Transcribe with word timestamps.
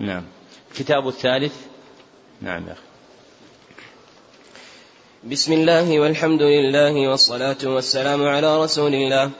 نعم. 0.00 0.24
الكتاب 0.72 1.08
الثالث. 1.08 1.52
نعم 2.42 2.66
يا 2.68 2.72
أخي. 2.72 2.80
بسم 5.24 5.52
الله 5.52 6.00
والحمد 6.00 6.42
لله 6.42 7.08
والصلاة 7.08 7.56
والسلام 7.64 8.26
على 8.26 8.62
رسول 8.64 8.94
الله. 8.94 9.30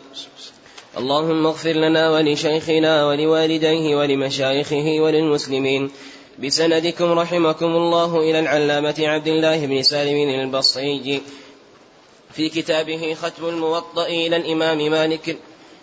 اللهم 0.96 1.46
اغفر 1.46 1.72
لنا 1.72 2.10
ولشيخنا 2.10 3.06
ولوالديه 3.06 3.96
ولمشايخه 3.96 5.00
وللمسلمين. 5.00 5.90
بسندكم 6.38 7.18
رحمكم 7.18 7.66
الله 7.66 8.20
إلى 8.20 8.40
العلامة 8.40 8.94
عبد 8.98 9.26
الله 9.28 9.66
بن 9.66 9.82
سالم 9.82 10.28
البصري. 10.28 11.22
في 12.32 12.48
كتابه 12.48 13.14
ختم 13.14 13.48
الموطأ 13.48 14.06
إلى 14.06 14.36
الإمام 14.36 14.90
مالك. 14.90 15.36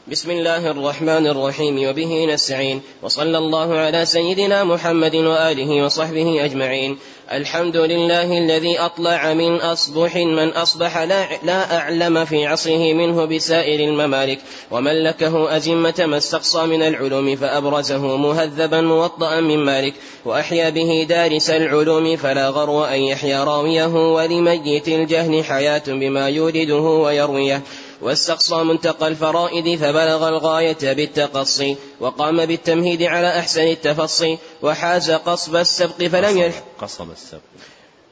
بسم 0.07 0.31
الله 0.31 0.71
الرحمن 0.71 1.27
الرحيم 1.27 1.89
وبه 1.89 2.25
نستعين 2.33 2.81
وصلى 3.03 3.38
الله 3.38 3.77
على 3.77 4.05
سيدنا 4.05 4.63
محمد 4.63 5.15
وآله 5.15 5.85
وصحبه 5.85 6.45
أجمعين. 6.45 6.98
الحمد 7.31 7.77
لله 7.77 8.38
الذي 8.38 8.80
أطلع 8.80 9.34
من 9.34 9.55
أصبح 9.55 10.16
من 10.16 10.49
أصبح 10.49 10.97
لا, 10.97 11.25
لا 11.44 11.77
أعلم 11.77 12.25
في 12.25 12.45
عصره 12.45 12.94
منه 12.94 13.25
بسائر 13.25 13.80
الممالك 13.89 14.39
وملكه 14.71 15.58
أزمة 15.58 16.05
ما 16.05 16.17
استقصى 16.17 16.66
من 16.66 16.81
العلوم 16.81 17.35
فأبرزه 17.35 18.17
مهذبا 18.17 18.81
موطئا 18.81 19.39
من 19.39 19.58
مالك 19.58 19.94
وأحيا 20.25 20.70
به 20.70 21.05
دارس 21.09 21.49
العلوم 21.49 22.16
فلا 22.16 22.49
غرو 22.49 22.83
أن 22.83 22.99
يحيا 22.99 23.44
راويه 23.44 24.13
ولميت 24.13 24.88
الجهل 24.88 25.44
حياة 25.44 25.83
بما 25.88 26.30
يورده 26.30 26.75
ويرويه. 26.75 27.61
واستقصى 28.03 28.55
منتقى 28.55 29.07
الفرائد 29.07 29.80
فبلغ 29.80 30.27
الغاية 30.27 30.94
بالتقصي 30.94 31.75
وقام 31.99 32.45
بالتمهيد 32.45 33.03
على 33.03 33.39
أحسن 33.39 33.61
التفصي 33.61 34.38
وحاز 34.61 35.11
قصب 35.11 35.55
السبق 35.55 36.03
فلم 36.03 36.38
يلحق 36.38 36.63
قصب 36.81 37.11
السبق. 37.11 37.41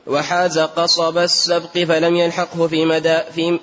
وحاز 0.07 0.59
قصب 0.59 1.17
السبق 1.17 1.77
فلم 1.77 2.15
يلحقه 2.15 2.67
في 2.67 2.85
مدى 2.85 3.19
في 3.35 3.59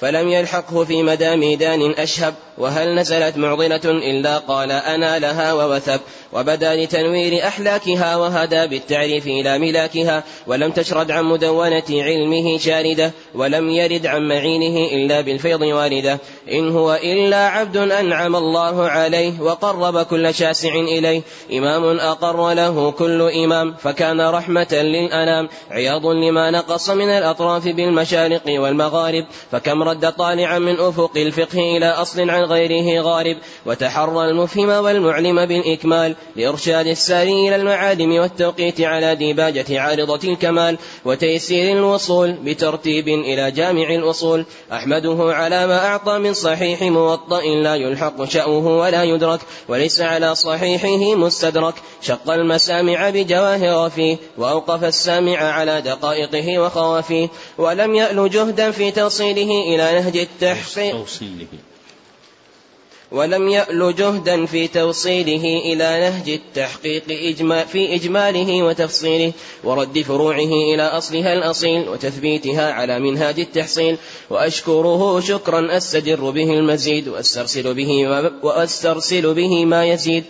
فلم 0.00 0.28
يلحقه 0.28 0.84
في 0.84 1.02
مدى 1.02 1.36
ميدان 1.36 1.90
أشهب. 1.90 2.34
وهل 2.58 2.94
نزلت 2.94 3.36
معضلة 3.36 3.80
إلا 3.84 4.38
قال 4.38 4.72
أنا 4.72 5.18
لها 5.18 5.52
ووثب 5.52 6.00
وبدا 6.32 6.76
لتنوير 6.76 7.46
أحلاكها 7.46 8.16
وهدى 8.16 8.66
بالتعريف 8.66 9.26
إلى 9.26 9.58
ملاكها 9.58 10.24
ولم 10.46 10.70
تشرد 10.70 11.10
عن 11.10 11.24
مدونة 11.24 11.82
علمه 11.90 12.58
شاردة 12.58 13.12
ولم 13.34 13.70
يرد 13.70 14.06
عن 14.06 14.28
معينه 14.28 14.88
إلا 14.92 15.20
بالفيض 15.20 15.62
واردة. 15.62 16.18
إن 16.52 16.70
هو 16.70 16.94
إلا 17.02 17.48
عبد 17.48 17.76
أنعم 17.76 18.36
الله 18.36 18.88
عليه 18.88 19.40
وقرب 19.40 20.02
كل 20.02 20.34
شاسع 20.34 20.74
إليه 20.74 21.22
إمام 21.52 21.98
أقر 21.98 22.52
له 22.54 22.90
كل 22.90 23.22
إمام 23.22 23.74
فكان 23.74 24.20
رحمة 24.20 24.68
للأنام. 24.72 25.48
عياض 25.70 26.06
لما 26.06 26.50
نقص 26.50 26.90
من 26.90 27.08
الأطراف 27.08 27.68
بالمشارق 27.68 28.42
والمغارب 28.46 29.26
فكم 29.52 29.82
رد 29.82 30.12
طالعا 30.12 30.58
من 30.58 30.80
أفق 30.80 31.12
الفقه 31.16 31.58
إلى 31.58 31.86
أصل 31.86 32.30
عن 32.30 32.41
غيره 32.44 33.02
غارب 33.02 33.36
وتحرى 33.66 34.30
المفهم 34.30 34.68
والمعلم 34.68 35.46
بالإكمال 35.46 36.16
لإرشاد 36.36 36.86
الساري 36.86 37.48
إلى 37.48 37.56
المعالم 37.56 38.12
والتوقيت 38.12 38.80
على 38.80 39.16
ديباجة 39.16 39.80
عارضة 39.80 40.28
الكمال 40.32 40.78
وتيسير 41.04 41.76
الوصول 41.78 42.32
بترتيب 42.32 43.08
إلى 43.08 43.50
جامع 43.50 43.94
الأصول. 43.94 44.44
أحمده 44.72 45.16
على 45.20 45.66
ما 45.66 45.86
أعطى 45.86 46.18
من 46.18 46.34
صحيح 46.34 46.82
موطأ 46.82 47.40
لا 47.42 47.74
يلحق 47.74 48.24
شأوه 48.24 48.78
ولا 48.78 49.02
يدرك 49.04 49.40
وليس 49.68 50.00
على 50.00 50.34
صحيحه 50.34 51.16
مستدرك. 51.16 51.74
شق 52.02 52.30
المسامع 52.30 53.10
بجواهر 53.10 53.90
فيه 53.90 54.16
وأوقف 54.38 54.84
السامع 54.84 55.38
على 55.38 55.80
دقائقه 55.80 56.58
وخوافيه 56.58 57.28
ولم 57.58 57.94
يأل 57.94 58.30
جهدا 58.30 58.70
في 58.70 58.90
توصيله 58.90 59.74
إلى 59.74 60.00
نهج 60.00 60.16
التحقيق. 60.16 60.94
ولم 63.12 63.48
يأل 63.48 63.94
جهدا 63.96 64.46
في 64.46 64.68
توصيله 64.68 65.44
إلى 65.72 66.00
نهج 66.00 66.28
التحقيق 66.28 67.02
إجمال 67.10 67.66
في 67.66 67.94
إجماله 67.94 68.62
وتفصيله 68.62 69.32
ورد 69.64 70.02
فروعه 70.02 70.52
إلى 70.74 70.82
أصلها 70.82 71.32
الأصيل 71.32 71.88
وتثبيتها 71.88 72.72
على 72.72 72.98
منهاج 72.98 73.40
التحصيل. 73.40 73.96
وأشكره 74.30 75.20
شكرا 75.20 75.76
أستجر 75.76 76.30
به 76.30 76.50
المزيد 76.50 77.08
وأسترسل 77.08 77.74
به 77.74 78.08
وأسترسل 78.42 79.34
به 79.34 79.64
ما 79.64 79.86
يزيد. 79.86 80.24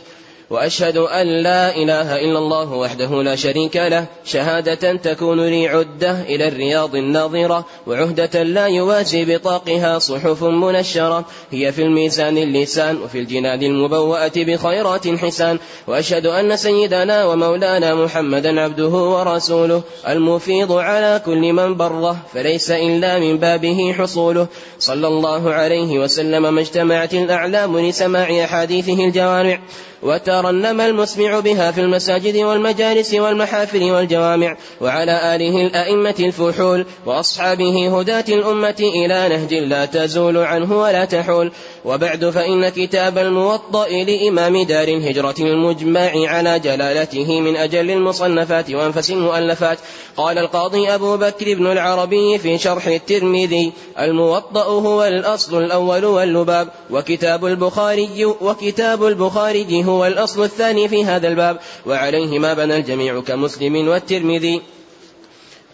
وأشهد 0.53 0.97
أن 0.97 1.27
لا 1.27 1.77
إله 1.77 2.17
إلا 2.17 2.39
الله 2.39 2.73
وحده 2.73 3.23
لا 3.23 3.37
شريك 3.37 3.77
له 3.77 4.07
شهادة 4.25 4.97
تكون 4.97 5.47
لي 5.47 5.69
عدة 5.69 6.21
إلى 6.21 6.49
الرياض 6.49 6.97
الناظرة 6.97 7.65
وعهدة 7.87 8.43
لا 8.43 8.67
يوازي 8.67 9.25
بطاقها 9.25 9.99
صحف 9.99 10.45
منشرة. 10.45 11.25
هي 11.51 11.73
في 11.73 11.83
الميزان 11.83 12.39
اللسان 12.39 12.97
وفي 13.03 13.19
الجنان 13.19 13.63
المبوأة 13.63 14.33
بخيرات 14.37 15.09
حسان. 15.09 15.59
وأشهد 15.87 16.27
أن 16.27 16.57
سيدنا 16.57 17.25
ومولانا 17.25 17.95
محمدا 17.95 18.61
عبده 18.61 18.89
ورسوله 18.89 19.83
المفيض 20.09 20.73
على 20.73 21.23
كل 21.27 21.53
من 21.53 21.77
بره 21.77 22.17
فليس 22.35 22.71
إلا 22.71 23.19
من 23.19 23.39
بابه 23.39 23.95
حصوله. 23.99 24.47
صلى 24.79 25.09
الله 25.09 25.53
عليه 25.53 25.99
وسلم 25.99 26.55
ما 26.55 26.61
اجتمعت 26.61 27.15
الأعلام 27.15 27.79
لسماع 27.79 28.45
أحاديثه 28.45 29.05
الجوامع. 29.05 29.59
وترنم 30.03 30.81
المسمع 30.81 31.41
بها 31.41 31.71
في 31.71 31.81
المساجد 31.81 32.37
والمجالس 32.37 33.15
والمحافل 33.15 33.83
والجوامع 33.83 34.57
وعلى 34.81 35.35
آله 35.35 35.67
الأئمة 35.67 36.15
الفحول 36.21 36.87
وأصحابه 37.07 37.99
هداة 38.01 38.25
الأمة 38.29 38.77
إلى 38.81 39.29
نهج 39.29 39.55
لا 39.55 39.85
تزول 39.85 40.39
عنه 40.39 40.79
ولا 40.79 41.05
تحول 41.05 41.53
وبعد 41.85 42.31
فإن 42.31 42.69
كتاب 42.69 43.19
الموطأ 43.19 43.89
لإمام 43.89 44.63
دار 44.63 44.89
الهجرة 44.89 45.35
المجمع 45.41 46.11
على 46.15 46.59
جلالته 46.59 47.41
من 47.41 47.57
أجل 47.57 47.91
المصنفات 47.91 48.71
وأنفس 48.71 49.11
المؤلفات. 49.11 49.79
قال 50.17 50.39
القاضي 50.39 50.95
أبو 50.95 51.17
بكر 51.17 51.55
بن 51.55 51.67
العربي 51.67 52.39
في 52.39 52.59
شرح 52.59 52.87
الترمذي 52.87 53.73
الموطأ 53.99 54.65
هو 54.65 55.05
الأصل 55.05 55.65
الأول 55.65 56.05
واللباب 56.05 56.69
وكتاب 56.91 57.47
البخاري 57.47 58.25
وكتاب 58.25 59.05
البخاري 59.05 59.85
هو 59.85 60.07
الأصل 60.07 60.45
الثاني 60.45 60.89
في 60.89 61.05
هذا 61.05 61.29
الباب. 61.29 61.59
وعليه 61.87 62.39
ما 62.39 62.55
بنى 62.55 62.77
الجميع 62.77 63.21
كمسلم 63.21 63.89
والترمذي. 63.89 64.63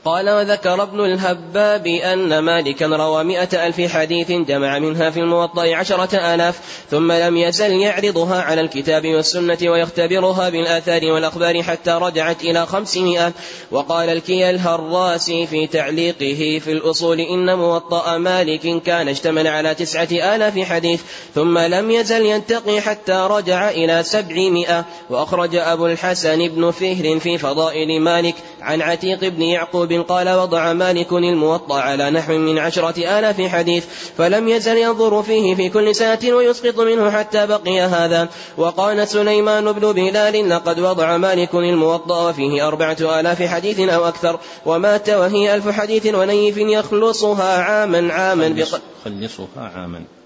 قال 0.09 0.31
وذكر 0.31 0.83
ابن 0.83 1.01
الهباب 1.05 1.87
أن 1.87 2.39
مالكا 2.39 2.87
روى 2.87 3.25
مئة 3.25 3.67
ألف 3.67 3.81
حديث 3.81 4.31
جمع 4.31 4.79
منها 4.79 5.11
في 5.11 5.21
الموطأ 5.21 5.77
عشرة 5.77 6.35
آلاف 6.35 6.61
ثم 6.91 7.13
لم 7.13 7.37
يزل 7.37 7.73
يعرضها 7.73 8.43
على 8.43 8.61
الكتاب 8.61 9.07
والسنة 9.07 9.59
ويختبرها 9.63 10.49
بالآثار 10.49 11.05
والأخبار 11.05 11.63
حتى 11.63 11.91
رجعت 11.91 12.43
إلى 12.43 12.67
خمسمائة 12.67 13.33
وقال 13.71 14.09
الكي 14.09 14.51
الهراسي 14.51 15.47
في 15.47 15.67
تعليقه 15.67 16.61
في 16.65 16.73
الأصول 16.73 17.21
إن 17.21 17.57
موطأ 17.59 18.19
مالك 18.19 18.83
كان 18.83 19.09
اشتمل 19.09 19.47
على 19.47 19.75
تسعة 19.75 20.09
آلاف 20.13 20.59
حديث 20.59 21.01
ثم 21.35 21.59
لم 21.59 21.91
يزل 21.91 22.27
ينتقي 22.27 22.81
حتى 22.81 23.27
رجع 23.31 23.71
إلى 23.71 24.03
سبعمائة 24.03 24.85
وأخرج 25.11 25.57
أبو 25.57 25.87
الحسن 25.87 26.49
بن 26.49 26.71
فهر 26.71 27.19
في 27.19 27.39
فضائل 27.39 28.01
مالك 28.01 28.35
عن 28.61 28.83
عتيق 28.83 29.29
بن 29.29 29.43
يعقوب 29.43 29.98
قال 29.99 30.29
وضع 30.29 30.73
مالك 30.73 31.13
الموطأ 31.13 31.81
على 31.81 32.11
نحو 32.11 32.33
من 32.33 32.59
عشرة 32.59 33.19
آلاف 33.19 33.41
حديث 33.41 33.85
فلم 34.19 34.49
يزل 34.49 34.77
ينظر 34.77 35.23
فيه 35.23 35.55
في 35.55 35.69
كل 35.69 35.95
سنة 35.95 36.19
ويسقط 36.25 36.81
منه 36.81 37.11
حتى 37.11 37.47
بقي 37.47 37.81
هذا. 37.81 38.29
وقال 38.57 39.09
سليمان 39.09 39.73
بن 39.73 39.93
بلال 39.93 40.49
لقد 40.51 40.81
وضع 40.81 41.17
مالك 41.17 41.55
الموطأ 41.55 42.33
فيه 42.33 42.69
أربعة 42.69 42.97
آلاف 43.21 43.43
حديث 43.43 43.81
أو 43.81 44.09
أكثر 44.09 44.39
ومات 44.67 45.11
وهي 45.11 45.55
ألف 45.55 45.69
حديث 45.69 46.15
ونيف 46.15 46.57
يخلصها 46.57 47.63
عاما 47.63 48.13
عاما 48.13 48.47
يخلصها 48.47 49.71
عاما. 49.77 50.18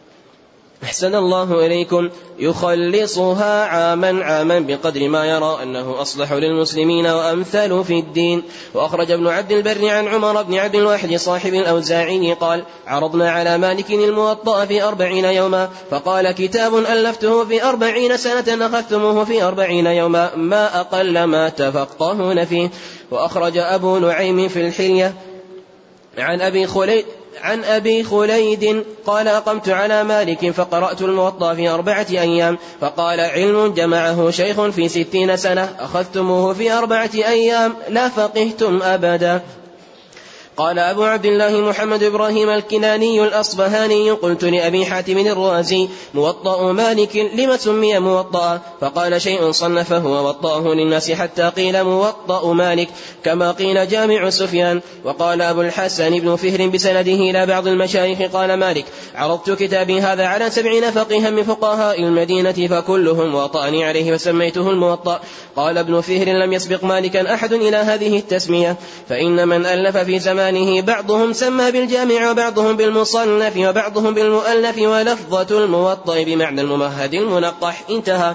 أحسن 0.84 1.14
الله 1.14 1.66
إليكم. 1.66 2.10
يخلصها 2.38 3.64
عاما 3.64 4.24
عاما 4.24 4.60
بقدر 4.60 5.08
ما 5.08 5.26
يرى 5.26 5.58
أنه 5.62 6.00
أصلح 6.00 6.32
للمسلمين 6.32 7.06
وأمثل 7.06 7.84
في 7.84 7.98
الدين. 7.98 8.42
وأخرج 8.74 9.10
ابن 9.10 9.26
عبد 9.26 9.52
البر 9.52 9.88
عن 9.88 10.08
عمر 10.08 10.42
بن 10.42 10.54
عبد 10.54 10.74
الواحد 10.74 11.14
صاحب 11.14 11.54
الأوزاعي 11.54 12.32
قال 12.32 12.64
عرضنا 12.86 13.30
على 13.30 13.58
مالك 13.58 13.90
الموطأ 13.90 14.64
في 14.64 14.82
أربعين 14.82 15.24
يوما 15.24 15.68
فقال 15.90 16.32
كتاب 16.32 16.76
ألفته 16.76 17.44
في 17.44 17.64
أربعين 17.64 18.16
سنة 18.16 18.66
أخذتموه 18.66 19.24
في 19.24 19.42
أربعين 19.42 19.86
يوما 19.86 20.36
ما 20.36 20.80
أقل 20.80 21.24
ما 21.24 21.48
تفقهون 21.48 22.44
فيه. 22.44 22.70
وأخرج 23.10 23.58
أبو 23.58 23.98
نعيم 23.98 24.48
في 24.48 24.66
الحلية 24.66 25.14
عن 26.18 26.40
أبي 26.40 26.66
خليل 26.66 27.04
عن 27.40 27.64
أبي 27.64 28.04
خليد 28.04 28.84
قال 29.06 29.28
أقمت 29.28 29.68
على 29.68 30.04
مالك 30.04 30.50
فقرأت 30.50 31.02
الموطأ 31.02 31.54
في 31.54 31.68
أربعة 31.68 32.06
أيام 32.10 32.58
فقال 32.80 33.20
علم 33.20 33.74
جمعه 33.74 34.30
شيخ 34.30 34.66
في 34.66 34.88
ستين 34.88 35.36
سنة 35.36 35.76
أخذتموه 35.80 36.54
في 36.54 36.72
أربعة 36.72 37.10
أيام 37.14 37.74
لا 37.88 38.08
فقهتم 38.08 38.82
أبدا. 38.82 39.40
قال 40.56 40.78
أبو 40.78 41.04
عبد 41.04 41.26
الله 41.26 41.60
محمد 41.60 42.02
إبراهيم 42.02 42.50
الكناني 42.50 43.22
الأصبهاني 43.24 44.10
قلت 44.10 44.44
لأبي 44.44 44.86
حاتم 44.86 45.18
الرازي 45.18 45.88
موطأ 46.14 46.72
مالك 46.72 47.16
لم 47.16 47.56
سمي 47.56 47.98
موطأ؟ 47.98 48.60
فقال 48.80 49.22
شيء 49.22 49.50
صنفه 49.50 50.06
ووطأه 50.06 50.74
للناس 50.74 51.10
حتى 51.10 51.42
قيل 51.42 51.84
موطأ 51.84 52.52
مالك 52.52 52.88
كما 53.24 53.52
قيل 53.52 53.88
جامع 53.88 54.30
سفيان. 54.30 54.80
وقال 55.04 55.42
أبو 55.42 55.60
الحسن 55.62 56.18
بن 56.18 56.36
فهر 56.36 56.68
بسنده 56.68 57.12
إلى 57.12 57.46
بعض 57.46 57.66
المشايخ 57.66 58.18
قال 58.32 58.54
مالك 58.54 58.84
عرضت 59.14 59.50
كتابي 59.50 60.00
هذا 60.00 60.26
على 60.26 60.50
سبعين 60.50 60.90
فقيها 60.90 61.30
من 61.30 61.42
فقهاء 61.42 62.00
المدينة 62.00 62.68
فكلهم 62.68 63.34
وطأني 63.34 63.84
عليه 63.84 64.16
فسميته 64.16 64.70
الموطأ. 64.70 65.20
قال 65.56 65.78
ابن 65.78 66.00
فهر 66.00 66.28
لم 66.28 66.52
يسبق 66.52 66.84
مالكا 66.84 67.34
أحد 67.34 67.52
إلى 67.52 67.76
هذه 67.76 68.18
التسمية 68.18 68.76
فإن 69.08 69.48
من 69.48 69.66
ألف 69.66 69.96
في 69.96 70.18
زمان 70.18 70.42
زمانه 70.52 70.80
بعضهم 70.80 71.32
سمى 71.32 71.70
بالجامع 71.70 72.30
وبعضهم 72.30 72.76
بالمصنف 72.76 73.56
وبعضهم 73.56 74.14
بالمؤلف 74.14 74.78
ولفظة 74.78 75.64
الموطأ 75.64 76.22
بمعنى 76.22 76.60
الممهد 76.60 77.14
المنقح 77.14 77.82
انتهى. 77.90 78.34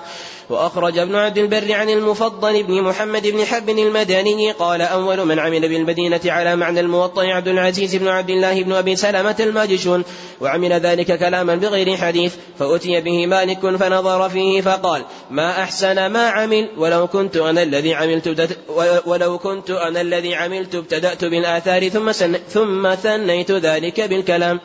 وأخرج 0.50 0.98
ابن 0.98 1.16
عبد 1.16 1.38
البر 1.38 1.74
عن 1.74 1.90
المفضل 1.90 2.64
بن 2.64 2.82
محمد 2.82 3.28
بن 3.28 3.46
حب 3.46 3.70
المدني 3.70 4.52
قال 4.52 4.82
أول 4.82 5.26
من 5.26 5.40
عمل 5.40 5.62
بالمدينة 5.62 6.22
على 6.26 6.56
معنى 6.56 6.80
الموطأ 6.80 7.24
عبد 7.24 7.48
العزيز 7.48 7.96
بن 7.96 8.08
عبد 8.08 8.30
الله 8.30 8.64
بن 8.64 8.74
أبي 8.74 8.96
سلمة 8.96 9.36
الماجشون 9.40 10.04
وعمل 10.42 10.74
ذلك 10.74 11.20
كلاما 11.20 11.56
بغير 11.56 11.98
حديث 11.98 12.34
فأتي 12.60 13.02
به 13.02 13.28
مالك 13.28 13.60
فنظر 13.60 14.30
فيه 14.30 14.62
فقال 14.62 15.02
ما 15.32 15.64
أحسن 15.64 16.08
ما 16.08 16.30
عمل؟ 16.30 16.70
ولو 16.78 17.08
كنت 17.08 17.38
أنا 17.38 17.64
الذي 17.64 17.94
عملت 17.94 18.50
ولو 19.06 19.38
كنت 19.38 19.70
أنا 19.70 20.02
الذي 20.02 20.36
عملت 20.36 20.76
ابتدأت 20.76 21.26
بالآثار 21.26 21.90
ثم 21.90 22.12
ثم 22.50 22.96
ثنيت 22.96 23.52
ذلك 23.52 24.02
بالكلام. 24.02 24.60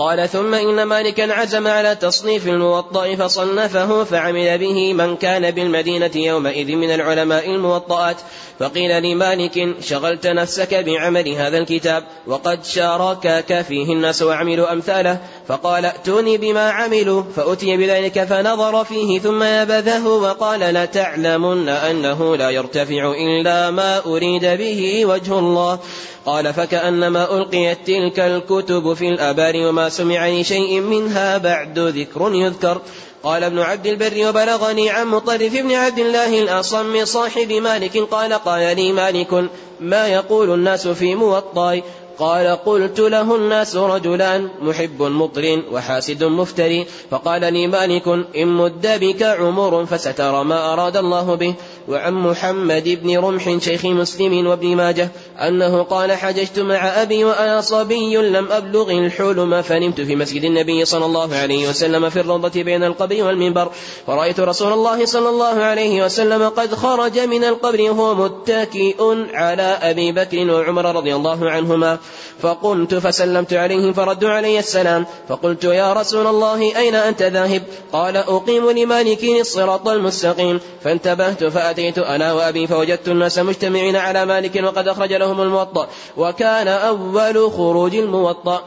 قال 0.00 0.28
ثم 0.28 0.54
إن 0.54 0.82
مالكا 0.82 1.32
عزم 1.32 1.66
على 1.66 1.94
تصنيف 1.94 2.46
الموطأ 2.46 3.14
فصنفه 3.14 4.04
فعمل 4.04 4.58
به 4.58 4.92
من 4.92 5.16
كان 5.16 5.50
بالمدينة 5.50 6.10
يومئذ 6.14 6.76
من 6.76 6.90
العلماء 6.90 7.50
الموطئات 7.50 8.16
فقيل 8.58 9.02
لمالك 9.02 9.74
شغلت 9.80 10.26
نفسك 10.26 10.74
بعمل 10.74 11.28
هذا 11.28 11.58
الكتاب 11.58 12.04
وقد 12.26 12.64
شاركك 12.64 13.60
فيه 13.60 13.92
الناس 13.92 14.22
وعملوا 14.22 14.72
أمثاله. 14.72 15.18
فقال 15.50 15.84
ائتوني 15.84 16.38
بما 16.38 16.70
عملوا 16.70 17.22
فأتي 17.36 17.76
بذلك 17.76 18.24
فنظر 18.24 18.84
فيه 18.84 19.20
ثم 19.20 19.42
نبذه 19.42 20.06
وقال 20.06 20.60
لتعلمن 20.60 21.68
أنه 21.68 22.36
لا 22.36 22.50
يرتفع 22.50 23.12
إلا 23.12 23.70
ما 23.70 24.04
أريد 24.06 24.44
به 24.44 25.06
وجه 25.06 25.38
الله. 25.38 25.78
قال 26.26 26.54
فكأنما 26.54 27.36
ألقيت 27.36 27.78
تلك 27.86 28.20
الكتب 28.20 28.94
في 28.94 29.08
الأبار 29.08 29.56
وما 29.56 29.88
سمع 29.88 30.28
لشيء 30.28 30.80
منها 30.80 31.38
بعد 31.38 31.78
ذكر 31.78 32.34
يذكر. 32.34 32.80
قال 33.22 33.44
ابن 33.44 33.58
عبد 33.58 33.86
البر 33.86 34.28
وبلغني 34.28 34.90
عن 34.90 35.06
مطرف 35.06 35.52
بن 35.52 35.72
عبد 35.72 35.98
الله 35.98 36.42
الأصم 36.42 37.04
صاحب 37.04 37.52
مالك 37.52 37.98
قال 37.98 38.32
قال 38.32 38.76
لي 38.76 38.92
مالك 38.92 39.50
ما 39.80 40.08
يقول 40.08 40.54
الناس 40.54 40.88
في 40.88 41.14
موطاي 41.14 41.82
قال 42.20 42.46
قلت 42.46 43.00
له 43.00 43.36
الناس 43.36 43.76
رجلان 43.76 44.48
محب 44.62 45.02
مطر 45.02 45.62
وحاسد 45.72 46.24
مفتري. 46.24 46.86
فقال 47.10 47.52
لي 47.52 47.66
مالك 47.66 48.08
إن 48.36 48.48
مد 48.48 48.86
بك 49.00 49.22
عمر 49.22 49.86
فسترى 49.86 50.44
ما 50.44 50.72
أراد 50.72 50.96
الله 50.96 51.34
به. 51.34 51.54
وعن 51.88 52.14
محمد 52.14 52.98
بن 53.02 53.18
رمح 53.18 53.58
شيخ 53.58 53.84
مسلم 53.84 54.46
وابن 54.46 54.76
ماجه. 54.76 55.08
أنه 55.40 55.82
قال 55.82 56.12
حججت 56.12 56.58
مع 56.58 57.02
أبي 57.02 57.24
وأنا 57.24 57.60
صبي 57.60 58.16
لم 58.16 58.52
أبلغ 58.52 58.90
الحلم 58.90 59.62
فنمت 59.62 60.00
في 60.00 60.16
مسجد 60.16 60.44
النبي 60.44 60.84
صلى 60.84 61.06
الله 61.06 61.34
عليه 61.34 61.68
وسلم 61.68 62.10
في 62.10 62.20
الروضة 62.20 62.62
بين 62.62 62.84
القبر 62.84 63.24
والمنبر. 63.24 63.70
فرأيت 64.06 64.40
رسول 64.40 64.72
الله 64.72 65.04
صلى 65.04 65.28
الله 65.28 65.62
عليه 65.62 66.04
وسلم 66.04 66.48
قد 66.48 66.74
خرج 66.74 67.18
من 67.18 67.44
القبر 67.44 67.82
وهو 67.82 68.14
متكئ 68.14 69.02
على 69.32 69.78
أبي 69.82 70.12
بكر 70.12 70.50
وعمر 70.50 70.96
رضي 70.96 71.14
الله 71.14 71.50
عنهما. 71.50 71.98
فقمت 72.42 72.94
فسلمت 72.94 73.52
عليهم 73.52 73.92
فردوا 73.92 74.30
علي 74.30 74.58
السلام. 74.58 75.06
فقلت 75.28 75.64
يا 75.64 75.92
رسول 75.92 76.26
الله 76.26 76.76
أين 76.76 76.94
أنت 76.94 77.22
ذاهب؟ 77.22 77.62
قال 77.92 78.16
أقيم 78.16 78.70
لمالك 78.70 79.24
الصراط 79.24 79.88
المستقيم. 79.88 80.60
فانتبهت 80.84 81.44
فأتيت 81.44 81.98
أنا 81.98 82.32
وأبي 82.32 82.66
فوجدت 82.66 83.08
الناس 83.08 83.38
مجتمعين 83.38 83.96
على 83.96 84.26
مالك 84.26 84.62
وقد 84.64 84.88
أخرج 84.88 85.12
لهم 85.30 85.40
الموطأ. 85.40 85.88
وكان 86.16 86.68
أول 86.68 87.52
خروج 87.52 87.94
الموطأ. 87.94 88.62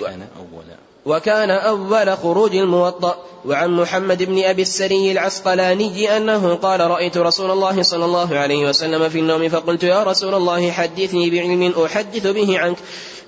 كان 0.00 0.28
أول. 0.38 0.64
وكان 1.06 1.50
أول 1.50 2.16
خروج 2.16 2.56
الموطأ. 2.56 3.16
وعن 3.44 3.70
محمد 3.70 4.22
بن 4.22 4.44
أبي 4.44 4.62
السري 4.62 5.12
العسقلاني 5.12 6.16
أنه 6.16 6.54
قال 6.54 6.80
رأيت 6.80 7.16
رسول 7.16 7.50
الله 7.50 7.82
صلى 7.82 8.04
الله 8.04 8.36
عليه 8.36 8.68
وسلم 8.68 9.08
في 9.08 9.18
النوم 9.18 9.48
فقلت 9.48 9.82
يا 9.82 10.02
رسول 10.02 10.34
الله 10.34 10.70
حدثني 10.70 11.30
بعلم 11.30 11.84
أحدث 11.84 12.26
به 12.26 12.58
عنك. 12.58 12.76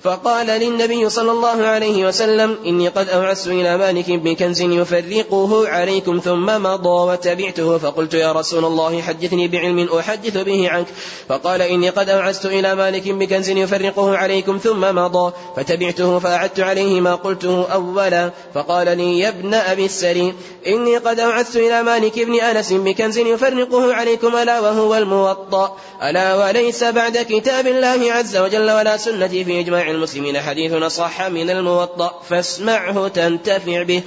فقال 0.07 0.47
للنبي 0.47 1.09
صلى 1.09 1.31
الله 1.31 1.65
عليه 1.65 2.07
وسلم 2.07 2.57
إني 2.65 2.87
قد 2.87 3.09
أوعزت 3.09 3.47
إلى 3.47 3.77
مالك 3.77 4.11
بكنز 4.11 4.61
يفرقه 4.61 5.67
عليكم 5.67 6.19
ثم 6.19 6.45
مضى 6.45 7.11
وتبعته 7.11 7.77
فقلت 7.77 8.13
يا 8.13 8.31
رسول 8.31 8.65
الله 8.65 9.01
حدثني 9.01 9.47
بعلم 9.47 9.89
أحدث 9.99 10.37
به 10.37 10.69
عنك. 10.69 10.87
فقال 11.29 11.61
إني 11.61 11.89
قد 11.89 12.09
أوعزت 12.09 12.45
إلى 12.45 12.75
مالك 12.75 13.09
بكنز 13.09 13.49
يفرقه 13.49 14.17
عليكم 14.17 14.57
ثم 14.57 14.81
مضى 14.95 15.33
فتبعته 15.57 16.19
فأعدت 16.19 16.59
عليه 16.59 17.01
ما 17.01 17.15
قلته 17.15 17.65
أولا. 17.73 18.31
فقال 18.53 18.97
لي 18.97 19.19
يا 19.19 19.29
ابن 19.29 19.53
أبي 19.53 19.85
السري 19.85 20.33
إني 20.67 20.97
قد 20.97 21.19
أوعزت 21.19 21.55
إلى 21.55 21.83
مالك 21.83 22.19
بن 22.19 22.39
أنس 22.39 22.73
بكنز 22.73 23.17
يفرقه 23.17 23.93
عليكم 23.93 24.37
ألا 24.37 24.59
وهو 24.59 24.95
الموطأ 24.95 25.77
ألا 26.03 26.35
وليس 26.35 26.83
بعد 26.83 27.17
كتاب 27.17 27.67
الله 27.67 28.11
عز 28.11 28.37
وجل 28.37 28.71
ولا 28.71 28.97
سنتي 28.97 29.43
في 29.45 29.59
إجماع 29.59 29.89
المسلمين 29.97 30.39
حديث 30.39 30.73
صح 30.83 31.27
من 31.27 31.49
الموطأ 31.49 32.21
فاسمعه 32.29 33.07
تنتفع 33.07 33.83
به. 33.83 34.03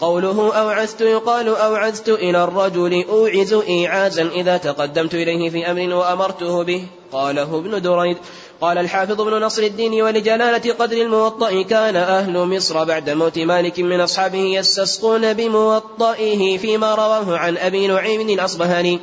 قوله 0.00 0.54
أوعزت 0.54 1.00
يقال 1.00 1.48
أوعزت 1.48 2.08
إلى 2.08 2.44
الرجل 2.44 3.04
أوعز 3.08 3.52
إيعازا 3.54 4.28
إذا 4.28 4.56
تقدمت 4.56 5.14
إليه 5.14 5.50
في 5.50 5.70
أمر 5.70 5.94
وأمرته 5.94 6.62
به. 6.64 6.86
قاله 7.12 7.58
ابن 7.58 7.82
دريد. 7.82 8.16
قال 8.60 8.78
الحافظ 8.78 9.20
ابن 9.20 9.32
نصر 9.42 9.62
الدين 9.62 10.02
ولجلالة 10.02 10.72
قدر 10.72 10.96
الموطأ 10.96 11.62
كان 11.62 11.96
أهل 11.96 12.38
مصر 12.38 12.84
بعد 12.84 13.10
موت 13.10 13.38
مالك 13.38 13.80
من 13.80 14.00
أصحابه 14.00 14.38
يستسقون 14.38 15.32
بموطئه 15.32 16.58
فيما 16.58 16.94
رواه 16.94 17.38
عن 17.38 17.56
أبي 17.56 17.86
نعيم 17.86 18.28
الأصبهاني. 18.28 19.00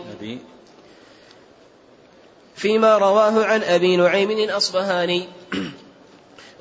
فيما 2.55 2.97
رواه 2.97 3.45
عن 3.45 3.63
أبي 3.63 3.97
نعيم 3.97 4.31
الأصبهاني. 4.31 5.27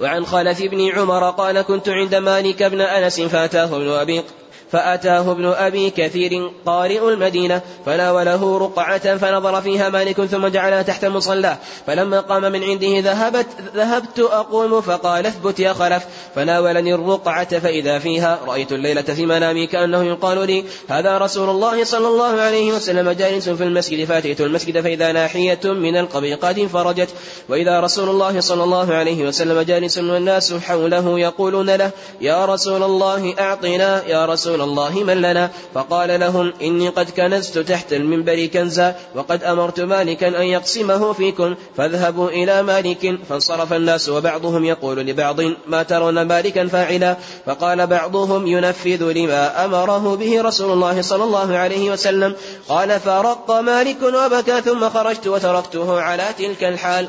وعن 0.00 0.26
خلف 0.26 0.62
بن 0.62 0.88
عمر 0.88 1.30
قال 1.30 1.62
كنت 1.62 1.88
عند 1.88 2.14
مالك 2.14 2.62
بن 2.62 2.80
أنس 2.80 3.20
فأتاه 3.20 3.76
ابن 3.76 3.88
أبي 3.88 4.22
فأتاه 4.72 5.32
ابن 5.32 5.46
أبي 5.46 5.90
كثير 5.90 6.50
قارئ 6.66 7.08
المدينة 7.08 7.62
فناوله 7.86 8.58
رقعة 8.58 9.16
فنظر 9.16 9.60
فيها 9.60 9.88
مالك 9.88 10.24
ثم 10.24 10.46
جعلها 10.46 10.82
تحت 10.82 11.04
مصلاه 11.04 11.58
فلما 11.86 12.20
قام 12.20 12.52
من 12.52 12.64
عنده 12.64 12.98
ذهبت 12.98 13.46
ذهبت 13.74 14.18
أقوم 14.18 14.80
فقال 14.80 15.26
اثبت 15.26 15.60
يا 15.60 15.72
خلف. 15.72 16.06
فناولني 16.34 16.94
الرقعة 16.94 17.58
فإذا 17.58 17.98
فيها 17.98 18.38
رأيت 18.46 18.72
الليلة 18.72 19.02
في 19.02 19.26
منامي 19.26 19.66
كأنه 19.66 20.04
يقال 20.04 20.46
لي 20.46 20.64
هذا 20.88 21.18
رسول 21.18 21.50
الله 21.50 21.84
صلى 21.84 22.08
الله 22.08 22.40
عليه 22.40 22.72
وسلم 22.72 23.10
جالس 23.10 23.48
في 23.48 23.64
المسجد 23.64 24.04
فأتيت 24.04 24.40
المسجد 24.40 24.80
فإذا 24.80 25.12
ناحية 25.12 25.60
من 25.64 25.96
القبر 25.96 26.34
قد 26.34 26.58
انفرجت 26.58 27.08
وإذا 27.48 27.80
رسول 27.80 28.08
الله 28.08 28.40
صلى 28.40 28.64
الله 28.64 28.94
عليه 28.94 29.24
وسلم 29.24 29.60
جالس 29.60 29.98
والناس 29.98 30.54
حوله 30.54 31.18
يقولون 31.20 31.70
له 31.70 31.90
يا 32.20 32.44
رسول 32.44 32.82
الله 32.82 33.34
أعطنا 33.40 34.04
يا 34.06 34.26
رسول 34.26 34.57
الله 34.62 35.04
من 35.04 35.16
لنا. 35.16 35.50
فقال 35.74 36.20
لهم 36.20 36.52
إني 36.62 36.88
قد 36.88 37.10
كنزت 37.10 37.58
تحت 37.58 37.92
المنبر 37.92 38.46
كنزا 38.46 38.96
وقد 39.14 39.44
أمرت 39.44 39.80
مالكا 39.80 40.28
أن 40.28 40.42
يقسمه 40.42 41.12
فيكم 41.12 41.54
فاذهبوا 41.76 42.28
إلى 42.28 42.62
مالك. 42.62 43.18
فانصرف 43.28 43.72
الناس 43.72 44.08
وبعضهم 44.08 44.64
يقول 44.64 44.98
لبعض 44.98 45.36
ما 45.66 45.82
ترون 45.82 46.22
مالكا 46.22 46.66
فاعلا؟ 46.66 47.16
فقال 47.46 47.86
بعضهم 47.86 48.46
ينفذ 48.46 49.12
لما 49.12 49.64
أمره 49.64 50.16
به 50.16 50.42
رسول 50.42 50.72
الله 50.72 51.02
صلى 51.02 51.24
الله 51.24 51.56
عليه 51.56 51.90
وسلم. 51.90 52.36
قال 52.68 53.00
فرق 53.00 53.50
مالك 53.50 54.02
وبكى 54.02 54.60
ثم 54.60 54.88
خرجت 54.88 55.26
وتركته 55.26 56.00
على 56.00 56.24
تلك 56.38 56.64
الحال. 56.64 57.08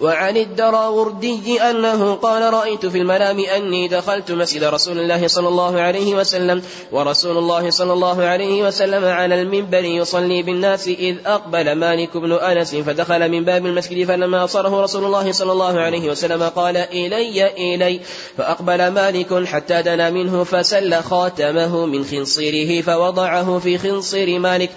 وعن 0.00 0.36
الدراوردي 0.36 1.62
أنه 1.62 2.14
قال 2.14 2.52
رأيت 2.54 2.86
في 2.86 2.98
المنام 2.98 3.40
أني 3.40 3.88
دخلت 3.88 4.32
مسجد 4.32 4.64
رسول 4.64 4.98
الله 4.98 5.26
صلى 5.26 5.48
الله 5.48 5.80
عليه 5.80 6.14
وسلم 6.14 6.62
ورسول 6.92 7.38
الله 7.38 7.70
صلى 7.70 7.92
الله 7.92 8.24
عليه 8.24 8.62
وسلم 8.62 9.04
على 9.04 9.42
المنبر 9.42 9.84
يصلي 9.84 10.42
بالناس 10.42 10.88
إذ 10.88 11.16
أقبل 11.26 11.72
مالك 11.72 12.16
بن 12.16 12.32
أنس 12.32 12.74
فدخل 12.74 13.30
من 13.30 13.44
باب 13.44 13.66
المسجد 13.66 14.06
فلما 14.06 14.42
أبصره 14.42 14.82
رسول 14.82 15.04
الله 15.04 15.32
صلى 15.32 15.52
الله 15.52 15.80
عليه 15.80 16.10
وسلم 16.10 16.42
قال 16.42 16.76
إلي 16.76 17.74
إلي 17.74 18.00
فأقبل 18.38 18.88
مالك 18.88 19.44
حتى 19.44 19.82
دنا 19.82 20.10
منه 20.10 20.44
فسل 20.44 21.02
خاتمه 21.02 21.86
من 21.86 22.04
خنصيره 22.04 22.82
فوضعه 22.82 23.58
في 23.58 23.78
خنصير 23.78 24.38
مالك. 24.38 24.70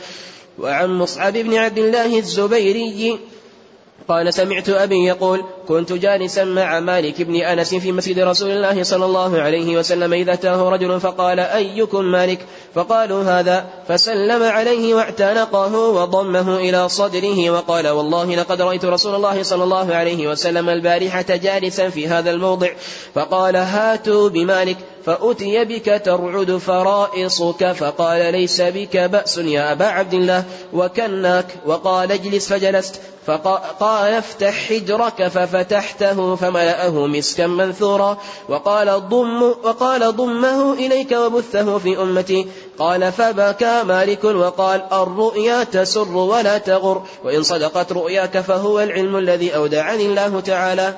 وعن 0.60 0.90
مصعب 0.90 1.34
بن 1.34 1.54
عبد 1.54 1.78
الله 1.78 2.20
الزبيري 2.20 3.20
قال 4.10 4.34
سمعت 4.34 4.70
أبي 4.70 5.06
يقول 5.06 5.44
كنت 5.68 5.94
جالسا 5.94 6.44
مع 6.44 6.80
مالك 6.80 7.22
بن 7.22 7.36
أنس 7.36 7.76
في 7.76 7.92
مسجد 7.92 8.20
رسول 8.20 8.52
الله 8.52 8.84
صلى 8.84 9.06
الله 9.06 9.42
عليه 9.42 9.78
وسلم 9.78 10.14
إذا 10.14 10.34
أتاه 10.34 10.70
رجل 10.70 11.00
فقال 11.00 11.40
أيكم 11.40 12.06
مالك؟ 12.06 12.40
فقالوا 12.76 13.24
هذا 13.24 13.66
فسلم 13.88 14.44
عليه 14.44 14.94
واعتنقه 14.94 15.76
وضمه 15.76 16.58
إلى 16.58 16.90
صدره 16.90 17.50
وقال 17.50 17.88
والله 17.88 18.36
لقد 18.36 18.62
رأيت 18.62 18.86
رسول 18.86 19.16
الله 19.16 19.44
صلى 19.44 19.64
الله 19.64 19.96
عليه 19.96 20.28
وسلم 20.28 20.70
البارحة 20.70 21.36
جالسا 21.36 21.90
في 21.90 22.08
هذا 22.08 22.32
الموضع. 22.32 22.70
فقال 23.16 23.56
هاتوا 23.56 24.30
بمالك. 24.30 24.78
فأتي 25.08 25.66
بك 25.66 26.02
ترعد 26.06 26.58
فرائصك 26.58 27.72
فقال 27.72 28.32
ليس 28.32 28.62
بك 28.62 28.98
بأس 28.98 29.38
يا 29.38 29.72
أبا 29.72 29.86
عبد 29.86 30.14
الله 30.14 30.44
وكناك 30.74 31.46
وقال 31.66 32.12
اجلس 32.12 32.54
فجلست 32.54 33.02
فقال 33.28 34.14
افتح 34.14 34.54
حجرك 34.70 35.28
ففتحته 35.28 36.36
فملأه 36.36 37.08
مسكا 37.08 37.48
منثورا 37.48 38.18
وقال 38.50 39.10
ضم 39.10 39.42
وقال 39.42 40.16
ضمه 40.16 40.74
إليك 40.74 41.12
وبثه 41.12 41.78
في 41.78 42.02
أمتي 42.02 42.48
قال 42.80 43.12
فبكى 43.12 43.84
مالك 43.84 44.24
وقال 44.24 44.84
الرؤيا 44.92 45.64
تسر 45.64 46.18
ولا 46.18 46.58
تغر 46.58 47.04
وإن 47.24 47.44
صدقت 47.44 47.92
رؤياك 47.92 48.40
فهو 48.40 48.80
العلم 48.80 49.18
الذي 49.18 49.56
أودعني 49.56 50.06
الله 50.06 50.40
تعالى. 50.40 50.94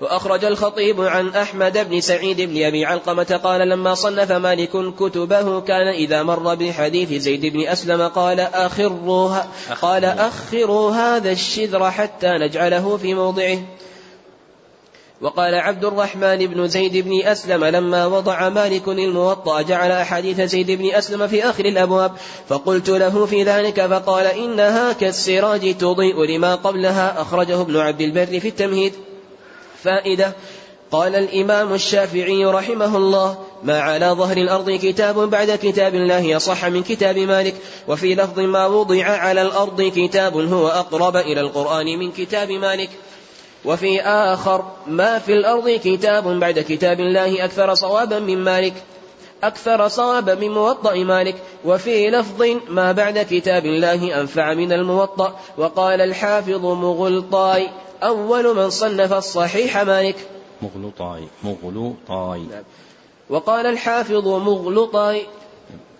وأخرج 0.00 0.44
الخطيب 0.44 1.00
عن 1.00 1.28
أحمد 1.28 1.88
بن 1.90 2.00
سعيد 2.00 2.40
بن 2.40 2.64
أبي 2.64 2.84
علقمة 2.84 3.40
قال 3.44 3.68
لما 3.68 3.94
صنف 3.94 4.32
مالك 4.32 4.94
كتبه 4.98 5.60
كان 5.60 5.88
إذا 5.88 6.22
مر 6.22 6.54
بحديث 6.54 7.22
زيد 7.22 7.46
بن 7.46 7.66
أسلم 7.66 8.08
قال 8.08 8.40
أخروها 8.40 9.48
قال 9.82 10.04
أخروا 10.04 10.90
هذا 10.90 11.30
الشذر 11.30 11.90
حتى 11.90 12.28
نجعله 12.28 12.96
في 12.96 13.14
موضعه. 13.14 13.58
وقال 15.20 15.54
عبد 15.54 15.84
الرحمن 15.84 16.46
بن 16.46 16.68
زيد 16.68 16.96
بن 16.96 17.22
أسلم 17.22 17.64
لما 17.64 18.06
وضع 18.06 18.48
مالك 18.48 18.88
الموطأ 18.88 19.62
جعل 19.62 19.90
أحاديث 19.90 20.40
زيد 20.40 20.70
بن 20.70 20.94
أسلم 20.94 21.26
في 21.26 21.44
آخر 21.44 21.64
الأبواب. 21.64 22.12
فقلت 22.48 22.88
له 22.88 23.26
في 23.26 23.42
ذلك 23.42 23.86
فقال 23.86 24.26
إنها 24.26 24.92
كالسراج 24.92 25.76
تضيء 25.78 26.24
لما 26.24 26.54
قبلها. 26.54 27.22
أخرجه 27.22 27.60
ابن 27.60 27.76
عبد 27.76 28.00
البر 28.00 28.40
في 28.40 28.48
التمهيد. 28.48 28.92
فائدة. 29.82 30.32
قال 30.90 31.14
الإمام 31.14 31.74
الشافعي 31.74 32.44
رحمه 32.44 32.96
الله 32.96 33.38
ما 33.64 33.80
على 33.80 34.06
ظهر 34.06 34.36
الأرض 34.36 34.70
كتاب 34.70 35.18
بعد 35.18 35.50
كتاب 35.50 35.94
الله 35.94 36.36
أصح 36.36 36.64
من 36.64 36.82
كتاب 36.82 37.18
مالك 37.18 37.54
وفي 37.88 38.14
لفظ 38.14 38.38
ما 38.40 38.66
وضع 38.66 39.04
على 39.04 39.42
الأرض 39.42 39.82
كتاب 39.82 40.36
هو 40.36 40.68
أقرب 40.68 41.16
إلى 41.16 41.40
القرآن 41.40 41.86
من 41.98 42.12
كتاب 42.12 42.50
مالك. 42.50 42.90
وفي 43.64 44.00
آخر 44.00 44.64
ما 44.86 45.18
في 45.18 45.32
الأرض 45.32 45.70
كتاب 45.70 46.24
بعد 46.40 46.58
كتاب 46.58 47.00
الله 47.00 47.44
أكثر 47.44 47.74
صوابا 47.74 48.18
من 48.18 48.38
مالك 48.38 48.74
أكثر 49.42 49.88
صوابا 49.88 50.34
من 50.34 50.50
موطأ 50.50 50.94
مالك. 50.94 51.34
وفي 51.64 52.10
لفظ 52.10 52.42
ما 52.68 52.92
بعد 52.92 53.26
كتاب 53.30 53.66
الله 53.66 54.20
أنفع 54.20 54.54
من 54.54 54.72
الموطأ. 54.72 55.40
وقال 55.58 56.00
الحافظ 56.00 56.64
مغلطاي 56.64 57.68
أول 58.02 58.56
من 58.56 58.70
صنف 58.70 59.12
الصحيح 59.12 59.78
مالك. 59.78 60.16
مغلطاي 60.62 61.28
مغلطاي 61.44 62.42
وقال 63.30 63.66
الحافظ 63.66 64.28
مغلطاي 64.28 65.26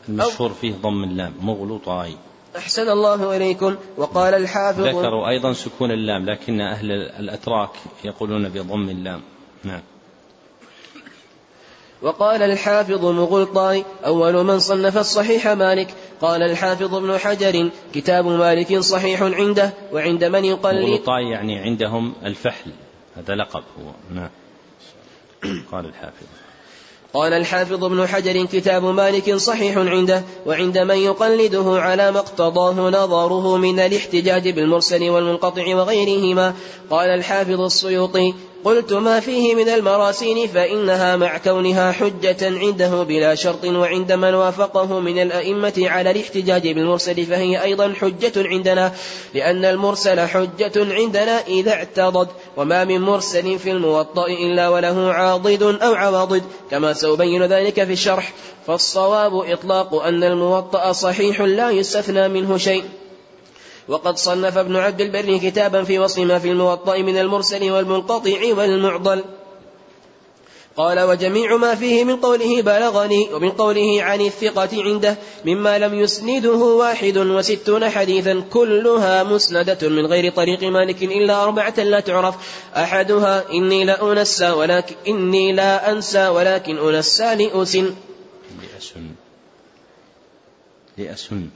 المشهور 0.09 0.51
فيه 0.61 0.75
ضم 0.83 1.05
اللام 1.05 1.35
مغلطاي 1.41 2.17
أحسن 2.57 2.89
الله 2.89 3.37
إليكم. 3.37 3.77
وقال 3.97 4.35
الحافظ 4.35 4.81
ذكروا 4.81 5.29
أيضا 5.29 5.53
سكون 5.53 5.91
اللام 5.91 6.31
لكن 6.31 6.61
أهل 6.61 6.93
الأتراك 6.93 7.71
يقولون 8.05 8.49
بضم 8.49 8.89
اللام. 8.89 9.23
نعم. 9.65 9.81
وقال 12.03 12.43
الحافظ 12.43 13.05
مغلطاي 13.05 13.85
أول 14.07 14.45
من 14.45 14.59
صنف 14.59 14.99
الصحيح 14.99 15.49
مالك. 15.49 15.95
قال 16.21 16.43
الحافظ 16.43 16.95
ابن 16.95 17.19
حجر 17.19 17.71
كتاب 17.95 18.27
مالك 18.27 18.79
صحيح 18.79 19.23
عنده 19.23 19.73
وعند 19.93 20.25
من 20.25 20.45
يقلد؟ 20.45 21.03
يعني 21.09 21.59
عندهم 21.59 22.13
الفحل 22.25 22.71
هذا 23.17 23.35
لقب 23.35 23.63
هو. 23.79 24.15
نعم. 24.15 24.31
قال 25.73 25.87
الحافظ. 25.87 26.27
قال 27.15 27.33
الحافظ 27.33 27.85
ابن 27.85 28.07
حجر 28.07 28.45
كتاب 28.45 28.85
مالك 28.85 29.35
صحيح 29.35 29.79
عنده 29.79 30.23
وعند 30.47 30.79
من 30.79 30.97
يقلده 30.97 31.65
على 31.67 32.11
ما 32.11 32.19
اقتضاه 32.19 32.73
نظره 32.73 33.57
من 33.57 33.81
الاحتجاج 33.81 34.49
بالمرسل 34.49 35.11
والمنقطع 35.11 35.77
وغيرهما. 35.77 36.55
قال 36.91 37.11
الحافظ 37.11 37.61
السيوطي 37.61 38.35
قلت 38.65 38.93
ما 38.93 39.21
فيه 39.21 39.55
من 39.55 39.69
المراسين 39.69 40.47
فإنها 40.47 41.17
مع 41.17 41.39
كونها 41.39 41.93
حجة 41.93 42.37
عنده 42.43 43.03
بلا 43.03 43.35
شرط 43.35 43.65
وعند 43.65 44.13
من 44.13 44.35
وافقه 44.35 45.01
من 45.01 45.23
الأئمة 45.23 45.73
على 45.79 46.11
الاحتجاج 46.11 46.69
بالمرسل 46.69 47.27
فهي 47.27 47.63
أيضا 47.63 47.95
حجة 48.01 48.33
عندنا 48.37 48.93
لأن 49.35 49.65
المرسل 49.65 50.21
حجة 50.21 50.73
عندنا 50.77 51.47
إذا 51.47 51.73
اعتضد 51.73 52.29
وما 52.57 52.85
من 52.85 53.01
مرسل 53.01 53.59
في 53.59 53.71
الموطأ 53.71 54.27
إلا 54.27 54.69
وله 54.69 55.13
عاضد 55.13 55.63
أو 55.63 55.95
عواضد 55.95 56.43
كما 56.71 56.93
سأبين 56.93 57.43
ذلك 57.43 57.85
في 57.85 57.93
الشرح. 57.93 58.33
فالصواب 58.67 59.35
إطلاق 59.35 59.95
أن 59.95 60.25
الموطأ 60.25 60.93
صحيح 60.93 61.41
لا 61.41 61.71
يستثنى 61.71 62.29
منه 62.29 62.57
شيء. 62.57 62.85
وقد 63.89 64.17
صنف 64.17 64.59
ابن 64.59 64.77
عبد 64.77 65.01
البر 65.01 65.37
كتابا 65.37 65.83
في 65.85 65.99
وصف 65.99 66.19
ما 66.19 66.39
في 66.39 66.51
الموطأ 66.51 66.99
من 66.99 67.19
المرسل 67.19 67.71
والمنقطع 67.71 68.55
والمعضل. 68.57 69.25
قال 70.77 71.01
وجميع 71.01 71.57
ما 71.57 71.75
فيه 71.75 72.05
من 72.05 72.17
قوله 72.17 72.63
بلغني 72.63 73.29
ومن 73.35 73.51
قوله 73.51 74.03
عن 74.03 74.21
الثقة 74.21 74.69
عنده 74.73 75.17
مما 75.45 75.79
لم 75.79 75.95
يسنده 75.95 76.57
واحد 76.57 77.19
وستون 77.19 77.89
حديثا 77.91 78.45
كلها 78.53 79.23
مسندة 79.23 79.89
من 79.89 80.07
غير 80.07 80.33
طريق 80.33 80.63
مالك 80.63 81.03
إلا 81.03 81.43
أربعة 81.43 81.75
لا 81.79 82.01
تعرف. 82.01 82.35
أحدها 82.77 83.51
إني 83.51 83.85
لا 83.85 84.13
أنسى 84.13 84.51
ولكن 84.51 84.95
إني 85.09 85.53
لا 85.53 85.93
أنسى 85.93 86.29
ولكن 86.29 86.79
أنسى 86.79 87.35
لأسن. 87.35 87.95
لأسن. 88.59 89.07
لأسن. 90.99 91.49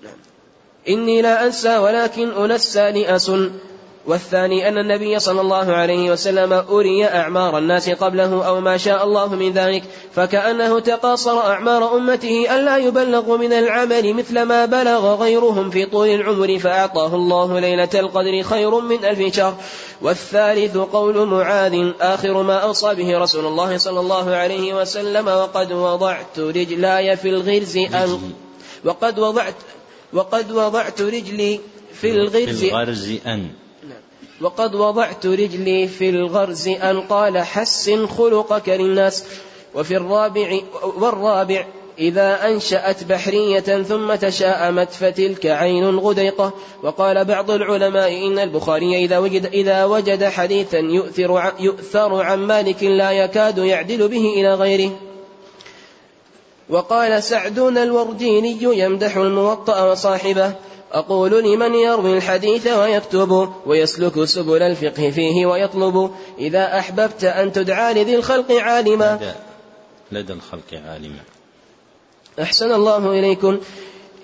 إني 0.89 1.23
لا 1.23 1.47
أنسى 1.47 1.79
ولكن 1.79 2.31
أنسى 2.31 2.91
لأسن 2.91 3.51
والثاني 4.07 4.69
أن 4.69 4.79
النبي 4.79 5.19
صلى 5.19 5.41
الله 5.41 5.73
عليه 5.73 6.11
وسلم 6.11 6.53
أري 6.53 7.05
أعمار 7.05 7.59
الناس 7.59 7.91
قبله 7.91 8.47
أو 8.47 8.61
ما 8.61 8.77
شاء 8.77 9.05
الله 9.05 9.35
من 9.35 9.53
ذلك 9.53 9.83
فكأنه 10.15 10.79
تقاصر 10.79 11.39
أعمار 11.39 11.97
أمته 11.97 12.57
ألا 12.57 12.77
يبلغوا 12.77 13.37
من 13.37 13.53
العمل 13.53 14.15
مثل 14.15 14.43
ما 14.43 14.65
بلغ 14.65 15.15
غيرهم 15.15 15.71
في 15.71 15.87
طول 15.87 16.09
العمر 16.09 16.59
فأعطاه 16.59 17.15
الله 17.15 17.61
ليلة 17.61 17.89
القدر 17.95 18.43
خير 18.43 18.81
من 18.81 19.05
ألف 19.05 19.37
شهر. 19.37 19.55
والثالث 20.03 20.77
قول 20.77 21.27
معاذ 21.27 21.93
آخر 22.01 22.43
ما 22.43 22.59
أوصى 22.59 22.95
به 22.95 23.19
رسول 23.19 23.47
الله 23.47 23.77
صلى 23.77 24.01
الله 24.01 24.35
عليه 24.35 24.75
وسلم 24.75 25.29
وقد 25.29 25.73
وضعت 25.73 26.39
رجلاي 26.39 27.17
في 27.17 27.29
الغرز 27.29 27.77
أن 27.77 28.33
وقد 28.85 29.19
وضعت 29.19 29.55
وقد 30.13 30.53
وضعت 30.53 31.01
رجلي 31.01 31.61
في 32.01 32.11
الغرز 32.11 32.61
في 32.61 32.69
الغرز 32.69 33.19
أن. 33.27 33.51
وقد 34.41 34.75
وضعت 34.75 35.27
رجلي 35.27 35.89
في 35.89 36.11
الغرز 36.11 36.69
أن. 36.69 37.01
قال 37.01 37.39
حسن 37.39 38.07
خلقك 38.07 38.69
للناس. 38.69 39.25
وفي 39.75 39.97
الرابع 39.97 40.61
والرابع 40.97 41.67
إذا 41.99 42.49
أنشأت 42.49 43.05
بحرية 43.05 43.83
ثم 43.83 44.15
تشاءمت 44.15 44.91
فتلك 44.93 45.47
عين 45.47 45.99
غديقة. 45.99 46.53
وقال 46.83 47.25
بعض 47.25 47.51
العلماء 47.51 48.27
إن 48.27 48.39
البخاري 48.39 49.05
إذا 49.05 49.19
وجد 49.19 49.47
إذا 49.47 49.85
وجد 49.85 50.25
حديثا 50.25 50.79
يؤثر 50.79 51.53
يؤثر 51.61 52.23
عن 52.23 52.39
مالك 52.39 52.83
لا 52.83 53.13
يكاد 53.13 53.59
يعدل 53.59 54.09
به 54.09 54.33
إلى 54.37 54.55
غيره. 54.55 54.91
وقال 56.69 57.23
سعدون 57.23 57.79
الورديني 57.79 58.63
يمدح 58.63 59.17
الموطأ 59.17 59.91
وصاحبه 59.91 60.55
أقول 60.93 61.45
لمن 61.45 61.75
يروي 61.75 62.17
الحديث 62.17 62.67
ويكتب 62.67 63.53
ويسلك 63.67 64.25
سبل 64.25 64.63
الفقه 64.63 65.11
فيه 65.11 65.47
ويطلب 65.47 66.15
إذا 66.39 66.79
أحببت 66.79 67.25
أن 67.25 67.53
تدعى 67.53 67.95
لذي 67.95 68.15
الخلق 68.15 68.53
عالما. 68.53 69.19
لدى, 69.21 69.33
لدى 70.21 70.33
الخلق 70.33 70.83
عالما. 70.87 71.21
أحسن 72.43 72.73
الله 72.73 73.11
إليكم. 73.11 73.61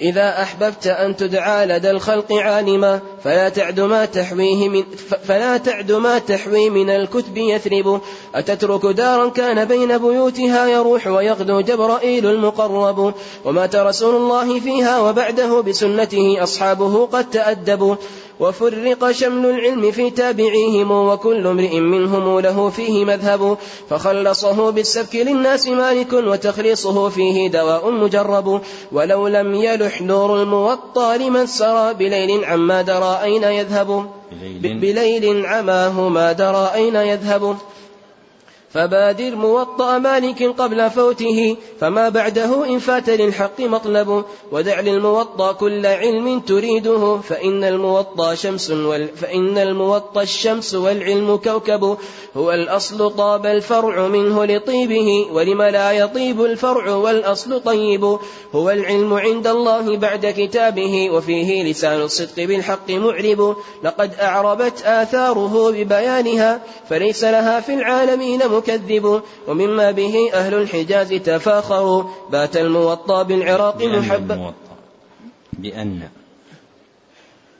إذا 0.00 0.42
أحببت 0.42 0.86
أن 0.86 1.16
تدعى 1.16 1.66
لدى 1.66 1.90
الخلق 1.90 2.32
عالما 2.32 3.00
فلا 3.24 3.48
تعد 3.48 3.80
ما 3.80 4.04
تحويه 4.04 4.68
من 4.68 4.84
فلا 5.24 5.56
تعد 5.56 5.92
ما 5.92 6.18
تحوي 6.18 6.70
من 6.70 6.90
الكتب 6.90 7.36
يثرب. 7.36 8.00
أتترك 8.34 8.86
دارا 8.86 9.28
كان 9.28 9.64
بين 9.64 9.98
بيوتها 9.98 10.66
يروح 10.66 11.06
ويغدو 11.06 11.60
جبرائيل 11.60 12.26
المقرب. 12.26 13.14
ومات 13.44 13.76
رسول 13.76 14.14
الله 14.14 14.60
فيها 14.60 15.00
وبعده 15.00 15.60
بسنته 15.60 16.42
أصحابه 16.42 17.06
قد 17.06 17.30
تأدبوا. 17.30 17.96
وفرق 18.40 19.10
شمل 19.10 19.50
العلم 19.50 19.90
في 19.90 20.10
تابعيهم 20.10 20.90
وكل 20.90 21.46
امرئ 21.46 21.80
منهم 21.80 22.40
له 22.40 22.70
فيه 22.70 23.04
مذهب. 23.04 23.58
فخلصه 23.90 24.70
بالسبك 24.70 25.14
للناس 25.14 25.68
مالك 25.68 26.12
وتخليصه 26.12 27.08
فيه 27.08 27.50
دواء 27.50 27.90
مجرب. 27.90 28.60
ولو 28.92 29.28
لم 29.28 29.54
يلح 29.54 30.02
نور 30.02 30.42
الموطى 30.42 31.18
لمن 31.18 31.46
سرى 31.46 31.94
بليل 31.94 32.44
عما 32.44 32.82
درى 32.82 33.20
أين 33.22 33.42
يذهب؟ 33.42 34.06
بليل. 34.62 35.46
عماه 35.46 36.08
ما 36.08 36.32
درى 36.32 36.70
أين 36.74 36.96
يذهب؟ 36.96 37.56
فبادر 38.70 39.34
موطأ 39.34 39.98
مالك 39.98 40.42
قبل 40.42 40.90
فوته 40.90 41.56
فما 41.80 42.08
بعده 42.08 42.64
إن 42.66 42.78
فات 42.78 43.10
للحق 43.10 43.60
مطلب. 43.60 44.24
ودع 44.52 44.80
للموطأ 44.80 45.52
كل 45.52 45.86
علم 45.86 46.40
تريده 46.40 47.16
فإن 47.16 47.64
الموطأ 47.64 48.34
شمس 48.34 48.70
وال 48.70 49.08
فإن 49.08 49.58
الموطأ 49.58 50.22
الشمس 50.22 50.74
والعلم 50.74 51.36
كوكب. 51.36 51.96
هو 52.36 52.52
الأصل 52.52 53.10
طاب 53.10 53.46
الفرع 53.46 54.06
منه 54.08 54.44
لطيبه 54.44 55.26
ولم 55.32 55.62
لا 55.62 55.92
يطيب 55.92 56.44
الفرع 56.44 56.94
والأصل 56.94 57.62
طيب. 57.62 58.18
هو 58.54 58.70
العلم 58.70 59.14
عند 59.14 59.46
الله 59.46 59.96
بعد 59.96 60.26
كتابه 60.26 61.10
وفيه 61.10 61.70
لسان 61.70 62.00
الصدق 62.00 62.44
بالحق 62.44 62.90
معرب. 62.90 63.56
لقد 63.84 64.14
أعربت 64.20 64.82
آثاره 64.82 65.70
ببيانها 65.70 66.60
فليس 66.88 67.24
لها 67.24 67.60
في 67.60 67.74
العالمين 67.74 68.57
مكذب 68.58 69.22
ومما 69.48 69.90
به 69.90 70.30
أهل 70.34 70.54
الحجاز 70.54 71.14
تفاخروا. 71.14 72.02
بات 72.30 72.56
الموطى 72.56 73.24
بالعراق 73.24 73.82
محبا 73.82 74.52
بأن 75.52 76.08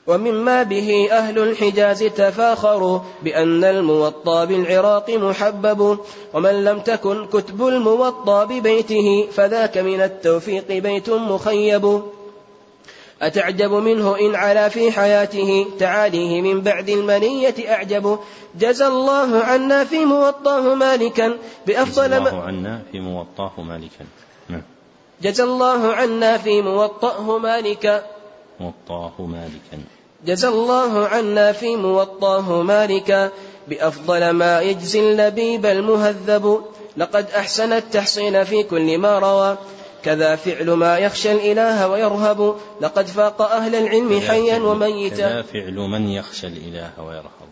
ومما 0.07 0.63
به 0.63 1.07
أهل 1.11 1.39
الحجاز 1.39 2.03
تفاخروا. 2.03 2.99
بأن 3.23 3.63
الموطى 3.63 4.45
بالعراق 4.45 5.09
محبب. 5.09 5.97
ومن 6.33 6.63
لم 6.63 6.79
تكن 6.79 7.25
كتب 7.25 7.67
الموطى 7.67 8.45
ببيته 8.49 9.27
فذاك 9.31 9.77
من 9.77 10.01
التوفيق 10.01 10.67
بيت 10.67 11.09
مخيب. 11.09 12.01
أتعجب 13.21 13.71
منه 13.71 14.19
إن 14.19 14.35
علا 14.35 14.69
في 14.69 14.91
حياته؟ 14.91 15.67
تعاليه 15.79 16.41
من 16.41 16.61
بعد 16.61 16.89
المنية 16.89 17.55
أعجب. 17.69 18.19
جزى 18.59 18.87
الله 18.87 19.39
عنا 19.39 19.83
في 19.83 20.05
موطاه 20.05 20.75
مالكا. 20.75 21.37
بأفضل 21.67 22.13
الله 22.13 22.41
عنا 22.41 22.81
في 22.91 22.99
موطاه 22.99 23.51
مالكا. 23.57 24.05
نعم. 24.49 24.61
جزى 25.21 25.43
الله 25.43 25.93
عنا 25.93 26.37
في 26.37 26.61
موطاه 26.61 27.37
مالكا. 27.37 28.03
موطاه 28.59 29.13
مالكا. 29.19 29.83
جزى 30.25 30.47
الله 30.47 31.07
عنا 31.07 31.51
في 31.51 31.75
موطاه 31.75 32.61
مالكا. 32.61 33.31
بأفضل 33.67 34.29
ما 34.29 34.61
يجزي 34.61 34.99
اللبيب 34.99 35.65
المهذب. 35.65 36.61
لقد 36.97 37.25
أحسن 37.31 37.73
التحصيل 37.73 38.45
في 38.45 38.63
كل 38.63 38.97
ما 38.97 39.19
روى. 39.19 39.57
كذا 40.03 40.35
فعل 40.35 40.71
ما 40.71 40.97
يخشى 40.97 41.31
الإله 41.31 41.87
ويرهب 41.87 42.55
لقد 42.81 43.07
فاق 43.07 43.41
أهل 43.41 43.75
العلم 43.75 44.21
حيا 44.21 44.59
وميتا. 44.59 45.15
كذا 45.15 45.41
فعل 45.41 45.75
من 45.75 46.09
يخشى 46.09 46.47
الإله 46.47 46.91
ويرهب. 46.97 47.49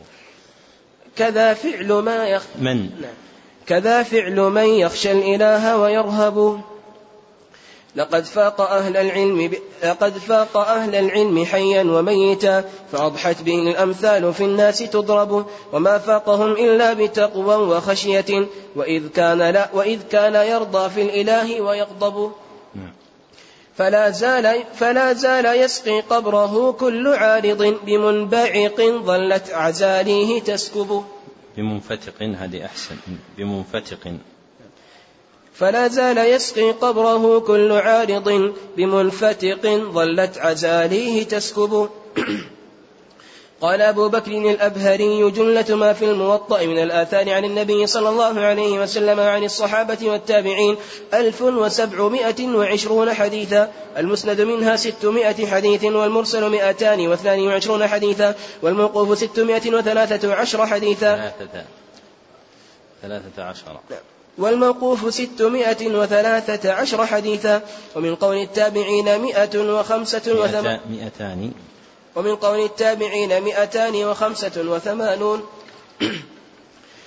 كذا 1.16 1.54
فعل 1.54 1.94
ما 1.94 2.28
يخ... 2.28 2.44
من؟ 2.60 2.90
كذا 3.66 4.04
فعل 4.04 4.36
من 4.36 4.66
يخشى 4.66 5.12
الإله 5.12 5.78
ويرهب. 5.78 6.62
لقد 7.98 8.24
فاق 8.26 8.62
أهل 8.62 8.98
العلم 8.98 9.48
ب... 9.48 9.58
لقد 9.84 10.18
فاق 10.18 10.58
أهل 10.58 10.96
العلم 10.96 11.46
حيا 11.46 11.84
وميتا 11.84 12.64
فأضحت 12.92 13.42
به 13.42 13.72
الأمثال 13.72 14.34
في 14.34 14.44
الناس 14.44 14.78
تضرب 14.78 15.46
وما 15.74 15.98
فاقهم 15.98 16.52
إلا 16.52 16.94
بتقوى 16.94 17.56
وخشية 17.56 18.48
وإذ 18.76 19.08
كان 19.08 19.38
لا 19.38 19.70
وإذ 19.74 20.02
كان 20.12 20.36
يرضى 20.36 20.90
في 20.90 21.02
الإله 21.02 21.62
ويغضب. 21.62 22.32
نعم. 22.76 22.94
فلا 23.76 24.10
زال 24.10 24.64
فلا 24.76 25.14
زال 25.14 25.46
يسقي 25.46 26.02
قبره 26.02 26.72
كل 26.72 27.08
عارض 27.08 27.78
بمنبعق 27.86 28.82
ظلت 28.82 29.54
أعزاليه 29.54 30.42
تسكب. 30.42 31.04
بمنفتق 31.58 32.22
هذه 32.22 32.66
أحسن 32.66 32.96
بمنفتق. 33.38 34.18
فلا 35.60 35.88
زال 35.88 36.18
يسقي 36.18 36.72
قبره 36.72 37.40
كل 37.40 37.72
عارض 37.72 38.54
بمنفتق 38.78 39.68
ظلت 39.94 40.38
عزاليه 40.38 41.24
تسكب. 41.24 41.90
قال 43.62 43.82
أبو 43.82 44.10
بكر 44.10 44.32
الأبهري 44.32 45.32
جملة 45.32 45.76
ما 45.76 45.94
في 45.94 46.06
الموطأ 46.06 46.66
من 46.66 46.84
الآثار 46.84 47.34
عن 47.34 47.46
النبي 47.46 47.88
صلى 47.88 48.10
الله 48.10 48.40
عليه 48.40 48.80
وسلم 48.82 49.20
وعن 49.20 49.44
الصحابة 49.44 49.98
والتابعين 50.02 50.78
ألف 51.14 51.42
وسبعمائة 51.42 52.48
وعشرون 52.48 53.14
حديثا 53.14 53.72
المسند 53.98 54.42
منها 54.42 54.76
ستمائة 54.76 55.48
حديث 55.48 55.84
والمرسل 55.84 56.50
مئتان 56.50 57.08
واثنان 57.08 57.48
وعشرون 57.48 57.88
حديثا 57.88 58.36
والموقوف 58.62 59.18
ستمائة 59.18 59.76
وثلاثة 59.76 60.34
عشر 60.36 60.66
حديثا. 60.66 61.16
ثلاثة 61.16 61.66
ثلاثة 63.02 63.44
عشر. 63.44 63.80
والموقوف 64.38 65.14
ستمائة 65.14 65.96
وثلاثة 65.96 66.74
عشر 66.74 67.06
حديثا 67.06 67.62
ومن 67.96 68.16
قول 68.16 68.38
التابعين 68.38 69.20
مئة 69.20 69.80
وخمسة 69.80 70.42
وثمان 70.42 70.80
مئتان 70.90 71.52
ومن 72.16 72.36
قول 72.36 72.60
التابعين 72.60 73.42
مئتان 73.42 73.96
وخمسة 73.96 74.52
وثمانون 74.58 75.44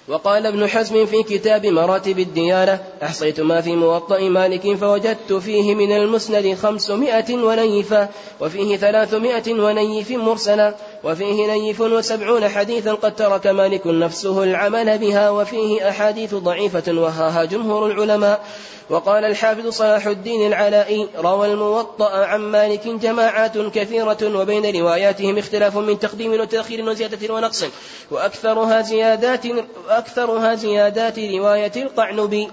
وقال 0.08 0.46
ابن 0.46 0.66
حزم 0.66 1.06
في 1.06 1.22
كتاب 1.22 1.66
مراتب 1.66 2.18
الديانة 2.18 2.80
أحصيت 3.02 3.40
ما 3.40 3.60
في 3.60 3.76
موطأ 3.76 4.20
مالك 4.20 4.76
فوجدت 4.76 5.32
فيه 5.32 5.74
من 5.74 5.92
المسند 5.92 6.54
خمسمائة 6.54 7.34
ونيفا 7.36 8.08
وفيه 8.40 8.76
ثلاثمائة 8.76 9.52
ونيف 9.52 10.10
مرسلا. 10.10 10.74
وفيه 11.04 11.52
نيف 11.52 11.80
وسبعون 11.80 12.48
حديثا 12.48 12.94
قد 12.94 13.16
ترك 13.16 13.46
مالك 13.46 13.86
نفسه 13.86 14.42
العمل 14.42 14.98
بها 14.98 15.30
وفيه 15.30 15.88
أحاديث 15.88 16.34
ضعيفة 16.34 16.92
وهاها 16.92 17.44
جمهور 17.44 17.86
العلماء. 17.86 18.44
وقال 18.90 19.24
الحافظ 19.24 19.68
صلاح 19.68 20.06
الدين 20.06 20.46
العلائي 20.46 21.08
روى 21.16 21.52
الموطأ 21.52 22.26
عن 22.26 22.40
مالك 22.40 22.88
جماعات 22.88 23.58
كثيرة 23.58 24.38
وبين 24.38 24.76
رواياتهم 24.80 25.38
اختلاف 25.38 25.76
من 25.76 25.98
تقديم 25.98 26.32
وتأخير 26.32 26.88
وزيادة 26.88 27.34
ونقص. 27.34 27.64
وأكثرها 28.10 28.82
زيادات 28.82 29.46
وأكثرها 29.88 30.54
زيادات 30.54 31.18
رواية 31.18 31.72
القعنبي. 31.76 32.48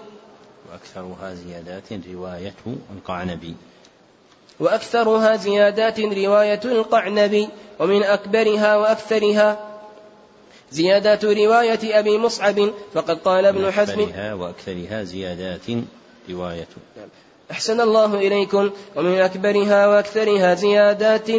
وأكثرها 0.72 1.34
زيادات 1.34 2.08
رواية 2.14 2.56
القعنبي. 2.98 3.56
وأكثرها 4.60 5.36
زيادات 5.36 6.00
رواية 6.00 6.62
القعنبي 6.66 7.50
ومن 7.80 8.04
أكبرها 8.04 8.76
وأكثرها 8.76 9.68
زيادات 10.72 11.26
رواية 11.26 12.00
أبي 12.00 12.18
مصعب 12.18 12.70
فقد 12.94 13.18
قال 13.18 13.46
ابن 13.46 13.72
حزم 13.72 14.00
أكثرها 14.00 14.34
وأكثرها 14.34 15.04
زيادات 15.04 15.62
رواية. 16.30 16.68
أحسن 17.52 17.82
الله 17.82 18.16
إليكم 18.16 18.72
ومن 18.96 19.20
أكبرها 19.20 19.88
وأكثرها 19.88 20.54
زيادات 20.54 21.30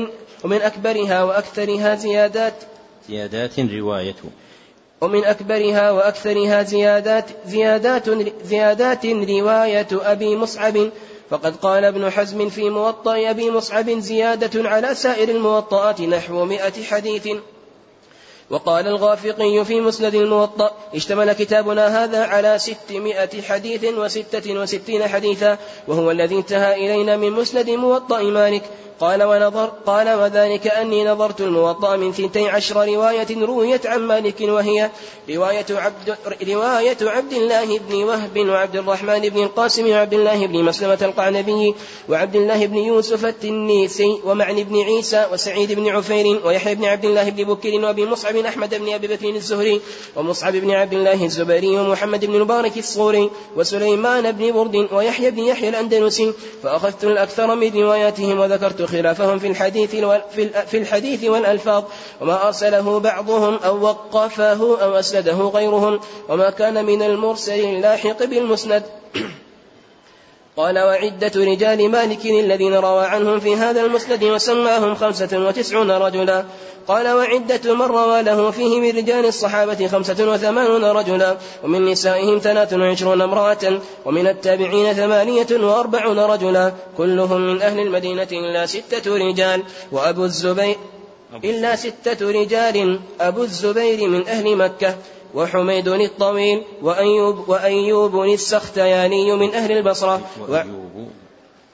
ومن 0.45 0.63
أكبرها 0.63 1.23
وأكثرها 1.23 1.95
زيادات. 1.95 2.55
زيادات 3.09 3.61
رواية. 3.61 4.17
ومن 5.01 5.25
أكبرها 5.25 5.91
وأكثرها 5.91 6.63
زيادات 6.63 7.25
زيادات 7.47 8.05
زيادات 8.45 9.07
رواية 9.07 9.89
أبي 9.93 10.37
مصعب 10.37 10.91
فقد 11.31 11.57
قال 11.57 11.85
ابن 11.85 12.11
حزم 12.11 12.49
في 12.49 12.71
موطأ 12.71 13.31
أبي 13.31 13.51
مصعب 13.51 13.91
زيادة 13.91 14.69
على 14.69 14.95
سائر 14.95 15.29
الموطئات 15.29 16.01
نحو 16.01 16.45
مئة 16.45 16.83
حديث. 16.85 17.29
وقال 18.51 18.87
الغافقي 18.87 19.65
في 19.65 19.81
مسند 19.81 20.15
الموطأ 20.15 20.71
اشتمل 20.95 21.33
كتابنا 21.33 22.05
هذا 22.05 22.25
على 22.25 22.59
ستمائة 22.59 23.43
حديث 23.43 23.85
وستة 23.85 24.61
وستين 24.61 25.09
حديثا 25.09 25.59
وهو 25.89 26.11
الذي 26.11 26.37
انتهى 26.37 26.75
إلينا 26.75 27.17
من 27.17 27.33
مسند 27.33 27.71
موطأ 27.71 28.23
مالك. 28.23 28.63
قال 29.01 29.23
ونظر 29.23 29.73
قال 29.87 30.09
وذلك 30.09 30.67
أني 30.67 31.05
نظرت 31.05 31.41
الموطأ 31.41 31.97
من 31.97 32.13
ثنتي 32.13 32.49
عشر 32.49 32.89
رواية 32.89 33.45
رويت 33.45 33.87
عن 33.87 34.01
مالك 34.01 34.41
وهي 34.41 34.91
رواية 35.31 35.67
عبد 35.71 36.17
رواية 36.49 36.97
عبد 37.03 37.33
الله 37.33 37.79
بن 37.79 37.95
وهب 37.95 38.39
وعبد 38.39 38.77
الرحمن 38.77 39.21
بن 39.21 39.43
القاسم 39.43 39.91
وعبد 39.91 40.15
الله 40.15 40.47
بن 40.47 40.65
مسلمة 40.65 40.99
القعنبي 41.03 41.75
وعبد 42.09 42.37
الله 42.37 42.67
بن 42.67 42.77
يوسف 42.77 43.25
التنيسي 43.25 44.21
ومعن 44.25 44.63
بن 44.63 44.81
عيسى 44.81 45.27
وسعيد 45.33 45.73
بن 45.73 45.89
عفير 45.89 46.47
ويحيى 46.47 46.75
بن 46.75 46.85
عبد 46.85 47.05
الله 47.05 47.31
بن 47.31 47.45
بكر 47.45 47.69
وأبي 47.69 48.07
مصعب 48.07 48.37
أحمد 48.37 48.75
بن 48.75 48.93
أبي 48.93 49.07
بكر 49.07 49.29
الزهري 49.29 49.81
ومصعب 50.17 50.53
بن 50.53 50.71
عبد 50.71 50.93
الله 50.93 51.25
الزبري 51.25 51.79
ومحمد 51.79 52.25
بن 52.25 52.35
المبارك 52.35 52.79
الصوري 52.79 53.31
وسليمان 53.57 54.33
بن 54.33 54.53
برد 54.53 54.89
ويحيى 54.93 55.31
بن 55.31 55.39
يحيى 55.39 55.69
الأندلسي 55.69 56.33
فأخذت 56.63 57.05
الأكثر 57.05 57.55
من 57.55 57.71
رواياتهم 57.75 58.39
وذكرت 58.39 58.88
خلافهم 58.93 59.39
في 59.39 59.47
الحديث 59.47 59.91
في 60.67 60.77
الحديث 60.79 61.25
والألفاظ. 61.25 61.85
وما 62.21 62.47
أرسله 62.47 63.01
بعضهم 63.01 63.59
أو 63.65 63.83
وقفه 63.83 64.61
أو 64.83 64.95
أسنده 64.99 65.33
غيرهم. 65.33 66.01
وما 66.29 66.51
كان 66.51 66.85
من 66.85 67.03
المرسل 67.03 67.61
اللاحق 67.61 68.25
بالمسند. 68.25 68.83
قال 70.59 70.79
وعدة 70.79 71.33
رجال 71.37 71.91
مالك 71.91 72.27
الذين 72.27 72.75
روى 72.75 73.05
عنهم 73.05 73.41
في 73.41 73.57
هذا 73.57 73.81
المسند 73.81 74.25
وسماهم 74.25 74.95
خمسة 74.95 75.47
وتسعون 75.47 75.91
رجلا. 75.91 76.45
قال 76.89 77.09
وعدة 77.09 77.75
من 77.75 77.83
روى 77.83 78.23
له 78.23 78.51
فيه 78.51 78.81
من 78.81 78.97
رجال 78.97 79.27
الصحابة 79.27 79.87
خمسة 79.87 80.33
وثمانون 80.33 80.85
رجلا. 80.85 81.37
ومن 81.65 81.85
نسائهم 81.85 82.39
ثلاث 82.39 82.73
وعشرون 82.73 83.23
امرأة. 83.23 83.81
ومن 84.05 84.27
التابعين 84.27 84.93
ثمانية 84.93 85.47
وأربعون 85.51 86.19
رجلا. 86.19 86.73
كلهم 86.97 87.41
من 87.41 87.63
أهل 87.63 87.79
المدينة 87.79 88.29
إلا 88.33 88.67
ستة 88.67 89.17
رجال. 89.17 89.63
وأبو 89.93 90.25
الزبير. 90.25 90.77
إلا 91.45 91.77
ستة 91.77 92.31
رجال. 92.31 93.01
أبو 93.21 93.43
الزبير 93.43 94.09
من 94.09 94.29
أهل 94.29 94.57
مكة. 94.57 94.95
وحميد 95.35 95.89
الطويل 95.89 96.63
وأيوب 96.83 97.49
وأيوب 97.49 98.23
السختياني 98.23 99.37
من 99.37 99.55
أهل 99.55 99.73
البصرة 99.73 100.21
وأيوب 100.49 101.11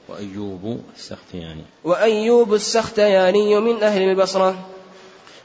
وأيوب 0.09 0.81
السختياني. 0.97 1.63
وأيوب 1.83 2.53
السختياني 2.53 3.59
من 3.59 3.83
أهل 3.83 4.01
البصرة 4.01 4.55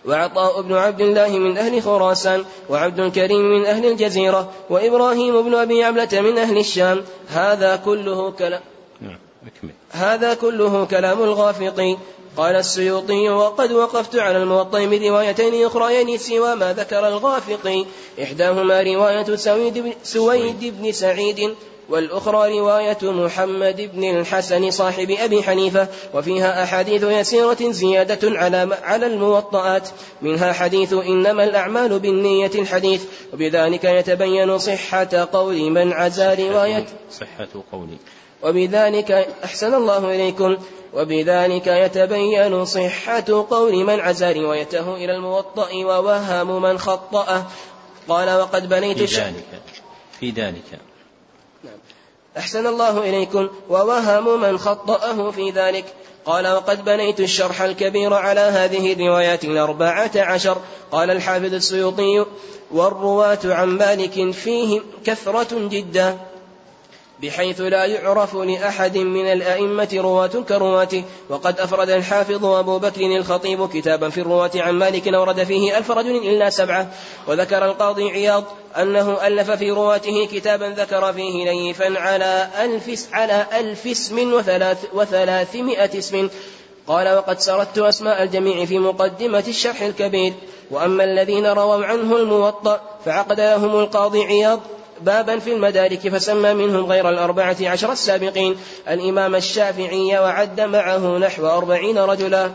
وعطاء 0.07 0.62
بن 0.62 0.75
عبد 0.75 1.01
الله 1.01 1.38
من 1.38 1.59
أهل 1.59 1.83
خراسان 1.83 2.44
وعبد 2.68 3.01
الكريم 3.01 3.42
من 3.42 3.66
أهل 3.66 3.87
الجزيرة 3.87 4.51
وإبراهيم 4.70 5.42
بن 5.42 5.55
أبي 5.55 5.85
عبلة 5.85 6.20
من 6.20 6.38
أهل 6.38 6.59
الشام. 6.59 7.05
هذا 7.29 7.77
كله 7.77 8.31
كلام 8.31 8.61
أكمل 9.46 9.70
هذا 9.90 10.35
كله 10.35 10.85
كلام 10.85 11.22
الغافقي 11.22 11.96
قال 12.37 12.57
السيوطي 12.57 13.29
وقد 13.29 13.72
وقفت 13.72 14.16
على 14.16 14.38
الموطأ 14.42 14.87
بروايتين 14.87 15.66
أخريين 15.66 16.18
سوى 16.18 16.55
ما 16.55 16.72
ذكر 16.72 17.09
الغافقي 17.09 17.85
إحداهما 18.22 18.83
رواية 18.83 19.37
سويد 19.37 19.79
بن, 19.79 19.92
سويد 20.03 20.74
بن 20.81 20.92
سعيد 20.92 21.55
والأخرى 21.90 22.59
رواية 22.59 22.98
محمد 23.03 23.90
بن 23.94 24.05
الحسن 24.05 24.70
صاحب 24.70 25.11
أبي 25.11 25.42
حنيفة 25.42 25.88
وفيها 26.14 26.62
أحاديث 26.64 27.03
يسيرة 27.03 27.70
زيادة 27.70 28.38
على 28.38 28.76
على 28.83 29.07
الموطئات. 29.07 29.88
منها 30.22 30.53
حديث 30.53 30.92
إنما 30.92 31.44
الأعمال 31.44 31.98
بالنية 31.98 32.50
الحديث 32.55 33.05
وبذلك 33.33 33.85
يتبين 33.85 34.59
صحة 34.59 35.29
قول 35.33 35.70
من 35.70 35.92
عزى 35.92 36.35
رواية. 36.48 36.87
صحة 37.12 37.48
قولي 37.72 37.96
وبذلك 38.42 39.29
أحسن 39.44 39.74
الله 39.74 40.14
إليكم 40.14 40.57
وبذلك 40.94 41.66
يتبين 41.66 42.64
صحة 42.64 43.46
قول 43.50 43.85
من 43.85 44.00
عزى 44.00 44.33
روايته 44.33 44.94
إلى 44.94 45.16
الموطأ 45.16 45.68
ووهم 45.74 46.62
من 46.62 46.79
خطأه. 46.79 47.46
قال 48.09 48.31
وقد 48.31 48.68
بنيت 48.68 49.03
في 49.03 49.20
ذلك 49.20 49.62
في 50.20 50.31
ذلك. 50.31 50.81
أحسن 52.38 52.66
الله 52.66 52.98
إليكم 52.98 53.48
ووهم 53.68 54.40
من 54.40 54.59
خطأه 54.59 55.31
في 55.31 55.50
ذلك. 55.50 55.85
قال 56.24 56.48
وقد 56.48 56.85
بنيت 56.85 57.20
الشرح 57.20 57.62
الكبير 57.62 58.14
على 58.14 58.40
هذه 58.40 58.92
الروايات 58.92 59.44
الأربعة 59.44 60.11
عشر. 60.16 60.59
قال 60.92 61.11
الحافظ 61.11 61.55
السيوطي 61.55 62.26
والرواة 62.70 63.38
عن 63.44 63.68
مالك 63.68 64.31
فيهم 64.31 64.83
كثرة 65.05 65.68
جدا. 65.68 66.30
بحيث 67.22 67.61
لا 67.61 67.85
يعرف 67.85 68.35
لأحد 68.35 68.98
من 68.98 69.33
الأئمة 69.33 69.88
رواة 69.94 70.26
كرواته 70.48 71.04
وقد 71.28 71.61
أفرد 71.61 71.90
الحافظ 71.90 72.44
أبو 72.44 72.78
بكر 72.78 73.16
الخطيب 73.16 73.68
كتابا 73.68 74.09
في 74.09 74.20
الرواة 74.20 74.50
عن 74.54 74.74
مالك 74.74 75.09
أورد 75.09 75.44
فيه 75.44 75.78
ألف 75.78 75.90
رجل 75.90 76.16
إلا 76.16 76.50
سبعة. 76.50 76.88
وذكر 77.28 77.64
القاضي 77.64 78.11
عياض 78.11 78.44
أنه 78.76 79.26
ألف 79.26 79.50
في 79.50 79.70
رواته 79.70 80.26
كتابا 80.33 80.64
ذكر 80.64 81.12
فيه 81.12 81.50
ليفا 81.50 82.00
على 82.00 82.48
ألف 82.61 83.09
على 83.12 83.46
ألف 83.52 83.87
اسم 83.87 84.33
وثلاث 84.33 84.85
وثلاثمائة 84.92 85.98
اسم. 85.98 86.28
قال 86.87 87.16
وقد 87.16 87.40
سردت 87.40 87.78
أسماء 87.78 88.22
الجميع 88.22 88.64
في 88.64 88.78
مقدمة 88.78 89.44
الشرح 89.48 89.83
الكبير. 89.83 90.33
وأما 90.70 91.04
الذين 91.04 91.46
رووا 91.46 91.85
عنه 91.85 92.16
الموطأ 92.16 92.80
فعقد 93.04 93.40
لهم 93.40 93.80
القاضي 93.80 94.24
عياض 94.24 94.61
بابا 95.02 95.38
في 95.38 95.52
المدارك 95.52 96.08
فسمى 96.08 96.54
منهم 96.54 96.86
غير 96.86 97.08
الأربعة 97.08 97.56
عشر 97.62 97.92
السابقين. 97.92 98.56
الإمام 98.88 99.34
الشافعي 99.34 100.18
وعد 100.18 100.60
معه 100.60 101.18
نحو 101.18 101.46
أربعين 101.46 101.98
رجلا. 101.98 102.50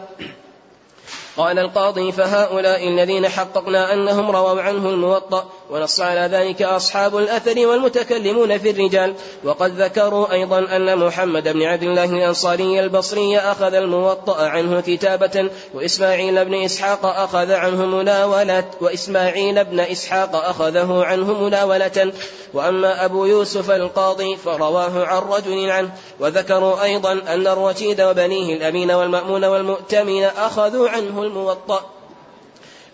قال 1.37 1.59
القاضي 1.59 2.11
فهؤلاء 2.11 2.87
الذين 2.87 3.29
حققنا 3.29 3.93
أنهم 3.93 4.31
رووا 4.31 4.61
عنه 4.61 4.89
الموطأ. 4.89 5.49
ونص 5.69 5.99
على 5.99 6.21
ذلك 6.21 6.61
أصحاب 6.61 7.17
الأثر 7.17 7.67
والمتكلمون 7.67 8.57
في 8.57 8.69
الرجال. 8.69 9.15
وقد 9.43 9.81
ذكروا 9.81 10.31
أيضا 10.31 10.59
أن 10.59 10.97
محمد 10.97 11.43
بن 11.43 11.61
عبد 11.63 11.83
الله 11.83 12.05
الأنصاري 12.05 12.79
البصري 12.79 13.37
أخذ 13.37 13.73
الموطأ 13.73 14.47
عنه 14.47 14.81
كتابة 14.81 15.49
وإسماعيل 15.73 16.45
بن 16.45 16.53
إسحاق 16.63 17.05
أخذ 17.05 17.51
عنه 17.51 17.85
مناولة 17.85 18.63
وإسماعيل 18.81 19.63
بن 19.65 19.79
إسحاق 19.79 20.35
أخذه 20.35 21.03
عنه 21.03 21.43
مناولة. 21.43 22.11
وأما 22.53 23.05
أبو 23.05 23.25
يوسف 23.25 23.71
القاضي 23.71 24.35
فرواه 24.37 25.05
عن 25.05 25.21
رجل 25.21 25.69
عنه. 25.69 25.89
وذكروا 26.19 26.83
أيضا 26.83 27.11
أن 27.11 27.47
الرشيد 27.47 28.01
وبنيه 28.01 28.55
الأمين 28.55 28.91
والمأمون 28.91 29.45
والمؤتمن 29.45 30.23
أخذوا 30.23 30.89
عنه 30.89 31.23
الموطأ. 31.23 31.94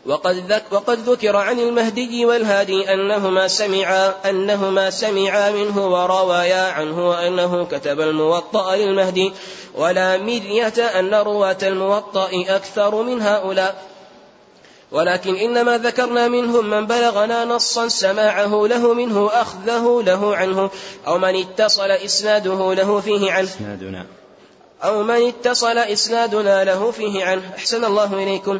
وقد, 0.06 0.36
ذك 0.52 0.64
وقد 0.72 1.10
ذكر 1.10 1.36
عن 1.38 1.60
المهدي 1.60 2.26
والهادي 2.26 2.94
أنهما 2.94 3.48
سمعا 3.48 4.14
أنهما 4.30 4.90
سمعا 4.90 5.52
منه 5.52 5.88
وروايا 5.88 6.72
عنه 6.72 7.10
وأنه 7.10 7.66
كتب 7.66 8.02
الموطأ 8.02 8.76
للمهدي 8.76 9.34
ولا 9.76 10.18
مرية 10.18 11.00
أن 11.00 11.14
رواة 11.14 11.58
الموطأ 11.64 12.30
أكثر 12.34 13.02
من 13.02 13.22
هؤلاء. 13.22 13.92
ولكن 14.92 15.36
إنما 15.36 15.78
ذكرنا 15.78 16.28
منهم 16.28 16.70
من 16.70 16.88
بلغنا 16.88 17.46
نصا 17.46 17.88
سماعه 17.88 18.68
له 18.68 18.94
منه 18.94 19.30
أخذه 19.34 20.04
له 20.06 20.36
عنه 20.36 20.70
أو 21.08 21.18
من 21.18 21.36
اتصل 21.36 21.92
إسناده 21.92 22.74
له 22.74 23.00
فيه 23.00 23.32
عنه. 23.32 23.48
إسنادنا. 23.48 24.06
أو 24.84 25.04
من 25.04 25.28
اتصل 25.28 25.78
إسنادنا 25.78 26.64
له 26.64 26.92
فيه 26.92 27.26
عنه. 27.26 27.52
أحسن 27.58 27.86
الله 27.86 28.14
إليكم. 28.14 28.60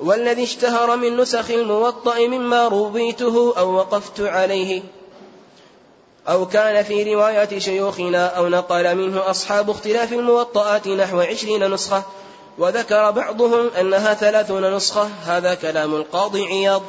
والذي 0.00 0.42
اشتهر 0.42 0.96
من 0.96 1.16
نسخ 1.16 1.50
الموطأ 1.50 2.18
مما 2.18 2.68
رويته 2.68 3.54
أو 3.58 3.74
وقفت 3.74 4.20
عليه 4.20 4.82
أو 6.28 6.46
كان 6.46 6.84
في 6.84 7.14
رواية 7.14 7.58
شيوخنا 7.58 8.26
أو 8.26 8.48
نقل 8.48 8.94
منه 8.94 9.30
أصحاب 9.30 9.70
اختلاف 9.70 10.12
الموطئات 10.12 10.88
نحو 10.88 11.20
عشرين 11.20 11.70
نسخة 11.70 12.02
وذكر 12.58 13.10
بعضهم 13.10 13.70
أنها 13.80 14.14
ثلاثون 14.14 14.76
نسخة 14.76 15.08
هذا 15.24 15.54
كلام 15.54 15.94
القاضي 15.94 16.46
عياض. 16.46 16.82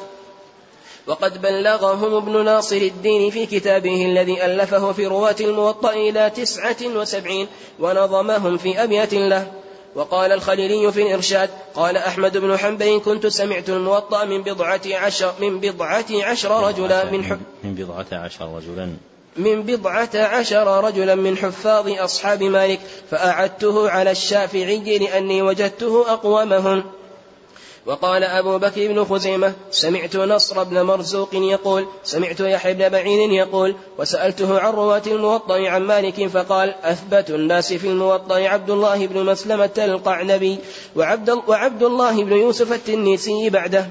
وقد 1.07 1.41
بلغهم 1.41 2.13
ابن 2.13 2.45
ناصر 2.45 2.75
الدين 2.75 3.31
في 3.31 3.45
كتابه 3.45 4.05
الذي 4.05 4.45
ألفه 4.45 4.91
في 4.91 5.07
رواة 5.07 5.35
الموطأ 5.39 5.93
إلى 5.93 6.29
تسعة 6.29 6.77
وسبعين 6.81 7.47
ونظمهم 7.79 8.57
في 8.57 8.83
أبيات 8.83 9.13
له 9.13 9.51
وقال 9.97 10.31
الخليلي 10.31 10.91
في 10.91 11.01
الإرشاد 11.01 11.49
قال 11.75 11.97
أحمد 11.97 12.37
بن 12.37 12.57
حنبل 12.57 13.01
كنت 13.05 13.27
سمعت 13.27 13.69
الموطأ 13.69 14.25
من 14.25 14.43
بضعة 14.43 14.81
عشر 14.93 15.33
من 15.39 15.59
بضعة 15.59 16.05
عشر 16.11 16.67
رجلا 16.67 17.11
من 17.11 17.23
حب 17.23 17.39
من 17.63 17.73
بضعة 17.73 18.05
عشر 18.11 18.55
رجلا. 18.55 18.89
من 19.37 19.63
بضعة 19.63 20.09
عشر 20.15 20.83
رجلا 20.83 21.15
من 21.15 21.37
حفاظ 21.37 21.89
أصحاب 21.89 22.43
مالك 22.43 22.79
فأعدته 23.11 23.89
على 23.89 24.11
الشافعي 24.11 24.97
لأني 24.97 25.41
وجدته 25.41 26.13
أقومهم. 26.13 26.83
وقال 27.87 28.23
أبو 28.23 28.57
بكر 28.57 28.87
بن 28.87 29.05
خزيمة 29.05 29.53
سمعت 29.71 30.15
نصر 30.15 30.63
بن 30.63 30.81
مرزوق 30.81 31.29
يقول 31.33 31.87
سمعت 32.03 32.39
يحيى 32.39 32.73
بن 32.73 32.89
بعيد 32.89 33.31
يقول 33.31 33.75
وسألته 33.97 34.59
عن 34.59 34.73
رواة 34.73 35.01
الموطأ 35.07 35.67
عن 35.67 35.81
مالك 35.81 36.27
فقال 36.27 36.75
أثبت 36.83 37.29
الناس 37.29 37.73
في 37.73 37.87
الموطأ 37.87 38.35
عبد 38.35 38.69
الله 38.69 39.07
بن 39.07 39.25
مسلمة 39.25 39.69
القعنبي 39.77 40.57
وعبد, 40.95 41.29
وعبد 41.47 41.83
الله 41.83 42.23
بن 42.23 42.31
يوسف 42.31 42.73
التنيسي 42.73 43.49
بعده. 43.49 43.87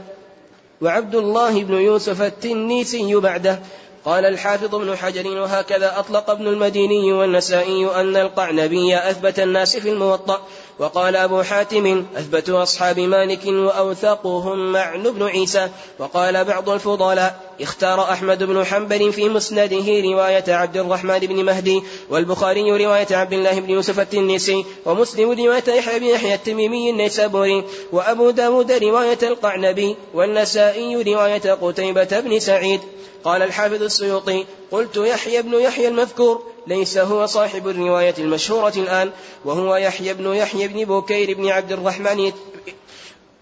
وعبد 0.83 1.15
الله 1.15 1.63
بن 1.63 1.75
يوسف 1.75 2.23
التنيسي 2.23 3.15
بعده. 3.15 3.61
قال 4.05 4.25
الحافظ 4.25 4.75
ابن 4.75 4.97
حجر 4.97 5.29
وهكذا 5.29 5.99
أطلق 5.99 6.31
ابن 6.31 6.47
المديني 6.47 7.13
والنسائي 7.13 7.87
أن 7.87 8.17
القعنبي 8.17 8.97
أثبت 8.97 9.41
الناس 9.41 9.77
في 9.77 9.91
الموطأ. 9.91 10.41
وقال 10.79 11.17
أبو 11.17 11.43
حاتم 11.43 12.05
أثبت 12.17 12.51
أصحاب 12.51 13.01
مالك 13.01 13.47
وأوثقهم 13.47 14.73
معن 14.73 15.03
بن 15.03 15.23
عيسى 15.23 15.69
وقال 15.99 16.45
بعض 16.45 16.71
الفضلاء 16.71 17.41
اختار 17.61 18.03
أحمد 18.03 18.43
بن 18.43 18.65
حنبل 18.65 19.13
في 19.13 19.29
مسنده 19.29 20.01
رواية 20.01 20.45
عبد 20.49 20.77
الرحمن 20.77 21.19
بن 21.19 21.45
مهدي 21.45 21.83
والبخاري 22.11 22.85
رواية 22.85 23.07
عبد 23.11 23.33
الله 23.33 23.61
بن 23.61 23.71
يوسف 23.71 24.01
التنيسي 24.01 24.65
ومسلم 24.87 25.31
رواية 25.31 25.69
يحيى 25.69 25.99
بن 25.99 26.07
يحيى 26.07 26.35
التميمي 26.35 26.91
النيسابوري 26.91 27.65
وأبو 27.93 28.31
داود 28.31 28.73
رواية 28.73 29.19
القعنبي 29.23 29.97
والنسائي 30.15 31.03
رواية 31.03 31.53
قتيبة 31.53 32.21
بن 32.21 32.41
سعيد. 32.41 32.81
قال 33.25 33.43
الحافظ 33.43 33.83
السيوطي 33.83 34.45
قلت 34.71 34.97
يحيى 34.97 35.43
بن 35.43 35.55
يحيى 35.55 35.89
المذكور 35.89 36.56
ليس 36.67 36.99
هو 36.99 37.27
صاحب 37.27 37.69
الرواية 37.69 38.15
المشهورة 38.19 38.73
الآن 38.77 39.11
وهو 39.45 39.77
يحيى 39.77 40.15
بن 40.15 40.35
يحيى 40.35 40.69
بن 40.69 40.85
بكير 40.85 41.37
بن 41.37 41.49
عبد 41.49 41.73
الرحمن 41.73 42.33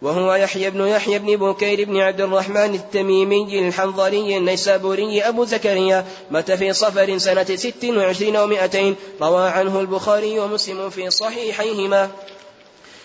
وهو 0.02 0.34
يحيى 0.34 0.70
بن 0.70 0.86
يحيى 0.86 1.18
بن 1.18 1.36
بكير 1.36 1.84
بن 1.84 1.96
عبد 1.96 2.20
الرحمن 2.20 2.74
التميمي 2.74 3.68
الحنظلي 3.68 4.36
النيسابوري 4.36 5.22
أبو 5.22 5.44
زكريا 5.44 6.06
مات 6.30 6.52
في 6.52 6.72
صفر 6.72 7.18
سنة 7.18 7.44
ست 7.56 7.84
وعشرين 7.84 8.36
ومائتين 8.36 8.96
روى 9.22 9.48
عنه 9.48 9.80
البخاري 9.80 10.38
ومسلم 10.38 10.90
في 10.90 11.10
صحيحيهما. 11.10 12.10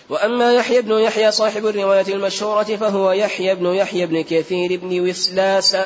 وأما 0.09 0.53
يحيى 0.53 0.81
بن 0.81 0.91
يحيى 0.91 1.31
صاحب 1.31 1.65
الرواية 1.65 2.07
المشهورة 2.07 2.63
فهو 2.63 3.11
يحيى 3.11 3.55
بن 3.55 3.65
يحيى 3.65 4.05
بن 4.05 4.21
كثير 4.21 4.79
بن 4.79 5.09
وسلاس 5.09 5.77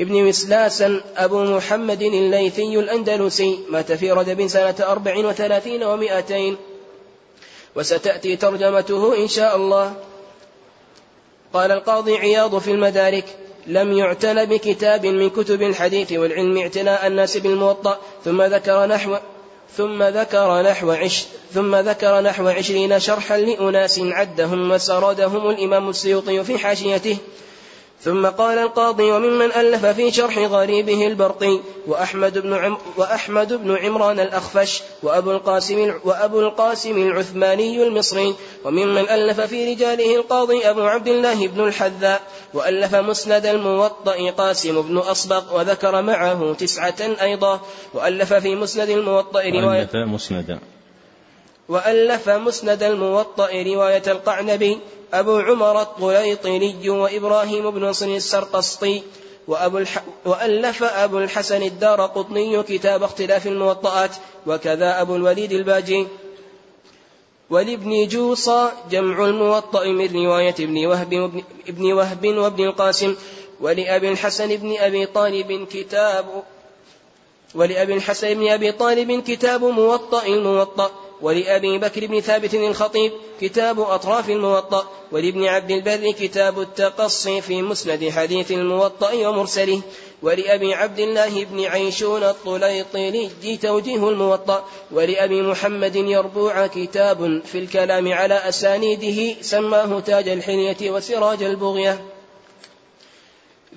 ابن 0.00 0.14
وسلاس 0.28 0.84
أبو 1.16 1.44
محمد 1.44 2.02
الليثي 2.02 2.78
الأندلسي 2.78 3.58
مات 3.68 3.92
في 3.92 4.12
رجب 4.12 4.46
سنة 4.46 4.74
أربع 4.80 5.18
وثلاثين 5.18 5.82
ومائتين. 5.82 6.56
وستأتي 7.76 8.36
ترجمته 8.36 9.16
إن 9.16 9.28
شاء 9.28 9.56
الله. 9.56 9.94
قال 11.52 11.72
القاضي 11.72 12.16
عياض 12.16 12.58
في 12.58 12.70
المدارك 12.70 13.24
لم 13.66 13.92
يعتن 13.92 14.44
بكتاب 14.44 15.06
من 15.06 15.30
كتب 15.30 15.62
الحديث 15.62 16.12
والعلم 16.12 16.58
اعتناء 16.58 17.06
الناس 17.06 17.36
بالموطأ 17.36 17.98
ثم 18.24 18.42
ذكر 18.42 18.86
نحو 18.86 19.16
ثم 19.76 20.02
ذكر 20.02 20.62
نحو 20.62 20.90
عش 20.90 21.24
ثم 21.54 21.76
ذكر 21.76 22.20
نحو 22.20 22.48
عشرين 22.48 23.00
شرحا 23.00 23.38
لأناس 23.38 23.98
عدهم 23.98 24.70
وسردهم 24.70 25.50
الإمام 25.50 25.88
السيوطي 25.88 26.44
في 26.44 26.58
حاشيته. 26.58 27.16
ثم 28.04 28.26
قال 28.26 28.58
القاضي 28.58 29.12
وممن 29.12 29.52
ألف 29.52 29.86
في 29.86 30.10
شرح 30.10 30.38
غريبه 30.38 31.06
البرقي 31.06 31.60
وأحمد 31.86 32.38
بن 32.38 32.54
عم 32.54 32.78
وأحمد 32.96 33.52
بن 33.52 33.76
عمران 33.76 34.20
الأخفش 34.20 34.82
وأبو 35.02 35.30
القاسم 35.30 35.94
وأبو 36.04 36.40
القاسم 36.40 37.02
العثماني 37.02 37.82
المصري 37.82 38.34
وممن 38.64 39.08
ألف 39.08 39.40
في 39.40 39.72
رجاله 39.72 40.16
القاضي 40.16 40.70
أبو 40.70 40.80
عبد 40.80 41.08
الله 41.08 41.46
بن 41.46 41.60
الحذاء 41.60 42.20
وألف 42.54 42.94
مسند 42.94 43.46
الموطأ 43.46 44.30
قاسم 44.30 44.82
بن 44.82 44.98
أصبغ 44.98 45.56
وذكر 45.56 46.02
معه 46.02 46.54
تسعة 46.54 47.00
أيضا 47.22 47.60
وألف 47.94 48.34
في 48.34 48.54
مسند 48.54 48.88
الموطأ 48.88 49.42
رواية 49.42 49.88
مسندا 49.94 50.58
وألف 51.68 52.28
مسند 52.28 52.82
الموطأ 52.82 53.48
رواية 53.52 54.02
القعنبي 54.06 54.78
أبو 55.14 55.38
عمر 55.38 55.82
الطليطلي 55.82 56.90
وإبراهيم 56.90 57.70
بن 57.70 57.84
نصر 57.84 58.06
السرقسطي 58.06 59.02
وأبو 59.48 59.78
الح... 59.78 60.02
وألف 60.24 60.82
أبو 60.82 61.18
الحسن 61.18 61.62
الدار 61.62 62.06
قطني 62.06 62.62
كتاب 62.62 63.02
اختلاف 63.02 63.46
الموطئات 63.46 64.10
وكذا 64.46 65.00
أبو 65.00 65.16
الوليد 65.16 65.52
الباجي. 65.52 66.06
ولابن 67.50 68.08
جوصى 68.08 68.68
جمع 68.90 69.24
الموطأ 69.24 69.84
من 69.84 70.26
رواية 70.26 70.54
ابن 70.60 70.86
وهب 70.86 71.14
وابن, 71.14 71.42
ابن 71.68 71.92
وهب 71.92 72.26
وابن 72.26 72.64
القاسم. 72.64 73.16
ولأبي 73.60 74.08
الحسن 74.08 74.56
بن 74.56 74.76
أبي 74.78 75.06
طالب 75.06 75.66
كتاب 75.72 76.42
ولأبي 77.54 77.94
الحسن 77.94 78.34
بن 78.34 78.48
أبي 78.48 78.72
طالب 78.72 79.22
كتاب 79.22 79.64
موطأ 79.64 80.26
الموطأ. 80.26 80.90
ولأبي 81.22 81.78
بكر 81.78 82.06
بن 82.06 82.20
ثابت 82.20 82.54
الخطيب 82.54 83.12
كتاب 83.40 83.80
أطراف 83.80 84.30
الموطأ 84.30 84.88
ولابن 85.12 85.44
عبد 85.44 85.70
البر 85.70 86.12
كتاب 86.12 86.60
التقصي 86.60 87.40
في 87.40 87.62
مسند 87.62 88.08
حديث 88.08 88.50
الموطأ 88.50 89.28
ومرسله 89.28 89.82
ولأبي 90.22 90.74
عبد 90.74 90.98
الله 90.98 91.44
بن 91.44 91.64
عيشون 91.64 92.22
الطليطلي 92.22 93.56
توجيه 93.62 94.08
الموطأ 94.08 94.64
ولأبي 94.90 95.42
محمد 95.42 95.96
يربوع 95.96 96.66
كتاب 96.66 97.42
في 97.44 97.58
الكلام 97.58 98.12
على 98.12 98.34
أسانيده 98.34 99.42
سماه 99.42 100.00
تاج 100.00 100.28
الحلية 100.28 100.90
وسراج 100.90 101.42
البغية. 101.42 102.04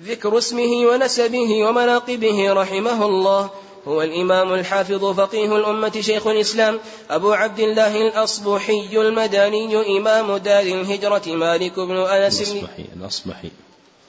ذكر 0.02 0.38
اسمه 0.38 0.86
ونسبه 0.86 1.64
ومناقبه 1.64 2.52
رحمه 2.52 3.06
الله. 3.06 3.50
هو 3.88 4.02
الإمام 4.02 4.54
الحافظ 4.54 5.04
فقيه 5.04 5.56
الأمة 5.56 6.00
شيخ 6.00 6.26
الإسلام 6.26 6.80
أبو 7.10 7.32
عبد 7.32 7.58
الله 7.58 8.08
الأصبحي 8.08 8.88
المدني 8.92 9.98
إمام 9.98 10.36
دار 10.36 10.62
الهجرة 10.62 11.22
مالك 11.26 11.80
بن 11.80 11.96
أنس. 11.96 12.40
الأصبحي 12.40 12.84
الأصبحي. 12.96 13.50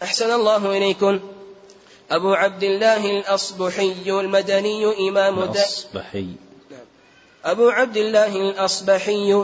أحسن 0.03 0.31
الله 0.31 0.77
إليكم. 0.77 1.19
أبو 2.11 2.33
عبد 2.33 2.63
الله 2.63 3.19
الأصبحي 3.19 3.93
المدني 4.07 5.09
إمام 5.09 5.35
دار 5.35 5.49
الأصبحي. 5.49 6.27
أبو 7.45 7.69
عبد 7.69 7.97
الله 7.97 8.35
الأصبحي 8.35 9.43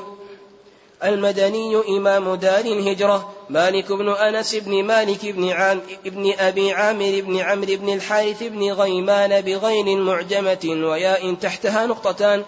المدني 1.04 1.98
إمام 1.98 2.36
دار 2.36 2.66
الهجرة 2.66 3.34
مالك 3.50 3.92
بن 3.92 4.10
أنس 4.10 4.56
بن 4.56 4.84
مالك 4.84 5.26
بن, 5.26 5.50
عام 5.50 5.82
بن 6.06 6.34
أبي 6.40 6.72
عامر 6.72 7.22
بن 7.22 7.38
عمرو 7.38 7.76
بن 7.76 7.94
الحارث 7.94 8.44
بن 8.44 8.72
غيمان 8.72 9.42
بغين 9.42 10.02
معجمة 10.02 10.60
وياء 10.66 11.34
تحتها 11.34 11.86
نقطتان 11.86 12.44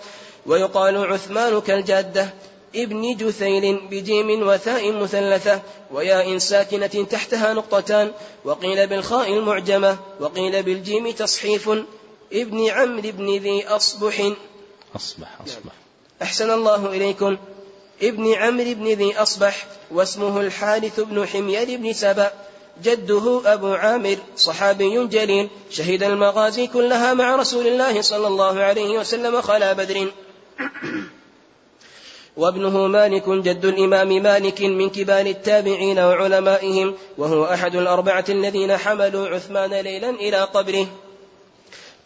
ويقال 0.45 0.97
عثمان 0.97 1.61
كالجادة 1.61 2.29
ابن 2.75 3.15
جثيل 3.15 3.87
بجيم 3.91 4.47
وثاء 4.47 4.91
مثلثة 4.91 5.61
وياء 5.91 6.37
ساكنة 6.37 6.87
تحتها 6.87 7.53
نقطتان 7.53 8.11
وقيل 8.45 8.87
بالخاء 8.87 9.33
المعجمة 9.33 9.97
وقيل 10.19 10.63
بالجيم 10.63 11.11
تصحيف 11.11 11.69
ابن 12.33 12.69
عمرو 12.69 13.11
بن 13.11 13.37
ذي 13.37 13.67
أصبح. 13.67 14.31
أصبح 14.95 15.41
أصبح. 15.45 15.73
أحسن 16.21 16.51
الله 16.51 16.85
إليكم. 16.85 17.37
ابن 18.01 18.33
عمرو 18.33 18.73
بن 18.73 18.87
ذي 18.87 19.17
أصبح 19.17 19.65
واسمه 19.91 20.41
الحارث 20.41 20.99
بن 20.99 21.27
حمير 21.27 21.77
بن 21.77 21.93
سبأ 21.93 22.31
جده 22.83 23.41
أبو 23.45 23.73
عامر 23.73 24.17
صحابي 24.37 25.07
جليل 25.07 25.49
شهد 25.69 26.03
المغازي 26.03 26.67
كلها 26.67 27.13
مع 27.13 27.35
رسول 27.35 27.67
الله 27.67 28.01
صلى 28.01 28.27
الله 28.27 28.59
عليه 28.59 28.99
وسلم 28.99 29.41
خلا 29.41 29.73
بدر. 29.73 30.07
وابنه 32.37 32.87
مالك 32.87 33.29
جد 33.29 33.65
الإمام 33.65 34.23
مالك 34.23 34.61
من 34.61 34.89
كبار 34.89 35.25
التابعين 35.25 35.99
وعلمائهم 35.99 36.95
وهو 37.17 37.45
أحد 37.45 37.75
الأربعة 37.75 38.25
الذين 38.29 38.77
حملوا 38.77 39.27
عثمان 39.27 39.73
ليلا 39.73 40.09
إلى 40.09 40.43
قبره. 40.43 40.87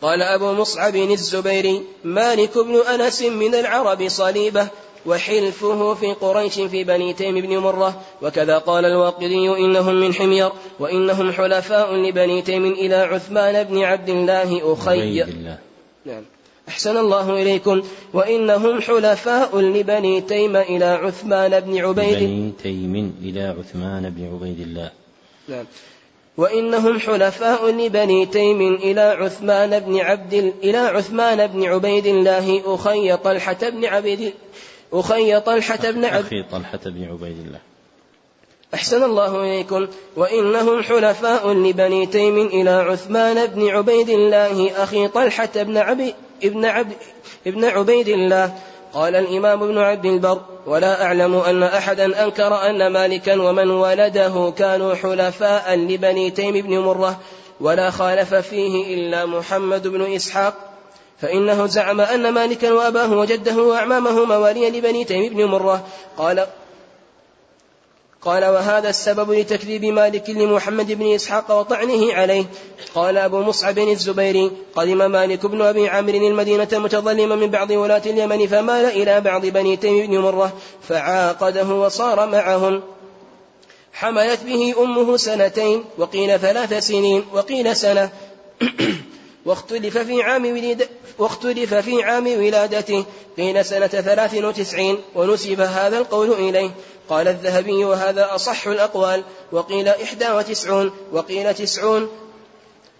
قال 0.01 0.21
أبو 0.21 0.51
مصعب 0.51 0.95
الزبيري 0.95 1.83
مالك 2.03 2.57
بن 2.57 2.75
أنس 2.75 3.21
من 3.21 3.55
العرب 3.55 4.07
صليبة 4.07 4.67
وحلفه 5.05 5.93
في 5.93 6.13
قريش 6.13 6.59
في 6.59 6.83
بني 6.83 7.13
تيم 7.13 7.41
بن 7.41 7.57
مرة 7.57 8.01
وكذا 8.21 8.57
قال 8.57 8.85
الواقدي 8.85 9.49
إنهم 9.49 9.95
من 9.95 10.13
حمير 10.13 10.51
وإنهم 10.79 11.31
حلفاء 11.31 11.95
لبني 11.95 12.41
تيم 12.41 12.65
إلى 12.65 12.95
عثمان 12.95 13.63
بن 13.63 13.83
عبد 13.83 14.09
الله 14.09 14.73
أخي. 14.73 15.23
نعم. 16.05 16.23
أحسن 16.69 16.97
الله 16.97 17.41
إليكم. 17.41 17.81
وإنهم 18.13 18.81
حلفاء 18.81 19.59
لبني 19.59 20.21
تيم 20.21 20.55
إلى 20.55 20.85
عثمان 20.85 21.59
بن 21.59 21.77
عبيد. 21.77 22.17
بني 22.17 22.51
تيم 22.63 23.13
إلى 23.23 23.55
عثمان 23.59 24.09
بن 24.09 24.33
عبيد 24.33 24.59
الله. 24.59 24.91
نعم. 25.47 25.65
وإنهم 26.37 26.99
حلفاء 26.99 27.69
لبني 27.69 28.25
تيم 28.25 28.73
إلى 28.73 29.01
عثمان 29.01 29.79
بن 29.79 29.99
عبد 29.99 30.53
إلى 30.63 30.77
عثمان 30.77 31.47
بن 31.47 31.63
عبيد 31.63 32.05
الله 32.05 32.61
أخي 32.65 33.17
طلحة 33.17 33.69
بن 33.69 33.85
عبيد 33.85 34.33
أخي 34.93 35.39
طلحة 35.39 35.91
بن 35.91 36.05
عبد 36.05 36.25
أخي 36.25 36.43
طلحة 36.43 36.79
بن 36.85 37.03
عبيد 37.03 37.37
الله. 37.45 37.59
أحسن 38.73 39.03
الله 39.03 39.41
إليكم. 39.43 39.87
وإنهم 40.15 40.83
حلفاء 40.83 41.53
لبني 41.53 42.05
تيم 42.05 42.37
إلى 42.37 42.69
عثمان 42.69 43.45
بن 43.45 43.67
عبيد 43.67 44.09
الله. 44.09 44.83
أخي 44.83 45.07
طلحة 45.07 45.49
بن 45.55 45.77
عبي 45.77 46.13
ابن 46.43 46.65
عبد 46.65 46.93
ابن 47.47 47.65
عبيد 47.65 48.07
الله. 48.07 48.53
قال 48.93 49.15
الإمام 49.15 49.63
ابن 49.63 49.77
عبد 49.77 50.05
البر 50.05 50.41
ولا 50.65 51.03
أعلم 51.03 51.35
أن 51.35 51.63
أحدا 51.63 52.23
أنكر 52.25 52.69
أن 52.69 52.87
مالكا 52.87 53.41
ومن 53.41 53.69
ولده 53.69 54.53
كانوا 54.57 54.95
حلفاء 54.95 55.75
لبني 55.75 56.31
تيم 56.31 56.53
بن 56.53 56.79
مرة 56.79 57.19
ولا 57.59 57.89
خالف 57.89 58.33
فيه 58.33 58.93
إلا 58.93 59.25
محمد 59.25 59.87
بن 59.87 60.01
إسحاق 60.01 60.68
فإنه 61.21 61.65
زعم 61.65 62.01
أن 62.01 62.29
مالكا 62.29 62.71
وأباه 62.71 63.13
وجده 63.13 63.57
وأعمامه 63.57 64.25
موالي 64.25 64.69
لبني 64.69 65.03
تيم 65.03 65.33
بن 65.33 65.45
مرة. 65.45 65.87
قال 66.17 66.47
قال 68.21 68.45
وهذا 68.45 68.89
السبب 68.89 69.31
لتكذيب 69.31 69.85
مالك 69.85 70.29
لمحمد 70.29 70.91
بن 70.91 71.15
إسحاق 71.15 71.59
وطعنه 71.59 72.13
عليه. 72.13 72.45
قال 72.95 73.17
أبو 73.17 73.39
مصعب 73.39 73.79
الزبيري 73.79 74.51
قدم 74.75 75.11
مالك 75.11 75.45
بن 75.45 75.61
أبي 75.61 75.89
عامر 75.89 76.13
المدينة 76.13 76.67
متظلما 76.73 77.35
من 77.35 77.47
بعض 77.47 77.71
ولاة 77.71 78.01
اليمن 78.05 78.47
فمال 78.47 78.85
إلى 78.85 79.21
بعض 79.21 79.45
بني 79.45 79.75
تيم 79.75 80.07
بن 80.07 80.17
مرة 80.17 80.53
فعاقده 80.87 81.67
وصار 81.67 82.27
معهم. 82.27 82.81
حملت 83.93 84.43
به 84.43 84.75
أمه 84.83 85.17
سنتين 85.17 85.83
وقيل 85.97 86.39
ثلاث 86.39 86.87
سنين 86.87 87.25
وقيل 87.33 87.75
سنة. 87.75 88.09
واختلف 89.49 89.97
في 89.97 90.23
عام 90.23 90.45
ولد 90.45 90.89
واختلف 91.17 91.73
في 91.73 92.03
عام 92.03 92.27
ولادته 92.27 93.05
قيل 93.37 93.65
سنة 93.65 93.87
ثلاث 93.87 94.35
وتسعين 94.35 94.97
ونسب 95.15 95.61
هذا 95.61 95.97
القول 95.97 96.31
إليه. 96.31 96.71
قال 97.09 97.27
الذهبي 97.27 97.85
وهذا 97.85 98.35
أصح 98.35 98.67
الأقوال. 98.67 99.23
وقيل 99.51 99.87
إحدى 99.87 100.31
وتسعون 100.31 100.91
وقيل 101.11 101.53
تسعون 101.53 102.09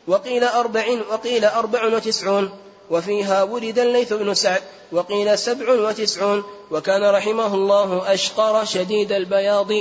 وقيل 0.07 0.43
أربع 0.43 0.85
وقيل 1.11 1.45
أربع 1.45 1.85
وتسعون. 1.85 2.49
وفيها 2.89 3.43
ولد 3.43 3.79
الليث 3.79 4.13
بن 4.13 4.33
سعد 4.33 4.61
وقيل 4.91 5.37
سبع 5.37 5.73
وتسعون. 5.73 6.43
وكان 6.71 7.15
رحمه 7.15 7.53
الله 7.53 8.13
أشقر 8.13 8.65
شديد 8.65 9.11
البياض 9.11 9.71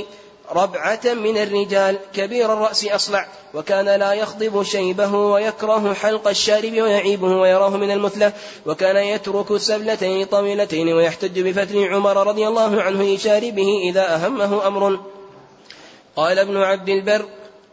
ربعة 0.52 1.00
من 1.04 1.38
الرجال. 1.38 1.98
كبير 2.14 2.52
الرأس 2.52 2.84
أصلع 2.84 3.26
وكان 3.54 3.84
لا 3.84 4.12
يخضب 4.12 4.62
شيبه 4.62 5.14
ويكره 5.14 5.94
حلق 5.94 6.28
الشارب 6.28 6.72
ويعيبه 6.72 7.26
ويراه 7.26 7.70
من 7.70 7.90
المثلة. 7.90 8.32
وكان 8.66 8.96
يترك 8.96 9.56
سبلتين 9.56 10.26
طويلتين 10.26 10.92
ويحتج 10.92 11.40
بفتل 11.40 11.84
عمر 11.84 12.26
رضي 12.26 12.48
الله 12.48 12.82
عنه 12.82 13.02
لشاربه 13.02 13.68
إذا 13.90 14.14
أهمه 14.14 14.66
أمر. 14.66 15.00
قال 16.16 16.38
ابن 16.38 16.56
عبد 16.56 16.88
البر 16.88 17.24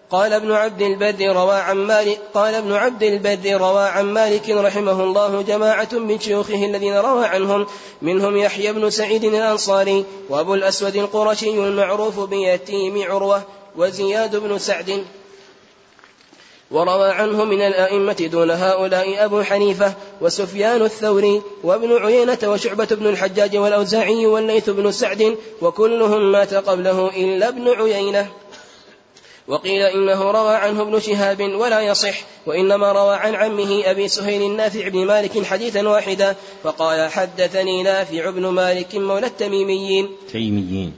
قال 0.09 0.33
ابن 0.33 0.51
عبد 0.51 0.81
البر 0.81 1.35
روى 1.35 1.55
عن 1.55 1.77
مالك 1.77 2.19
قال 2.33 2.55
ابن 2.55 2.73
عبد 2.73 3.03
البر 3.03 3.57
روى 3.57 3.83
عن 3.83 4.05
مالك 4.05 4.49
رحمه 4.49 5.03
الله 5.03 5.41
جماعة 5.41 5.89
من 5.93 6.19
شيوخه 6.19 6.65
الذين 6.65 6.97
روى 6.97 7.25
عنهم. 7.25 7.67
منهم 8.01 8.37
يحيى 8.37 8.73
بن 8.73 8.89
سعيد 8.89 9.23
الأنصاري 9.23 10.05
وأبو 10.29 10.53
الأسود 10.53 10.95
القرشي 10.95 11.49
المعروف 11.49 12.19
بيتيم 12.19 13.01
عروة 13.01 13.43
وزياد 13.75 14.35
بن 14.35 14.57
سعد. 14.57 15.05
وروى 16.71 17.11
عنه 17.11 17.43
من 17.43 17.61
الأئمة 17.61 18.29
دون 18.31 18.51
هؤلاء 18.51 19.25
أبو 19.25 19.41
حنيفة 19.41 19.93
وسفيان 20.21 20.81
الثوري 20.81 21.41
وابن 21.63 21.97
عيينة 21.97 22.39
وشعبة 22.43 22.87
بن 22.91 23.07
الحجاج 23.07 23.57
والأوزاعي 23.57 24.25
والليث 24.25 24.69
بن 24.69 24.91
سعد 24.91 25.37
وكلهم 25.61 26.31
مات 26.31 26.53
قبله 26.53 27.07
إلا 27.07 27.47
ابن 27.47 27.69
عيينة. 27.69 28.29
وقيل 29.47 29.81
إنه 29.81 30.31
روى 30.31 30.55
عنه 30.55 30.81
ابن 30.81 30.99
شهاب 30.99 31.41
ولا 31.41 31.81
يصح 31.81 32.15
وإنما 32.45 32.91
روى 32.91 33.15
عن 33.15 33.35
عمه 33.35 33.81
أبي 33.85 34.07
سهيل 34.07 34.41
النافع 34.41 34.87
بن 34.87 35.05
مالك 35.05 35.45
حديثا 35.45 35.87
واحدا 35.87 36.35
فقال 36.63 37.11
حدثني 37.11 37.83
نافع 37.83 38.29
بن 38.29 38.47
مالك 38.47 38.95
مولى 38.95 39.27
التميميين. 39.27 40.09
تيميين. 40.31 40.93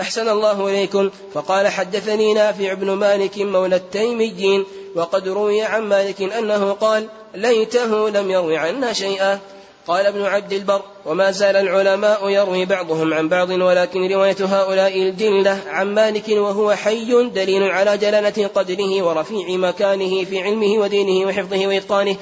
أحسن 0.00 0.28
الله 0.28 0.68
إليكم. 0.68 1.10
فقال 1.34 1.68
حدثني 1.68 2.34
نافع 2.34 2.74
بن 2.74 2.90
مالك 2.90 3.38
مولى 3.38 3.76
التيميين 3.76 4.64
وقد 4.94 5.28
روي 5.28 5.62
عن 5.62 5.82
مالك 5.82 6.22
أنه 6.22 6.72
قال 6.72 7.08
ليته 7.34 8.10
لم 8.10 8.30
يروي 8.30 8.56
عنا 8.56 8.92
شيئا. 8.92 9.40
قال 9.88 10.06
ابن 10.06 10.22
عبد 10.22 10.52
البر 10.52 10.82
وما 11.06 11.30
زال 11.30 11.56
العلماء 11.56 12.28
يروي 12.28 12.64
بعضهم 12.64 13.14
عن 13.14 13.28
بعض 13.28 13.50
ولكن 13.50 14.12
رواية 14.12 14.36
هؤلاء 14.40 14.98
الجلة 15.02 15.60
عن 15.66 15.94
مالك 15.94 16.28
وهو 16.28 16.74
حي 16.74 17.28
دليل 17.28 17.62
على 17.62 17.98
جلالة 17.98 18.46
قدره 18.46 19.02
ورفيع 19.02 19.46
مكانه 19.48 20.24
في 20.24 20.42
علمه 20.42 20.78
ودينه 20.78 21.28
وحفظه 21.28 21.66
وإتقانه. 21.66 22.16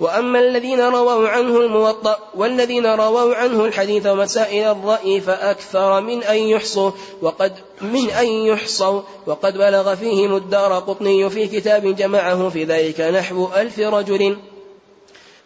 وأما 0.00 0.40
الذين 0.40 0.80
رووا 0.80 1.28
عنه 1.28 1.60
الموطأ 1.60 2.18
والذين 2.34 2.86
رووا 2.86 3.34
عنه 3.34 3.64
الحديث 3.64 4.06
ومسائل 4.06 4.64
الرأي 4.64 5.20
فأكثر 5.20 6.00
من 6.00 6.22
أن 6.22 6.36
يحصوا 6.36 6.90
وقد 7.22 7.52
من 7.80 8.10
أن 8.10 8.26
يحصوا 8.26 9.02
وقد 9.26 9.58
بلغ 9.58 9.94
فيهم 9.94 10.36
الدار 10.36 10.78
قطني 10.78 11.30
في 11.30 11.46
كتاب 11.46 11.96
جمعه 11.96 12.48
في 12.48 12.64
ذلك 12.64 13.00
نحو 13.00 13.48
ألف 13.56 13.78
رجل. 13.78 14.36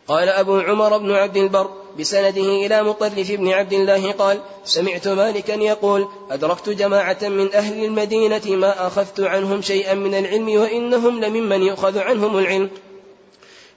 قال 0.09 0.29
أبو 0.29 0.59
عمر 0.59 0.99
بن 0.99 1.13
عبد 1.13 1.37
البر 1.37 1.71
بسنده 1.99 2.67
إلى 2.67 2.83
مطرف 2.83 3.31
بن 3.33 3.49
عبد 3.49 3.73
الله 3.73 4.13
قال 4.13 4.41
سمعت 4.65 5.09
مالكا 5.09 5.53
يقول 5.53 6.09
أدركت 6.31 6.69
جماعة 6.69 7.19
من 7.23 7.55
أهل 7.55 7.85
المدينة 7.85 8.43
ما 8.47 8.87
أخذت 8.87 9.21
عنهم 9.21 9.63
شيئا 9.63 9.95
من 9.95 10.15
العلم 10.15 10.61
وإنهم 10.61 11.25
لممن 11.25 11.63
يؤخذ 11.63 11.99
عنهم 11.99 12.39
العلم. 12.39 12.71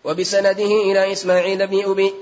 وبسنده 0.04 0.66
إلى 0.66 1.12
إسماعيل 1.12 1.68
بن 1.68 1.84
أبي 1.92 2.14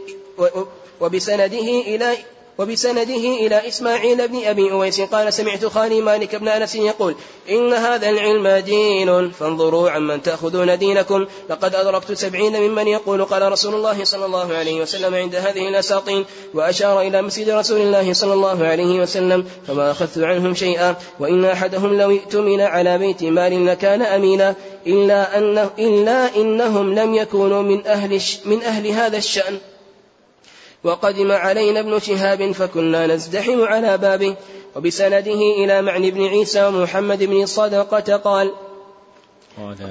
وبسنده 1.01 1.69
إلى 1.81 2.17
وبسنده 2.57 3.23
إلى 3.45 3.67
إسماعيل 3.67 4.27
بن 4.27 4.45
أبي 4.45 4.71
أويس. 4.71 5.01
قال 5.01 5.33
سمعت 5.33 5.65
خالي 5.65 6.01
مالك 6.01 6.35
بن 6.35 6.47
أنس 6.47 6.75
يقول 6.75 7.15
إن 7.49 7.73
هذا 7.73 8.09
العلم 8.09 8.47
دين 8.47 9.31
فانظروا 9.31 9.89
عمن 9.89 10.21
تأخذون 10.21 10.77
دينكم. 10.77 11.25
لقد 11.49 11.75
أدركت 11.75 12.11
سبعين 12.11 12.61
ممن 12.61 12.87
يقول 12.87 13.25
قال 13.25 13.51
رسول 13.51 13.75
الله 13.75 14.03
صلى 14.03 14.25
الله 14.25 14.53
عليه 14.53 14.81
وسلم 14.81 15.15
عند 15.15 15.35
هذه 15.35 15.67
الأساطين 15.67 16.25
وأشار 16.53 17.01
إلى 17.01 17.21
مسجد 17.21 17.49
رسول 17.49 17.81
الله 17.81 18.13
صلى 18.13 18.33
الله 18.33 18.65
عليه 18.65 19.01
وسلم 19.01 19.45
فما 19.67 19.91
أخذت 19.91 20.17
عنهم 20.17 20.55
شيئا. 20.55 20.95
وإن 21.19 21.45
أحدهم 21.45 21.97
لو 21.97 22.11
ائتمن 22.11 22.61
على 22.61 22.97
بيت 22.97 23.23
مال 23.23 23.65
لكان 23.65 24.01
أمينا 24.01 24.55
إلا, 24.87 25.37
أنه 25.37 25.69
إلا 25.79 26.35
إنهم 26.35 26.95
لم 26.95 27.15
يكونوا 27.15 27.61
من 27.61 27.87
أهل, 27.87 28.21
من 28.45 28.63
أهل 28.63 28.87
هذا 28.87 29.17
الشأن. 29.17 29.59
وقدم 30.83 31.31
علينا 31.31 31.79
ابن 31.79 31.99
شهاب 31.99 32.51
فكنا 32.51 33.07
نزدحم 33.07 33.63
على 33.63 33.97
بابه 33.97 34.35
وبسنده 34.75 35.41
إلى 35.63 35.81
معن 35.81 36.09
بن 36.09 36.25
عيسى 36.25 36.65
ومحمد 36.67 37.23
بن 37.23 37.45
صدقة 37.45 38.17
قال 38.17 38.51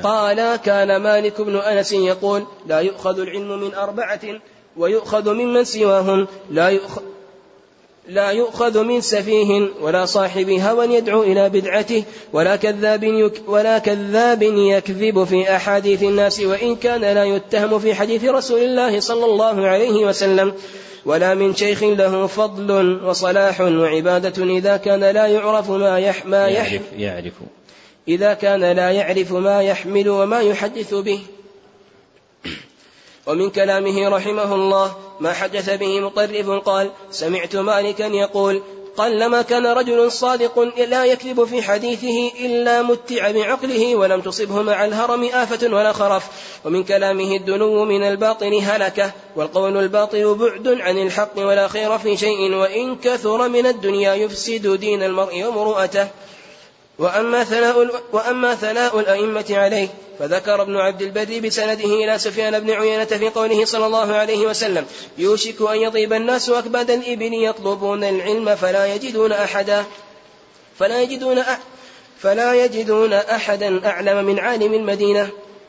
قال 0.02 0.56
كان 0.56 0.96
مالك 0.96 1.40
بن 1.40 1.56
أنس 1.56 1.92
يقول 1.92 2.46
لا 2.66 2.80
يؤخذ 2.80 3.20
العلم 3.20 3.60
من 3.60 3.74
أربعة 3.74 4.20
ويؤخذ 4.76 5.32
ممن 5.32 5.64
سواهم 5.64 6.26
لا 6.50 6.68
يؤخذ 6.68 7.02
لا 8.08 8.30
يؤخذ 8.30 8.84
من 8.84 9.00
سفيه 9.00 9.68
ولا 9.80 10.04
صاحب 10.04 10.50
هوى 10.50 10.94
يدعو 10.94 11.22
إلى 11.22 11.48
بدعته 11.48 12.04
ولا 12.32 12.56
كذاب 12.56 13.04
يك 13.04 13.42
ولا 13.46 13.78
كذاب 13.78 14.42
يكذب 14.42 15.24
في 15.24 15.56
أحاديث 15.56 16.02
الناس 16.02 16.40
وإن 16.40 16.76
كان 16.76 17.00
لا 17.00 17.24
يتهم 17.24 17.78
في 17.78 17.94
حديث 17.94 18.24
رسول 18.24 18.60
الله 18.60 19.00
صلى 19.00 19.24
الله 19.24 19.66
عليه 19.66 20.06
وسلم. 20.06 20.54
ولا 21.04 21.34
من 21.34 21.54
شيخ 21.54 21.82
له 21.82 22.26
فضل 22.26 23.00
وصلاح 23.04 23.60
وعبادة 23.60 24.44
إذا 24.44 24.76
كان 24.76 25.00
لا 25.00 25.26
يعرف 25.26 25.70
ما 25.70 25.98
يح 25.98 26.26
ما 26.26 26.48
يعرف 26.48 26.82
يعرف. 26.96 27.32
إذا 28.08 28.34
كان 28.34 28.60
لا 28.60 28.90
يعرف 28.90 29.32
ما 29.32 29.62
يحمل 29.62 30.08
وما 30.08 30.40
يحدث 30.40 30.94
به. 30.94 31.20
ومن 33.26 33.50
كلامه 33.50 34.08
رحمه 34.08 34.54
الله 34.54 34.94
ما 35.20 35.32
حدث 35.32 35.70
به 35.70 36.00
مطرف 36.00 36.50
قال 36.50 36.90
سمعت 37.10 37.56
مالكا 37.56 38.02
يقول 38.02 38.62
قلما 38.96 39.42
كان 39.42 39.66
رجل 39.66 40.12
صادق 40.12 40.58
لا 40.78 41.04
يكذب 41.04 41.44
في 41.44 41.62
حديثه 41.62 42.46
إلا 42.46 42.82
متع 42.82 43.30
بعقله 43.30 43.96
ولم 43.96 44.20
تصبه 44.20 44.62
مع 44.62 44.84
الهرم 44.84 45.24
آفة 45.24 45.74
ولا 45.74 45.92
خرف 45.92 46.24
ومن 46.64 46.84
كلامه 46.84 47.36
الدنو 47.36 47.84
من 47.84 48.02
الباطل 48.02 48.54
هلكة 48.54 49.12
والقول 49.36 49.76
الباطل 49.76 50.34
بعد 50.34 50.80
عن 50.80 50.98
الحق 50.98 51.38
ولا 51.38 51.68
خير 51.68 51.98
في 51.98 52.16
شيء 52.16 52.54
وإن 52.54 52.96
كثر 52.96 53.48
من 53.48 53.66
الدنيا 53.66 54.14
يفسد 54.14 54.80
دين 54.80 55.02
المرء 55.02 55.44
ومروءته. 55.44 56.08
وأما 56.98 57.44
ثناء 57.44 58.02
وأما 58.12 58.54
ثناء 58.54 59.00
الأئمة 59.00 59.44
عليه 59.50 59.88
فذكر 60.18 60.62
ابن 60.62 60.76
عبد 60.76 61.02
البر 61.02 61.40
بسنده 61.40 61.84
إلى 61.84 62.18
سفيان 62.18 62.60
بن 62.60 62.70
عيينة 62.70 63.04
في 63.04 63.28
قوله 63.28 63.64
صلى 63.64 63.86
الله 63.86 64.14
عليه 64.14 64.46
وسلم 64.46 64.86
يوشك 65.18 65.62
أن 65.62 65.76
يضيب 65.76 66.12
الناس 66.12 66.48
أكباد 66.48 66.90
الإبل 66.90 67.44
يطلبون 67.44 68.04
العلم 68.04 68.54
فلا 68.54 68.94
يجدون 68.94 69.32
أحدا 69.32 69.84
فلا 70.78 71.02
يجدون 71.02 71.38
أح 71.38 71.58
فلا 72.18 72.64
يجدون 72.64 73.12
أحدا 73.12 73.86
أعلم 73.86 74.24
من 74.24 74.38
عالم 74.38 74.74
المدينة 74.74 75.28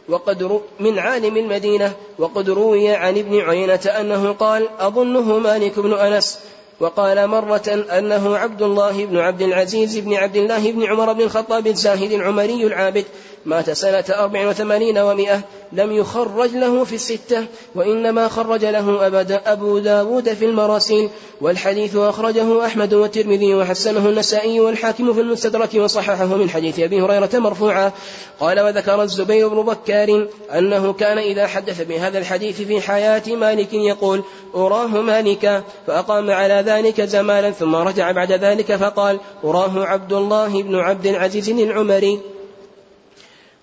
وقد 0.10 0.62
من 0.80 1.00
عالم 1.00 1.38
المدينة 1.38 1.94
وقد 2.20 2.50
روي 2.50 2.90
عن 2.90 3.18
ابن 3.18 3.40
عيينة 3.40 3.86
أنه 4.00 4.32
قال 4.32 4.70
أظنه 4.80 5.38
مالك 5.40 5.80
بن 5.80 5.94
أنس 5.94 6.40
وقال 6.80 7.28
مرة 7.28 7.86
أنه 7.98 8.38
عبد 8.38 8.62
الله 8.62 9.06
بن 9.06 9.18
عبد 9.18 9.42
العزيز 9.42 9.98
بن 9.98 10.14
عبد 10.14 10.36
الله 10.36 10.72
بن 10.72 10.84
عمر 10.84 11.14
بن 11.14 11.22
الخطاب 11.22 11.68
الزاهد 11.68 12.12
العمري 12.12 12.68
العابد. 12.68 13.06
مات 13.46 13.70
سنة 13.70 14.04
أربع 14.10 14.50
وثمانين 14.50 14.98
ومائة. 14.98 15.42
لم 15.74 15.92
يخرج 15.92 16.50
له 16.50 16.84
في 16.84 16.96
الستة 16.96 17.46
وإنما 17.76 18.28
خرج 18.28 18.66
له 18.66 19.08
أبو 19.46 19.80
داود 19.80 20.34
في 20.34 20.46
المراسيل. 20.46 21.10
والحديث 21.42 21.96
أخرجه 21.96 22.66
أحمد 22.66 22.94
والترمذي 22.94 23.56
وحسنه 23.56 24.10
النسائي 24.10 24.60
والحاكم 24.60 25.14
في 25.14 25.22
المستدرك 25.22 25.70
وصححه 25.76 26.26
من 26.26 26.50
حديث 26.50 26.80
أبي 26.80 27.02
هريرة 27.02 27.30
مرفوعا. 27.34 27.92
قال 28.40 28.60
وذكر 28.60 29.04
الزبير 29.04 29.48
بن 29.48 29.62
بكار 29.62 30.28
أنه 30.58 30.94
كان 30.94 31.18
إذا 31.18 31.48
حدث 31.48 31.82
بهذا 31.82 32.18
الحديث 32.20 32.62
في 32.62 32.82
حياة 32.82 33.24
مالك 33.28 33.74
يقول 33.74 34.24
أراه 34.56 34.88
مالكا. 34.88 35.64
فأقام 35.88 36.32
على 36.32 36.64
ذلك 36.68 37.02
زمانا 37.02 37.52
ثم 37.52 37.76
رجع 37.76 38.12
بعد 38.12 38.32
ذلك 38.32 38.76
فقال 38.76 39.20
أراه 39.44 39.86
عبد 39.86 40.14
الله 40.14 40.64
بن 40.64 40.76
عبد 40.76 41.08
العزيز 41.08 41.50
العمري. 41.50 42.20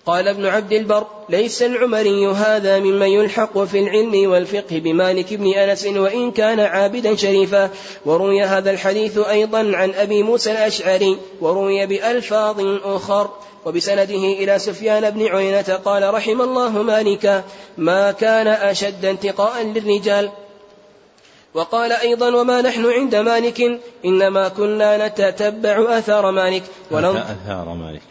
قال 0.07 0.29
ابن 0.29 0.47
عبد 0.47 0.73
البر 0.73 1.07
ليس 1.29 1.63
العمري 1.63 2.27
هذا 2.27 2.79
ممن 2.79 3.09
يلحق 3.09 3.59
في 3.59 3.79
العلم 3.79 4.31
والفقه 4.31 4.79
بمالك 4.79 5.35
بن 5.35 5.55
أنس 5.55 5.87
وإن 5.87 6.31
كان 6.31 6.61
عابدا 6.61 7.17
شريفا. 7.17 7.71
وروي 8.07 8.43
هذا 8.43 8.71
الحديث 8.71 9.19
أيضا 9.19 9.77
عن 9.77 9.95
أبي 9.95 10.23
موسى 10.23 10.53
الأشعري 10.53 11.19
وروي 11.41 11.87
بألفاظ 11.87 12.61
أخر. 12.85 13.31
وبسنده 13.67 14.25
إلى 14.41 14.59
سفيان 14.59 15.11
بن 15.11 15.27
عيينة 15.27 15.81
قال 15.85 16.15
رحم 16.15 16.43
الله 16.43 16.83
مالكا 16.83 17.45
ما 17.79 18.13
كان 18.13 18.47
أشد 18.47 19.05
انتقاء 19.05 19.63
للرجال. 19.63 20.31
وقال 21.55 21.93
أيضا 21.93 22.37
وما 22.37 22.63
نحن 22.63 22.87
عند 22.87 23.15
مالك 23.15 23.81
إنما 24.05 24.49
كنا 24.49 25.09
نتتبع 25.09 25.99
آثار 25.99 26.31
مالك. 26.31 26.63
ولو 26.91 27.13
آثار 27.13 27.69
مالك. 27.69 28.03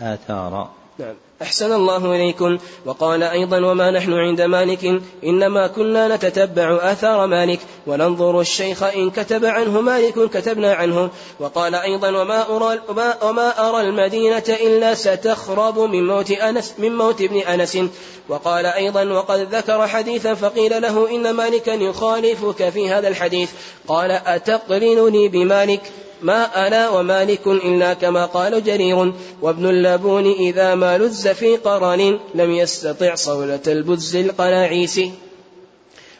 آثار 0.00 0.70
نعم. 1.00 1.14
أحسن 1.42 1.72
الله 1.72 2.14
إليكم. 2.14 2.58
وقال 2.86 3.22
أيضا 3.22 3.66
وما 3.66 3.90
نحن 3.90 4.12
عند 4.12 4.40
مالك. 4.40 5.02
إنما 5.24 5.66
كنا 5.66 6.16
نتتبع 6.16 6.92
آثار 6.92 7.26
مالك. 7.26 7.60
وننظر 7.86 8.40
الشيخ 8.40 8.82
إن 8.82 9.10
كتب 9.10 9.44
عنه 9.44 9.80
مالك 9.80 10.30
كتبنا 10.30 10.74
عنه. 10.74 11.10
وقال 11.40 11.74
أيضا 11.74 12.08
وما 12.08 12.56
أرى, 12.56 12.80
وما 13.22 13.68
أرى 13.68 13.88
المدينة 13.88 14.44
إلا 14.48 14.94
ستخرب 14.94 15.78
من 15.78 16.06
موت 16.06 16.30
أنس 16.30 16.74
من 16.78 16.96
موت 16.96 17.20
ابن 17.20 17.38
أنس. 17.38 17.78
وقال 18.28 18.66
أيضا 18.66 19.04
وقد 19.04 19.54
ذكر 19.54 19.86
حديثا 19.86 20.34
فقيل 20.34 20.82
له 20.82 21.10
إن 21.10 21.30
مالكا 21.30 21.70
يخالفك 21.70 22.68
في 22.68 22.90
هذا 22.90 23.08
الحديث. 23.08 23.50
قال 23.88 24.10
أتقرنني 24.10 25.28
بمالك؟ 25.28 25.82
ما 26.22 26.66
أنا 26.66 26.90
ومالك 26.90 27.46
إلا 27.46 27.94
كما 27.94 28.26
قال 28.26 28.64
جرير 28.64 29.12
وابن 29.42 29.66
اللبون 29.66 30.26
إذا 30.32 30.74
ما 30.74 30.98
لز 30.98 31.28
في 31.28 31.56
قرن 31.56 32.18
لم 32.34 32.50
يستطع 32.50 33.14
صولة 33.14 33.60
البز 33.66 34.16
القناعيس. 34.16 35.00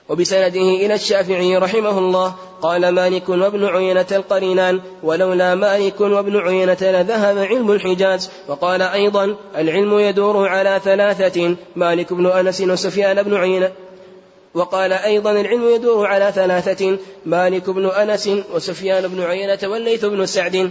وبسنده 0.08 0.60
إلى 0.60 0.94
الشافعي 0.94 1.56
رحمه 1.56 1.98
الله 1.98 2.34
قال 2.62 2.88
مالك 2.88 3.28
وابن 3.28 3.64
عيينة 3.64 4.06
القرينان 4.12 4.80
ولولا 5.02 5.54
مالك 5.54 6.00
وابن 6.00 6.36
عيينة 6.36 6.78
لذهب 6.80 7.38
علم 7.38 7.72
الحجاز. 7.72 8.30
وقال 8.48 8.82
أيضا 8.82 9.36
العلم 9.56 9.98
يدور 9.98 10.48
على 10.48 10.80
ثلاثة 10.84 11.56
مالك 11.76 12.12
بن 12.12 12.26
أنس 12.26 12.60
وسفيان 12.60 13.22
بن 13.22 13.34
عيينة. 13.34 13.72
وقال 14.54 14.92
أيضا 14.92 15.32
العلم 15.32 15.68
يدور 15.68 16.06
على 16.06 16.32
ثلاثة 16.34 16.98
مالك 17.26 17.70
بن 17.70 17.86
أنس 17.86 18.30
وسفيان 18.54 19.08
بن 19.08 19.22
عيينة 19.22 19.58
والليث 19.62 20.04
بن 20.04 20.26
سعد. 20.26 20.70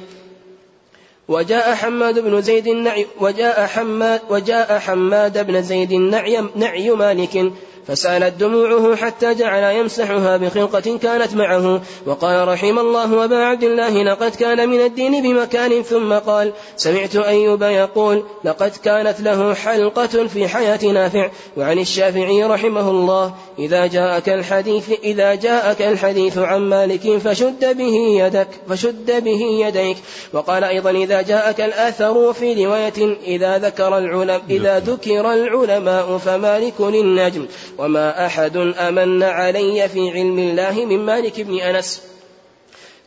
وجاء 1.27 1.75
حماد 1.75 2.19
بن 2.19 2.41
زيد 2.41 2.67
النعي 2.67 3.07
وجاء 3.19 3.65
حماد 3.65 4.21
وجاء 4.29 4.79
حماد 4.79 5.47
بن 5.47 5.61
زيد 5.61 5.91
النعي 5.91 6.43
نعي 6.55 6.89
مالك. 6.89 7.51
فسالت 7.89 8.33
دموعه 8.39 8.95
حتى 8.95 9.33
جعل 9.33 9.75
يمسحها 9.75 10.37
بخلقة 10.37 10.97
كانت 10.97 11.35
معه. 11.35 11.81
وقال 12.05 12.47
رحم 12.47 12.79
الله 12.79 13.25
أبا 13.25 13.35
عبد 13.35 13.63
الله 13.63 14.03
لقد 14.03 14.35
كان 14.35 14.69
من 14.69 14.81
الدين 14.81 15.23
بمكان. 15.23 15.83
ثم 15.83 16.13
قال 16.13 16.53
سمعت 16.75 17.15
أيوب 17.15 17.63
يقول 17.63 18.23
لقد 18.43 18.71
كانت 18.83 19.21
له 19.21 19.53
حلقة 19.53 20.27
في 20.27 20.47
حياة 20.47 20.85
نافع. 20.85 21.29
وعن 21.57 21.79
الشافعي 21.79 22.43
رحمه 22.43 22.89
الله 22.89 23.33
إذا 23.59 23.87
جاءك 23.87 24.29
الحديث 24.29 24.91
إذا 25.03 25.35
جاءك 25.35 25.81
الحديث 25.81 26.37
عن 26.37 26.61
مالك 26.61 27.17
فشد 27.17 27.77
به 27.77 27.93
يدك 28.19 28.47
فشد 28.69 29.23
به 29.23 29.41
يديك. 29.41 29.97
وقال 30.33 30.63
أيضا 30.63 30.91
إذا 30.91 31.21
جاءك 31.21 31.61
الآثر 31.61 32.33
في 32.33 32.65
رواية 32.65 33.17
إذا 33.27 33.57
ذكر 33.57 33.97
العلماء 33.97 34.41
إذا 34.49 34.79
ذكر 34.79 35.33
العلماء 35.33 36.17
فمالك 36.17 36.79
النجم 36.79 37.45
وما 37.79 38.25
أحد 38.25 38.57
أمن 38.57 39.23
علي 39.23 39.89
في 39.89 40.09
علم 40.09 40.39
الله 40.39 40.85
من 40.85 40.99
مالك 41.05 41.41
بن 41.41 41.59
أنس 41.59 42.01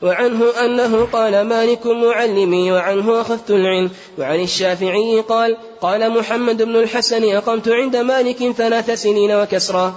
وعنه 0.03 0.45
أنه 0.64 1.05
قال 1.12 1.41
مالك 1.41 1.87
معلمي 1.87 2.73
وعنه 2.73 3.20
أخذت 3.20 3.51
العلم 3.51 3.91
وعن 4.18 4.41
الشافعي 4.41 5.20
قال 5.20 5.57
قال 5.81 6.11
محمد 6.18 6.62
بن 6.62 6.77
الحسن 6.77 7.37
أقمت 7.37 7.68
عند 7.68 7.97
مالك 7.97 8.51
ثلاث 8.51 8.91
سنين 8.91 9.33
وكسرا 9.33 9.95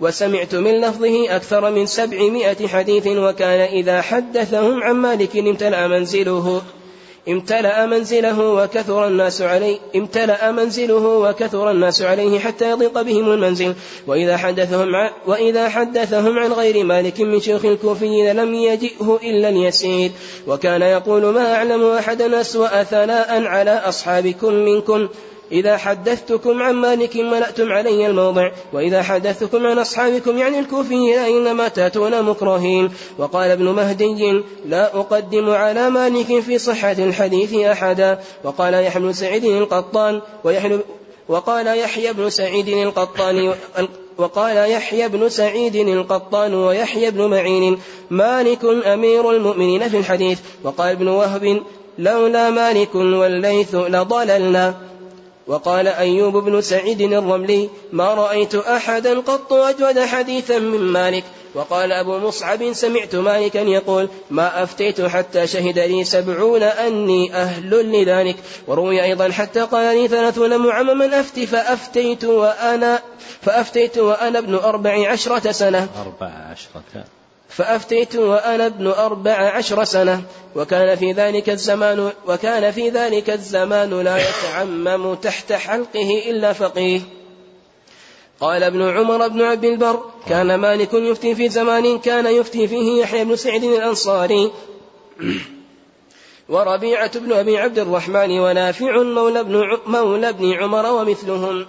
وسمعت 0.00 0.54
من 0.54 0.80
لفظه 0.80 1.36
أكثر 1.36 1.70
من 1.70 1.86
سبعمائة 1.86 2.68
حديث 2.68 3.06
وكان 3.06 3.60
إذا 3.60 4.02
حدثهم 4.02 4.82
عن 4.82 4.94
مالك 4.94 5.36
امتلأ 5.36 5.88
منزله 5.88 6.62
امتلأ 7.28 7.86
منزله 7.86 8.40
وكثر 8.40 9.06
الناس 9.06 9.42
عليه 9.42 9.78
امتلأ 9.96 10.52
منزله 10.52 11.06
وكثر 11.06 11.70
الناس 11.70 12.02
عليه 12.02 12.38
حتى 12.38 12.70
يضيق 12.70 13.02
بهم 13.02 13.32
المنزل. 13.32 13.74
وإذا 14.06 14.36
حدثهم 14.36 14.96
عن 14.96 15.10
وإذا 15.26 15.68
حدثهم 15.68 16.38
عن 16.38 16.52
غير 16.52 16.84
مالك 16.84 17.20
من 17.20 17.40
شيوخ 17.40 17.64
الكوفيين 17.64 18.36
لم 18.36 18.54
يجئه 18.54 19.20
إلا 19.22 19.48
اليسير. 19.48 20.10
وكان 20.46 20.82
يقول 20.82 21.22
ما 21.34 21.54
أعلم 21.54 21.86
أحدا 21.86 22.40
أسوأ 22.40 22.82
ثناء 22.82 23.44
على 23.44 23.70
أصحابكم 23.70 24.52
منكم. 24.52 25.08
إذا 25.52 25.76
حدثتكم 25.76 26.62
عن 26.62 26.74
مالك 26.74 27.16
ملأتم 27.16 27.72
علي 27.72 28.06
الموضع 28.06 28.50
وإذا 28.72 29.02
حدثتكم 29.02 29.66
عن 29.66 29.78
أصحابكم 29.78 30.38
يعني 30.38 30.58
الكوفيين 30.58 31.18
إنما 31.18 31.68
تأتون 31.68 32.22
مكرهين. 32.22 32.90
وقال 33.18 33.50
ابن 33.50 33.64
مهدي 33.64 34.42
لا 34.66 34.96
أقدم 34.96 35.50
على 35.50 35.90
مالك 35.90 36.40
في 36.40 36.58
صحة 36.58 36.92
الحديث 36.92 37.54
أحدا. 37.54 38.18
وقال 38.44 38.74
يحيى 38.74 39.02
بن 39.02 39.12
سعيد 39.12 39.44
القطان 39.44 40.20
ويحيى 40.44 40.78
وقال 41.28 41.66
يحيى 41.66 42.12
بن 42.12 42.30
سعيد 42.30 42.68
القطان 42.68 43.54
وقال 44.18 44.70
يحيى 44.70 45.08
بن 45.08 45.28
سعيد 45.28 45.76
القطان 45.76 46.54
ويحيى 46.54 47.10
بن 47.10 47.26
معين 47.30 47.78
مالك 48.10 48.64
أمير 48.64 49.30
المؤمنين 49.30 49.88
في 49.88 49.96
الحديث. 49.96 50.40
وقال 50.64 50.90
ابن 50.90 51.08
وهب 51.08 51.62
لولا 51.98 52.50
مالك 52.50 52.94
والليث 52.94 53.74
لضللنا. 53.74 54.91
وقال 55.46 55.88
أيوب 55.88 56.36
بن 56.36 56.60
سعيد 56.60 57.00
الرملي 57.00 57.70
ما 57.92 58.14
رأيت 58.14 58.54
أحدا 58.54 59.20
قط 59.20 59.52
أجود 59.52 60.00
حديثا 60.00 60.58
من 60.58 60.80
مالك. 60.80 61.24
وقال 61.54 61.92
أبو 61.92 62.18
مصعب 62.18 62.72
سمعت 62.72 63.14
مالكا 63.14 63.58
يقول 63.58 64.08
ما 64.30 64.62
أفتيت 64.62 65.00
حتى 65.00 65.46
شهد 65.46 65.78
لي 65.78 66.04
سبعون 66.04 66.62
أني 66.62 67.34
أهل 67.34 67.92
لذلك. 67.92 68.36
وروي 68.66 69.02
أيضا 69.02 69.30
حتى 69.30 69.60
قال 69.60 69.96
لي 69.96 70.08
ثلاثون 70.08 70.58
معمما 70.58 71.20
أفتي 71.20 71.46
فأفتيت 71.46 72.24
وأنا 72.24 73.02
فأفتيت 73.40 73.98
وأنا 73.98 74.38
ابن 74.38 74.54
أربع 74.54 75.10
عشرة 75.10 75.52
سنة. 75.52 75.88
أربع 76.00 76.32
عشرة. 76.50 77.04
فأفتيت 77.56 78.16
وأنا 78.16 78.66
ابن 78.66 78.86
أربع 78.86 79.32
عشر 79.32 79.84
سنة 79.84 80.22
وكان 80.56 80.96
في 80.96 81.12
ذلك 81.12 81.50
الزمان 81.50 82.10
وكان 82.28 82.70
في 82.72 82.88
ذلك 82.88 83.30
الزمان 83.30 84.00
لا 84.00 84.28
يتعمم 84.28 85.14
تحت 85.14 85.52
حلقه 85.52 86.22
إلا 86.30 86.52
فقيه. 86.52 87.00
قال 88.40 88.62
ابن 88.62 88.82
عمر 88.82 89.28
بن 89.28 89.42
عبد 89.42 89.64
البر 89.64 90.00
كان 90.28 90.54
مالك 90.54 90.94
يفتي 90.94 91.34
في 91.34 91.48
زمان 91.48 91.98
كان 91.98 92.26
يفتي 92.26 92.68
فيه 92.68 93.02
يحيى 93.02 93.24
بن 93.24 93.36
سعيد 93.36 93.64
الأنصاري. 93.64 94.50
وربيعة 96.48 97.18
بن 97.18 97.32
أبي 97.32 97.58
عبد 97.58 97.78
الرحمن 97.78 98.38
ونافع 98.38 99.02
مولى 99.02 99.40
ابن 99.40 99.78
مولى 99.86 100.28
ابن 100.28 100.52
عمر 100.52 100.92
ومثلهم. 100.92 101.66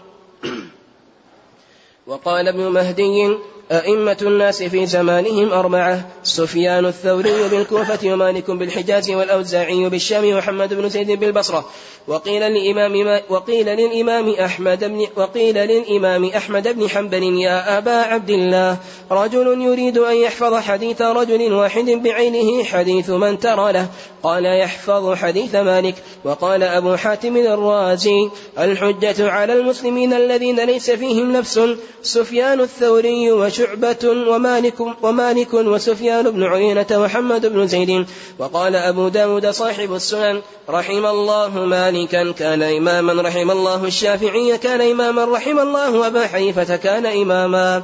وقال 2.08 2.48
ابن 2.48 2.68
مهدي 2.68 3.38
أئمة 3.72 4.18
الناس 4.22 4.64
في 4.64 4.86
زمانهم 4.86 5.52
أربعة 5.52 6.10
سفيان 6.24 6.86
الثوري 6.86 7.50
بالكوفة 7.50 8.14
ومالك 8.14 8.52
بالحجاز 8.52 9.12
والأوزاعي 9.12 9.90
بالشام 9.90 10.26
ومحمد 10.26 10.74
بن 10.74 10.90
زيد 10.90 11.12
بالبصرة. 11.12 11.66
وقيل 12.08 12.42
للإمام 12.42 13.22
وقيل 13.30 13.66
للإمام 13.66 14.30
أحمد 14.30 14.84
بن 14.84 15.08
وقيل 15.16 15.56
للإمام 15.56 16.26
أحمد 16.26 16.68
بن 16.68 16.90
حنبل 16.90 17.24
يا 17.24 17.78
أبا 17.78 17.92
عبد 17.92 18.30
الله 18.30 18.78
رجل 19.12 19.62
يريد 19.62 19.98
أن 19.98 20.16
يحفظ 20.16 20.54
حديث 20.54 21.02
رجل 21.02 21.54
واحد 21.54 21.86
بعينه 21.86 22.64
حديث 22.64 23.10
من 23.10 23.40
ترى 23.40 23.72
له. 23.72 23.88
قال 24.24 24.46
يحفظ 24.46 25.14
حديث 25.14 25.56
مالك. 25.56 25.96
وقال 26.24 26.64
أبو 26.64 26.96
حاتم 26.96 27.38
الرازي 27.38 28.30
الحجة 28.60 29.32
على 29.32 29.54
المسلمين 29.54 30.14
الذين 30.14 30.66
ليس 30.66 30.92
فيهم 30.92 31.32
نفس. 31.32 31.60
سفيان 32.02 32.60
الثوري 32.60 33.32
وشعبة 33.54 34.10
ومالك 34.28 34.80
ومالك 35.02 35.54
وسفيان 35.54 36.32
بن 36.32 36.44
عيينة 36.44 36.86
وحمد 36.92 37.46
بن 37.46 37.68
زيد. 37.68 38.06
وقال 38.40 38.76
أبو 38.76 39.08
داود 39.08 39.50
صاحب 39.50 39.94
السنن 39.94 40.42
رحم 40.70 41.06
الله 41.06 41.50
مالكا 41.50 42.32
كان 42.32 42.64
إماما 42.64 43.22
رحم 43.22 43.52
الله 43.52 43.86
الشافعي 43.86 44.58
كان 44.58 44.82
إماما 44.82 45.26
رحم 45.26 45.60
الله 45.60 46.08
أبا 46.08 46.28
حنيفة 46.28 46.76
كان 46.76 47.06
إماما. 47.06 47.84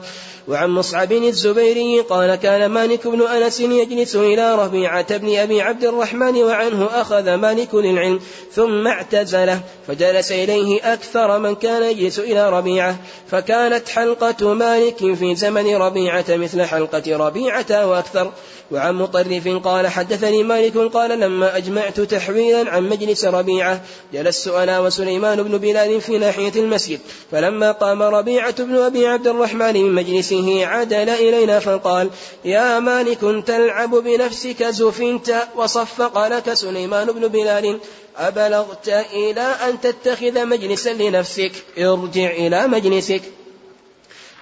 وعن 0.50 0.70
مصعب 0.70 1.12
الزبيري 1.12 2.02
قال 2.02 2.36
كان 2.36 2.66
مالك 2.66 3.08
بن 3.08 3.22
أنس 3.22 3.60
يجلس 3.60 4.16
إلى 4.16 4.56
ربيعة 4.56 5.18
بن 5.18 5.36
أبي 5.36 5.62
عبد 5.62 5.84
الرحمن 5.84 6.36
وعنه 6.44 6.86
أخذ 6.86 7.36
مالك 7.36 7.76
للعلم 7.76 8.20
ثم 8.54 8.88
اعتزله 8.88 9.62
فجلس 9.88 10.32
إليه 10.32 10.94
أكثر 10.94 11.40
من 11.40 11.56
كان 11.56 11.84
يجلس 11.84 12.20
إلى 12.20 12.50
ربيعة 12.50 12.96
فكانت 13.32 13.90
حلقة 13.90 14.54
مالك 14.54 14.98
في 14.98 15.36
زمن 15.36 15.76
ربيعة 15.76 16.26
مثل 16.30 16.64
حلقة 16.64 17.18
ربيعة 17.18 17.88
وأكثر. 17.88 18.32
وعن 18.72 18.96
مطرف 18.96 19.48
قال 19.48 19.88
حدثني 19.88 20.44
مالك 20.44 20.78
قال 20.78 21.20
لما 21.20 21.58
أجمعت 21.58 22.00
تحويلا 22.00 22.72
عن 22.72 22.90
مجلس 22.90 23.26
ربيعة 23.26 23.82
جلست 24.14 24.48
أنا 24.48 24.80
وسليمان 24.80 25.44
بن 25.44 25.58
بلال 25.58 26.02
في 26.02 26.18
ناحية 26.18 26.52
المسجد 26.56 27.00
فلما 27.32 27.72
قام 27.72 28.04
ربيعة 28.04 28.64
بن 28.64 28.76
أبي 28.76 29.08
عبد 29.08 29.28
الرحمن 29.28 29.74
من 29.74 29.94
مجلسه 29.94 30.39
عدل 30.64 31.10
إلينا 31.10 31.60
فقال 31.60 32.10
يا 32.46 32.80
مالك 32.80 33.44
تلعب 33.48 33.96
بنفسك 33.96 34.64
زفنت 34.64 35.36
وصفق 35.56 36.28
لك 36.28 36.54
سليمان 36.54 37.08
بن 37.08 37.28
بلال. 37.28 37.80
أبلغت 38.18 38.88
إلى 39.14 39.42
أن 39.42 39.82
تتخذ 39.82 40.46
مجلسا 40.46 40.90
لنفسك. 40.90 41.52
ارجع 41.78 42.30
إلى 42.32 42.68
مجلسك. 42.68 43.22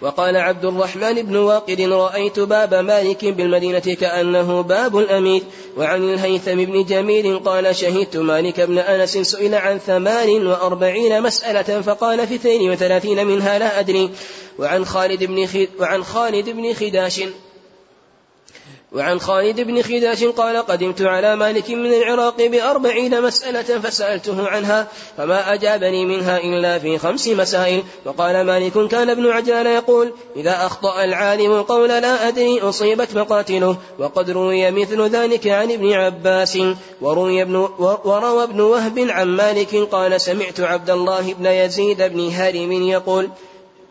وقال 0.02 0.38
عبد 0.38 0.66
الرحمن 0.66 1.22
بن 1.22 1.36
واقد 1.36 1.82
رأيت 1.82 2.40
باب 2.40 2.74
مالك 2.74 3.26
بالمدينة 3.26 3.80
كأنه 3.80 4.62
باب 4.62 4.98
الأمير. 4.98 5.44
وعن 5.78 6.14
الهيثم 6.14 6.56
بن 6.56 6.84
جميل 6.84 7.40
قال 7.40 7.76
شهدت 7.76 8.18
مالك 8.18 8.62
بن 8.62 8.78
أنس 8.78 9.18
سئل 9.18 9.56
عن 9.56 9.78
ثمان 9.78 10.48
وأربعين 10.48 11.22
مسألة 11.22 11.82
فقال 11.82 12.28
في 12.28 12.36
اثنين 12.36 12.72
وثلاثين 12.72 13.28
منها 13.28 13.60
لا 13.60 13.80
أدري. 13.80 14.10
وعن 14.60 14.86
خالد 14.86 15.24
بن 15.24 15.46
خد 15.48 15.68
وعن 15.80 16.04
خالد 16.04 16.50
بن 16.50 16.74
خداش 16.74 17.22
وعن 18.92 19.20
خالد 19.20 19.62
بن 19.62 19.82
خداش 19.82 20.24
قال 20.24 20.58
قدمت 20.58 21.02
على 21.02 21.36
مالك 21.36 21.70
من 21.70 21.94
العراق 21.94 22.48
بأربعين 22.48 23.22
مسألة 23.22 23.80
فسألته 23.80 24.48
عنها 24.48 24.88
فما 25.18 25.54
أجابني 25.54 26.06
منها 26.06 26.38
إلا 26.38 26.80
في 26.80 26.98
خمس 26.98 27.28
مسائل. 27.28 27.84
وقال 28.06 28.46
مالك 28.46 28.88
كان 28.88 29.10
ابن 29.10 29.28
عجلان 29.28 29.68
يقول 29.68 30.14
إذا 30.36 30.66
أخطأ 30.66 31.04
العالم 31.04 31.62
قول 31.62 31.90
لا 31.90 32.28
أدري 32.28 32.60
أصيبت 32.62 33.16
مقاتله. 33.16 33.78
وقد 34.00 34.30
روي 34.30 34.72
مثل 34.72 35.02
ذلك 35.02 35.48
عن 35.48 35.72
ابن 35.72 35.92
عباس. 35.94 36.58
وروي 37.02 37.42
ابن 37.42 37.56
وروى 38.06 38.44
ابن 38.44 38.62
وهب 38.62 39.00
عن 39.00 39.28
مالك 39.28 39.76
قال 39.76 40.22
سمعت 40.22 40.60
عبد 40.60 40.90
الله 40.90 41.34
بن 41.34 41.46
يزيد 41.46 42.02
بن 42.02 42.30
هرم 42.30 42.72
يقول 42.72 43.30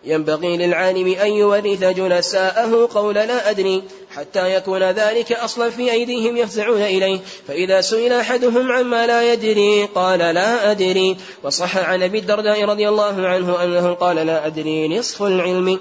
ينبغي 0.05 0.57
للعالم 0.57 1.07
أن 1.15 1.33
يورث 1.33 1.85
جلساءه 1.85 2.89
قول 2.95 3.15
لا 3.15 3.51
أدري. 3.51 3.83
حتى 4.17 4.55
يكون 4.55 4.83
ذلك 4.83 5.33
أصلا 5.33 5.71
في 5.71 5.93
أيديهم 5.93 6.37
يفزعون 6.37 6.83
إليه. 6.83 7.21
فإذا 7.49 7.81
سئل 7.81 8.13
أحدهم 8.13 8.73
عما 8.73 9.07
لا 9.07 9.33
يدري 9.33 9.85
قال 9.85 10.19
لا 10.19 10.71
أدري. 10.71 11.17
وصح 11.43 11.77
عن 11.77 12.03
أبي 12.03 12.19
الدرداء 12.19 12.65
رضي 12.65 12.89
الله 12.89 13.27
عنه 13.27 13.65
أنه 13.65 13.95
قال 13.95 14.17
لا 14.17 14.47
أدري 14.47 14.99
نصف 14.99 15.23
العلم. 15.23 15.81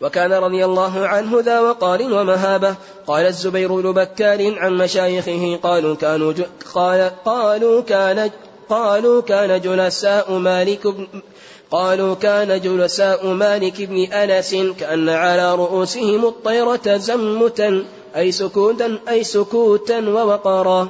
وكان 0.00 0.32
رضي 0.32 0.64
الله 0.64 1.06
عنه 1.06 1.40
ذا 1.40 1.60
وقار 1.60 2.02
ومهابة. 2.02 2.74
قال 3.06 3.26
الزبير 3.26 3.80
بن 3.80 3.92
بكار 3.92 4.58
عن 4.58 4.72
مشايخه 4.72 5.58
قالوا 5.62 5.96
كانوا 5.96 6.32
قال 6.74 7.10
قالوا 7.24 7.82
كان 7.82 8.30
قالوا 8.68 9.22
كان 9.22 9.60
جلساء 9.60 10.32
مالك 10.32 10.86
بن 10.86 11.06
قالوا 11.70 12.14
كان 12.14 12.60
جلساء 12.60 13.26
مالك 13.26 13.82
بن 13.82 14.12
أنس 14.12 14.56
كأن 14.80 15.08
على 15.08 15.54
رؤوسهم 15.54 16.24
الطيرة 16.24 16.96
زمتا 16.96 17.84
أي 18.16 18.32
سكوتا 18.32 18.98
أي 19.08 19.24
سكوتا 19.24 19.98
ووقارا 20.08 20.88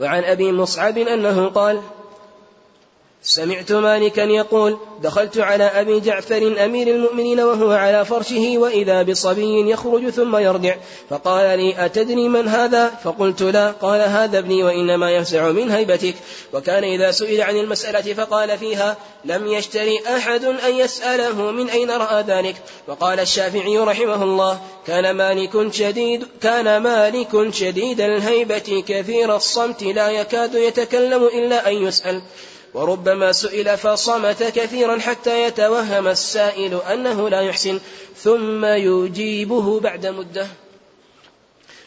وعن 0.00 0.24
أبي 0.24 0.52
مصعب 0.52 0.98
أنه 0.98 1.48
قال 1.48 1.80
سمعت 3.26 3.72
مالكا 3.72 4.20
يقول 4.20 4.78
دخلت 5.02 5.38
على 5.38 5.64
أبي 5.64 6.00
جعفر 6.00 6.64
أمير 6.64 6.88
المؤمنين 6.88 7.40
وهو 7.40 7.70
على 7.70 8.04
فرشه 8.04 8.58
وإذا 8.58 9.02
بصبي 9.02 9.70
يخرج 9.70 10.10
ثم 10.10 10.36
يرجع. 10.36 10.76
فقال 11.10 11.58
لي 11.58 11.84
أتدري 11.86 12.28
من 12.28 12.48
هذا؟ 12.48 12.88
فقلت 12.88 13.42
لا. 13.42 13.70
قال 13.70 14.00
هذا 14.00 14.38
ابني 14.38 14.62
وإنما 14.62 15.10
يفزع 15.10 15.50
من 15.50 15.70
هيبتك. 15.70 16.14
وكان 16.52 16.84
إذا 16.84 17.10
سئل 17.10 17.40
عن 17.40 17.56
المسألة 17.56 18.14
فقال 18.14 18.58
فيها 18.58 18.96
لم 19.24 19.46
يشتري 19.46 20.00
أحد 20.16 20.44
أن 20.44 20.74
يسأله 20.74 21.50
من 21.50 21.70
أين 21.70 21.90
رأى 21.90 22.22
ذلك. 22.22 22.56
وقال 22.88 23.20
الشافعي 23.20 23.78
رحمه 23.78 24.22
الله 24.22 24.60
كان 24.86 25.16
مالك 25.16 25.72
شديد 25.72 26.26
كان 26.42 26.76
مالك 26.82 27.54
شديد 27.54 28.00
الهيبة 28.00 28.84
كثير 28.88 29.36
الصمت 29.36 29.82
لا 29.82 30.10
يكاد 30.10 30.54
يتكلم 30.54 31.24
إلا 31.24 31.68
أن 31.68 31.74
يسأل. 31.74 32.22
وربما 32.74 33.32
سئل 33.32 33.78
فصمت 33.78 34.42
كثيرا 34.42 34.98
حتى 34.98 35.42
يتوهم 35.42 36.08
السائل 36.08 36.74
أنه 36.92 37.28
لا 37.28 37.40
يحسن 37.40 37.78
ثم 38.16 38.64
يجيبه 38.64 39.80
بعد 39.80 40.06
مدة. 40.06 40.46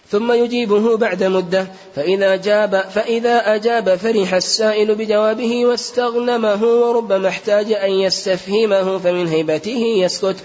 ثم 0.09 0.31
يجيبه 0.31 0.97
بعد 0.97 1.23
مدة. 1.23 1.67
فإذا 1.95 2.35
جاب 2.35 2.81
فإذا 2.95 3.55
أجاب 3.55 3.95
فرح 3.95 4.33
السائل 4.33 4.95
بجوابه 4.95 5.65
واستغنمه 5.65 6.63
وربما 6.63 7.27
احتاج 7.27 7.71
أن 7.71 7.91
يستفهمه 7.91 8.97
فمن 8.97 9.27
هيبته 9.27 9.83
يسكت. 9.97 10.38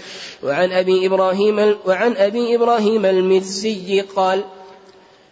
وعن 0.43 0.71
أبي 0.71 1.07
إبراهيم 1.07 1.77
وعن 1.85 2.17
أبي 2.17 2.55
إبراهيم 2.55 3.05
المزي 3.05 4.01
قال 4.01 4.43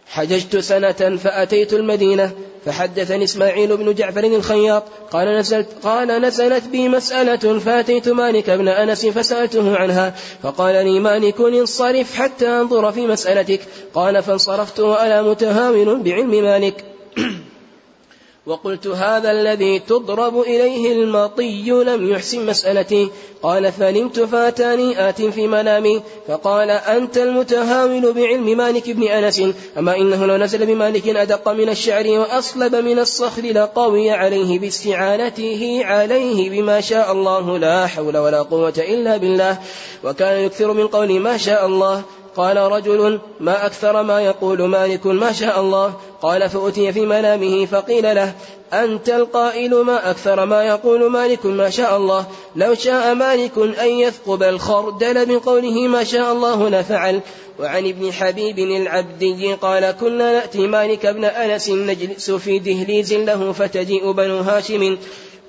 حججت 0.06 0.56
سنة 0.56 1.16
فأتيت 1.16 1.72
المدينة. 1.72 2.32
فحدثني 2.66 3.24
إسماعيل 3.24 3.76
بن 3.76 3.94
جعفر 3.94 4.24
الخياط 4.24 4.84
قال 5.10 5.38
نزلت 5.38 5.66
قال 5.82 6.22
نزلت 6.22 6.64
بي 6.64 6.88
مسألة 6.88 7.58
فأتيت 7.58 8.08
مالك 8.08 8.50
بن 8.50 8.68
أنس 8.68 9.06
فسألته 9.06 9.76
عنها 9.76 10.14
فقال 10.42 10.74
لي 10.86 11.00
مالك 11.00 11.40
انصرف 11.40 12.14
حتى 12.14 12.48
أنظر 12.48 12.92
في 12.92 13.06
مسألتك؟ 13.06 13.60
قال 13.94 14.22
فانصرفت 14.22 14.80
وأنا 14.80 15.22
متهاون 15.22 16.02
بعلم 16.02 16.30
مالك. 16.30 16.84
وقلت 18.46 18.86
هذا 18.86 19.30
الذي 19.30 19.78
تضرب 19.78 20.40
إليه 20.40 20.92
المطي 20.92 21.70
لم 21.70 22.10
يحسن 22.12 22.46
مسألتي. 22.46 23.08
قال 23.42 23.72
فنمت 23.72 24.20
فاتاني 24.20 25.08
آت 25.08 25.22
في 25.22 25.46
منامي. 25.46 26.02
فقال 26.28 26.70
أنت 26.70 27.18
المتهاون 27.18 28.12
بعلم 28.12 28.58
مالك 28.58 28.90
بن 28.90 29.02
أنس. 29.02 29.42
أما 29.78 29.96
إنه 29.96 30.26
لو 30.26 30.36
نزل 30.36 30.66
بمالك 30.66 31.08
أدق 31.08 31.48
من 31.48 31.68
الشعر 31.68 32.06
وأصلب 32.06 32.74
من 32.74 32.98
الصخر 32.98 33.42
لقوي 33.42 34.10
عليه 34.10 34.58
باستعانته 34.58 35.80
عليه 35.84 36.50
بما 36.50 36.80
شاء 36.80 37.12
الله. 37.12 37.58
لا 37.58 37.86
حول 37.86 38.16
ولا 38.16 38.42
قوة 38.42 38.74
إلا 38.78 39.16
بالله. 39.16 39.58
وكان 40.04 40.44
يكثر 40.44 40.72
من 40.72 40.86
قول 40.86 41.20
ما 41.20 41.36
شاء 41.36 41.66
الله. 41.66 42.02
قال 42.36 42.56
رجل 42.56 43.20
ما 43.40 43.66
أكثر 43.66 44.02
ما 44.02 44.20
يقول 44.20 44.62
مالك 44.62 45.06
ما 45.06 45.32
شاء 45.32 45.60
الله 45.60 45.94
قال 46.22 46.50
فأتي 46.50 46.92
في 46.92 47.00
منامه 47.00 47.66
فقيل 47.66 48.14
له 48.14 48.34
أنت 48.72 49.08
القائل 49.08 49.74
ما 49.74 50.10
أكثر 50.10 50.44
ما 50.44 50.64
يقول 50.64 51.10
مالك 51.10 51.46
ما 51.46 51.70
شاء 51.70 51.96
الله 51.96 52.26
لو 52.56 52.74
شاء 52.74 53.14
مالك 53.14 53.58
أن 53.58 53.88
يثقب 53.88 54.42
الخردل 54.42 55.28
من 55.28 55.38
قوله 55.38 55.88
ما 55.88 56.04
شاء 56.04 56.32
الله 56.32 56.68
لفعل 56.68 57.20
وعن 57.60 57.86
ابن 57.86 58.12
حبيب 58.12 58.58
العبدي 58.58 59.54
قال 59.54 59.90
كنا 59.90 60.32
نأتي 60.32 60.66
مالك 60.66 61.06
بن 61.06 61.24
أنس 61.24 61.70
نجلس 61.70 62.30
في 62.30 62.58
دهليز 62.58 63.12
له 63.12 63.52
فتجيء 63.52 64.12
بنو 64.12 64.38
هاشم 64.38 64.96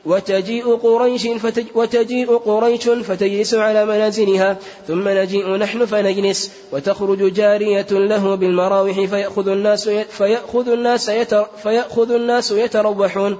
وتجيء 0.05 0.75
قريش 0.75 1.27
فتج 1.27 1.65
وتجيء 1.75 2.37
قريش 2.37 2.89
فتجلس 2.89 3.53
على 3.53 3.85
منازلها 3.85 4.57
ثم 4.87 5.09
نجيء 5.09 5.55
نحن 5.55 5.85
فنجلس 5.85 6.51
وتخرج 6.71 7.33
جارية 7.33 7.87
له 7.91 8.35
بالمراوح 8.35 9.05
فيأخذ 9.05 9.47
الناس 9.47 9.89
فيأخذ 9.89 10.69
الناس 10.69 11.09
يتر 11.09 11.47
فيأخذ 11.63 12.11
الناس 12.11 12.51
يتروحون 12.51 13.37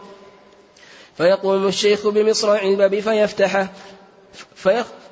فيقوم 1.17 1.67
الشيخ 1.67 2.07
بمصراع 2.07 2.61
الباب 2.61 2.99
فيفتحه 2.99 3.69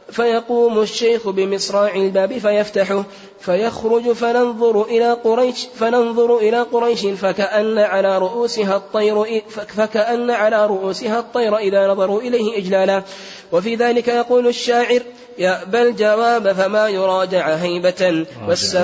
فيقوم 0.10 0.82
الشيخ 0.82 1.30
بمصراع 1.30 1.96
الباب 1.96 2.38
فيفتحه 2.38 3.04
فيخرج 3.40 4.12
فننظر 4.12 4.84
إلى 4.84 5.14
قريش 5.14 5.68
فننظر 5.76 6.38
إلى 6.38 6.62
قريش 6.62 7.06
فكأن 7.06 7.80
على 7.80 8.18
رؤوسها 8.18 8.76
الطير 8.76 9.42
فكأن 9.50 10.32
على 10.32 10.66
رؤوسها 10.66 11.20
الطير 11.20 11.58
إذا 11.58 11.88
نظروا 11.88 12.22
إليه 12.22 12.58
إجلالا. 12.58 13.04
وفي 13.52 13.76
ذلك 13.76 14.08
يقول 14.08 14.48
الشاعر 14.48 15.02
يأبى 15.38 15.82
الجواب 15.82 16.52
فما 16.52 16.90
يراجع 16.90 17.56
هيبة. 17.56 18.26
والس 18.48 18.78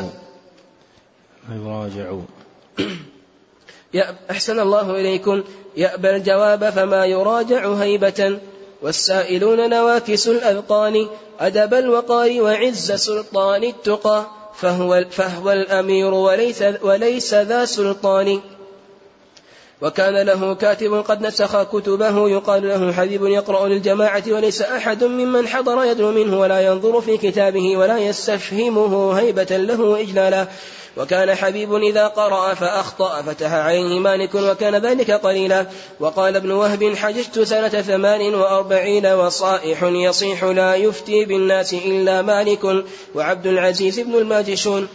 يراجع 1.51 2.13
أحسن 4.31 4.59
الله 4.59 4.91
إليكم. 4.91 5.43
يأبى 5.77 6.09
الجواب 6.09 6.69
فما 6.69 7.05
يراجع 7.05 7.73
هيبة. 7.73 8.39
والسائلون 8.81 9.69
نواكس 9.69 10.27
الأذقان 10.27 11.07
أدب 11.39 11.73
الوقار 11.73 12.41
وعز 12.41 12.91
سلطان 12.91 13.63
التقى 13.63 14.25
فهو, 14.55 15.05
فهو 15.11 15.51
الأمير 15.51 16.13
وليس, 16.13 16.63
وليس 16.81 17.33
ذا 17.33 17.65
سلطان. 17.65 18.39
وكان 19.81 20.25
له 20.25 20.55
كاتب 20.55 20.93
قد 20.93 21.21
نسخ 21.21 21.63
كتبه 21.63 22.29
يقال 22.29 22.67
له 22.67 22.93
حبيب 22.93 23.25
يقرأ 23.25 23.67
للجماعة 23.67 24.23
وليس 24.27 24.61
أحد 24.61 25.03
ممن 25.03 25.47
حضر 25.47 25.83
يدنو 25.83 26.11
منه 26.11 26.39
ولا 26.39 26.61
ينظر 26.61 27.01
في 27.01 27.17
كتابه 27.17 27.77
ولا 27.77 27.97
يستفهمه 27.97 29.11
هيبة 29.19 29.57
له 29.57 29.81
وإجلالا 29.81 30.47
وكان 30.97 31.35
حبيب 31.35 31.75
إذا 31.75 32.07
قرأ 32.07 32.53
فأخطأ 32.53 33.21
فتح 33.21 33.53
عليه 33.53 33.99
مالك 33.99 34.35
وكان 34.35 34.75
ذلك 34.75 35.11
قليلا. 35.11 35.65
وقال 35.99 36.35
ابن 36.35 36.51
وهب 36.51 36.95
حججت 36.95 37.39
سنة 37.39 37.69
ثمان 37.69 38.35
وأربعين 38.35 39.05
وصائح 39.05 39.83
يصيح 39.83 40.43
لا 40.43 40.75
يفتي 40.75 41.25
بالناس 41.25 41.73
إلا 41.73 42.21
مالك 42.21 42.85
وعبد 43.15 43.47
العزيز 43.47 43.99
بن 43.99 44.15
الماجشون. 44.15 44.87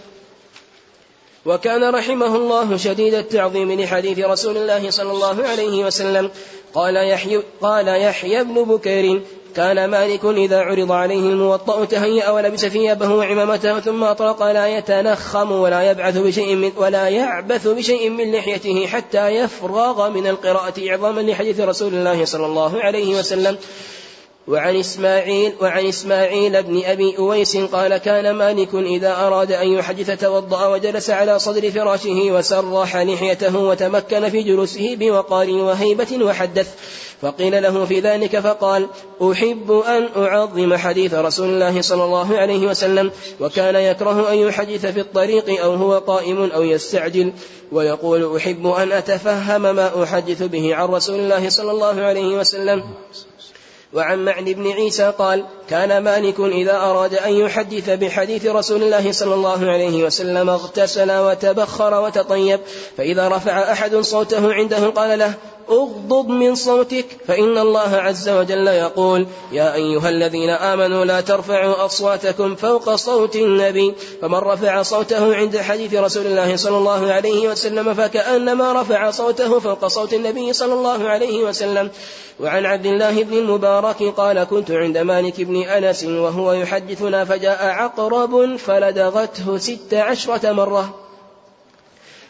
وكان 1.47 1.95
رحمه 1.95 2.37
الله 2.37 2.77
شديد 2.77 3.15
التعظيم 3.15 3.81
لحديث 3.81 4.19
رسول 4.19 4.57
الله 4.57 4.91
صلى 4.91 5.11
الله 5.11 5.45
عليه 5.45 5.85
وسلم. 5.85 6.31
قال 6.75 6.97
يحيى 6.97 7.43
قال 7.61 7.89
يحيى 7.89 8.45
بن 8.45 8.65
بكير 8.65 9.23
كان 9.57 9.91
مالك 9.91 10.25
إذا 10.25 10.61
عرض 10.61 10.93
عليه 10.93 11.21
الموطأ 11.21 11.85
تهيأ 11.85 12.31
ولبس 12.31 12.67
ثيابه 12.67 13.15
وعمامته 13.15 13.81
ثم 13.81 14.05
أطلق 14.05 14.43
لا 14.43 14.79
يتنخم 14.79 15.53
ولا 15.53 15.91
يبعث 15.91 16.19
بشيء 16.19 16.55
من 16.55 16.73
ولا 16.77 17.09
يعبث 17.09 17.69
بشيء 17.69 18.11
من 18.11 18.33
لحيته 18.33 18.87
حتى 18.87 19.29
يفرغ 19.29 20.11
من 20.11 20.27
القراءة 20.27 20.91
إعظاما 20.91 21.21
لحديث 21.21 21.61
رسول 21.61 21.95
الله 21.95 22.25
صلى 22.25 22.47
الله 22.47 22.81
عليه 22.81 23.19
وسلم. 23.19 23.57
وعن 24.49 24.77
إسماعيل 24.77 25.53
وعن 25.61 25.87
إسماعيل 25.87 26.63
بن 26.63 26.85
أبي 26.85 27.19
أويس 27.19 27.57
قال 27.57 27.97
كان 27.97 28.31
مالك 28.31 28.75
إذا 28.75 29.13
أراد 29.17 29.53
أن 29.53 29.69
يحدث 29.69 30.21
توضأ 30.21 30.67
وجلس 30.67 31.11
على 31.11 31.39
صدر 31.39 31.71
فراشه 31.71 32.31
وسرح 32.33 32.97
لحيته 32.97 33.57
وتمكن 33.57 34.31
في 34.31 34.43
جلوسه 34.43 34.97
بوقار 34.97 35.51
وهيبة 35.51 36.25
وحدث. 36.25 36.69
فقيل 37.23 37.63
له 37.63 37.85
في 37.85 38.01
ذلك 38.01 38.39
فقال 38.39 38.87
أحب 39.33 39.73
أن 39.73 40.09
أعظم 40.17 40.77
حديث 40.77 41.15
رسول 41.15 41.49
الله 41.49 41.81
صلى 41.81 42.05
الله 42.05 42.37
عليه 42.37 42.67
وسلم 42.67 43.11
وكان 43.41 43.75
يكره 43.75 44.33
أن 44.33 44.39
يحدث 44.39 44.87
في 44.87 45.01
الطريق 45.01 45.63
أو 45.63 45.75
هو 45.75 45.99
قائم 45.99 46.51
أو 46.51 46.63
يستعجل 46.63 47.33
ويقول 47.73 48.37
أحب 48.37 48.67
أن 48.67 48.93
أتفهم 48.93 49.63
ما 49.63 50.03
أحدث 50.03 50.43
به 50.43 50.75
عن 50.75 50.89
رسول 50.89 51.21
الله 51.21 51.49
صلى 51.49 51.71
الله 51.71 52.01
عليه 52.01 52.39
وسلم. 52.39 52.85
وعن 53.95 54.25
معن 54.25 54.45
بن 54.45 54.71
عيسى 54.71 55.13
قال 55.19 55.45
كان 55.71 56.05
مالك 56.05 56.41
إذا 56.41 56.77
أراد 56.77 57.15
أن 57.15 57.33
يحدث 57.33 57.91
بحديث 57.91 58.47
رسول 58.47 58.83
الله 58.83 59.13
صلى 59.13 59.35
الله 59.35 59.71
عليه 59.71 60.05
وسلم 60.05 60.51
اغتسل 60.51 61.13
وتبخر 61.13 62.03
وتطيب 62.03 62.61
فإذا 62.97 63.29
رفع 63.29 63.73
أحد 63.73 63.97
صوته 63.97 64.53
عنده 64.53 64.89
قال 64.89 65.19
له 65.19 65.35
اغضض 65.71 66.29
من 66.29 66.55
صوتك 66.55 67.07
فإن 67.27 67.59
الله 67.59 67.97
عز 67.97 68.29
وجل 68.29 68.67
يقول 68.67 69.27
يا 69.53 69.75
أيها 69.75 70.09
الذين 70.09 70.51
آمنوا 70.51 71.05
لا 71.05 71.21
ترفعوا 71.21 71.85
أصواتكم 71.85 72.55
فوق 72.55 72.95
صوت 72.95 73.37
النبي 73.37 73.95
فمن 74.23 74.35
رفع 74.35 74.83
صوته 74.83 75.35
عند 75.35 75.57
حديث 75.57 75.95
رسول 75.95 76.27
الله 76.27 76.57
صلى 76.57 76.77
الله 76.77 77.13
عليه 77.13 77.49
وسلم 77.49 77.95
فكأنما 77.95 78.83
رفع 78.83 79.11
صوته 79.11 79.59
فوق 79.59 79.87
صوت 79.87 80.15
النبي 80.15 80.53
صلى 80.53 80.73
الله 80.73 81.09
عليه 81.09 81.45
وسلم. 81.45 81.91
وعن 82.41 82.67
عبد 82.67 82.87
الله 82.87 83.23
بن 83.23 83.39
المبارك 83.39 84.03
قال 84.03 84.45
كنت 84.45 84.71
عند 84.71 84.99
مالك 84.99 85.41
بن 85.41 85.63
أنس 85.63 86.05
وهو 86.05 86.53
يحدثنا 86.53 87.25
فجاء 87.25 87.65
عقرب 87.65 88.57
فلدغته 88.57 89.59
ست 89.59 89.95
عشرة 89.95 90.53
مرة. 90.53 91.02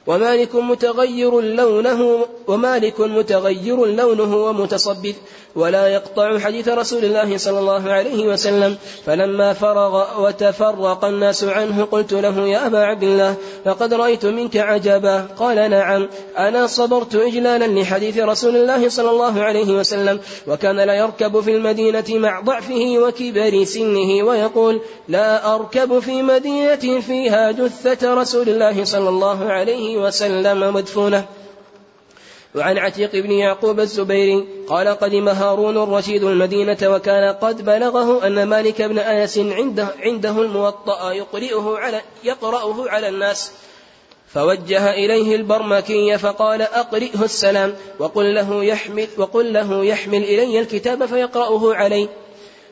ومالك 0.06 0.54
متغير 0.54 1.40
لونه 1.40 2.26
ومالك 2.46 3.00
متغير 3.00 3.86
لونه 3.86 4.36
ومتصبب 4.36 5.14
ولا 5.56 5.88
يقطع 5.88 6.38
حديث 6.38 6.68
رسول 6.68 7.04
الله 7.04 7.36
صلى 7.36 7.58
الله 7.58 7.92
عليه 7.92 8.26
وسلم. 8.26 8.76
فلما 9.06 9.52
فرغ 9.52 10.22
وتفرق 10.22 11.04
الناس 11.04 11.44
عنه 11.44 11.84
قلت 11.84 12.12
له 12.12 12.48
يا 12.48 12.66
أبا 12.66 12.78
عبد 12.78 13.02
الله 13.02 13.34
لقد 13.66 13.94
رأيت 13.94 14.26
منك 14.26 14.56
عجبا. 14.56 15.26
قال 15.38 15.70
نعم 15.70 16.08
أنا 16.38 16.66
صبرت 16.66 17.14
إجلالا 17.14 17.80
لحديث 17.80 18.18
رسول 18.18 18.56
الله 18.56 18.88
صلى 18.88 19.10
الله 19.10 19.42
عليه 19.42 19.70
وسلم 19.78 20.20
وكان 20.46 20.76
لا 20.76 20.94
يركب 20.94 21.40
في 21.40 21.50
المدينة 21.50 22.04
مع 22.08 22.40
ضعفه 22.40 22.98
وكبر 22.98 23.64
سنه 23.64 24.24
ويقول 24.24 24.80
لا 25.08 25.54
أركب 25.54 25.98
في 25.98 26.22
مدينة 26.22 27.00
فيها 27.00 27.52
جثة 27.52 28.14
رسول 28.14 28.48
الله 28.48 28.84
صلى 28.84 29.08
الله 29.08 29.44
عليه 29.44 29.91
وسلم 29.98 30.74
مدفونة. 30.74 31.26
وعن 32.54 32.78
عتيق 32.78 33.10
بن 33.12 33.30
يعقوب 33.30 33.80
الزبيري 33.80 34.46
قال 34.68 34.88
قدم 34.88 35.28
هارون 35.28 35.76
الرشيد 35.76 36.24
المدينة 36.24 36.78
وكان 36.82 37.34
قد 37.34 37.64
بلغه 37.64 38.26
أن 38.26 38.42
مالك 38.42 38.82
بن 38.82 38.98
أنس 38.98 39.38
عنده, 39.38 39.88
عنده 40.00 40.42
الموطأ 40.42 41.12
يقرئه 41.12 41.74
على 41.78 42.00
يقرأه 42.24 42.90
على 42.90 43.08
الناس. 43.08 43.52
فوجه 44.34 44.90
إليه 44.90 45.36
البرمكي 45.36 46.18
فقال 46.18 46.62
أقرئه 46.62 47.24
السلام 47.24 47.74
وقل 47.98 48.34
له 48.34 48.64
يحمل 48.64 49.08
وقل 49.18 49.52
له 49.52 49.84
يحمل 49.84 50.22
إلي 50.22 50.60
الكتاب 50.60 51.06
فيقرأه 51.06 51.74
علي. 51.74 52.08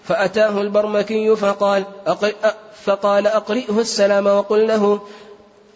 فأتاه 0.05 0.61
البرمكي 0.61 1.37
فقال 1.37 1.85
أقرئ 2.07 2.35
فقال 2.85 3.27
أقرئه 3.27 3.81
السلام 3.81 4.27
وقل 4.27 4.69
له 4.69 5.01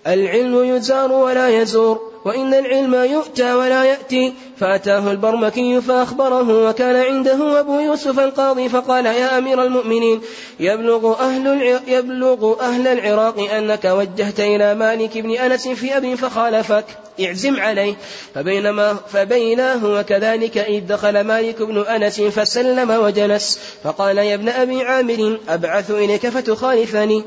العلم 0.07 0.77
يزار 0.77 1.13
ولا 1.13 1.49
يزور 1.49 2.15
وإن 2.25 2.55
العلم 2.55 2.95
يؤتى 2.95 3.53
ولا 3.55 3.85
يأتي. 3.85 4.33
فأتاه 4.57 5.11
البرمكي 5.13 5.81
فأخبره 5.81 6.69
وكان 6.69 6.97
عنده 6.97 7.61
أبو 7.61 7.81
يوسف 7.81 8.19
القاضي 8.21 8.69
فقال 8.69 9.07
يا 9.07 9.39
أمير 9.39 9.63
المؤمنين 9.63 10.21
يبلغ 10.61 11.21
أهل, 11.21 11.81
يبلغ 11.89 12.61
أهل 12.61 12.87
العراق 12.87 13.53
أنك 13.53 13.85
وجهت 13.85 14.41
إلى 14.41 14.75
مالك 14.75 15.19
بن 15.19 15.31
أنس 15.31 15.69
في 15.69 15.97
أبي 15.97 16.17
فخالفك 16.17 16.85
اعزم 17.21 17.61
عليه. 17.61 17.95
فبينما 18.35 18.97
فبينا 19.13 19.75
هو 19.75 20.05
كذلك 20.09 20.59
إذ 20.59 20.87
دخل 20.87 21.21
مالك 21.21 21.63
بن 21.63 21.79
أنس 21.79 22.21
فسلم 22.21 22.91
وجلس 22.91 23.59
فقال 23.85 24.19
يا 24.19 24.35
ابن 24.35 24.49
أبي 24.49 24.83
عامر 24.83 25.39
أبعث 25.49 25.91
إليك 25.91 26.29
فتخالفني. 26.29 27.25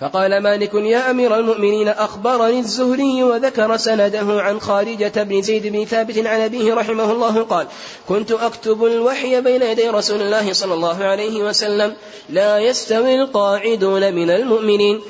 فقال 0.00 0.38
مالك 0.42 0.74
يا 0.74 1.10
أمير 1.10 1.38
المؤمنين 1.38 1.88
أخبرني 1.88 2.58
الزهري 2.58 3.22
وذكر 3.22 3.76
سنده 3.76 4.42
عن 4.42 4.60
خارجة 4.60 5.22
بن 5.22 5.42
زيد 5.42 5.66
بن 5.66 5.84
ثابت 5.84 6.18
عن 6.18 6.40
أبيه 6.40 6.74
رحمه 6.74 7.12
الله 7.12 7.42
قال 7.42 7.66
كنت 8.08 8.32
أكتب 8.32 8.84
الوحي 8.84 9.40
بين 9.40 9.62
يدي 9.62 9.88
رسول 9.88 10.20
الله 10.22 10.52
صلى 10.52 10.74
الله 10.74 11.04
عليه 11.04 11.44
وسلم 11.44 11.94
لا 12.30 12.58
يستوي 12.58 13.14
القاعدون 13.14 14.14
من 14.14 14.30
المؤمنين. 14.30 15.00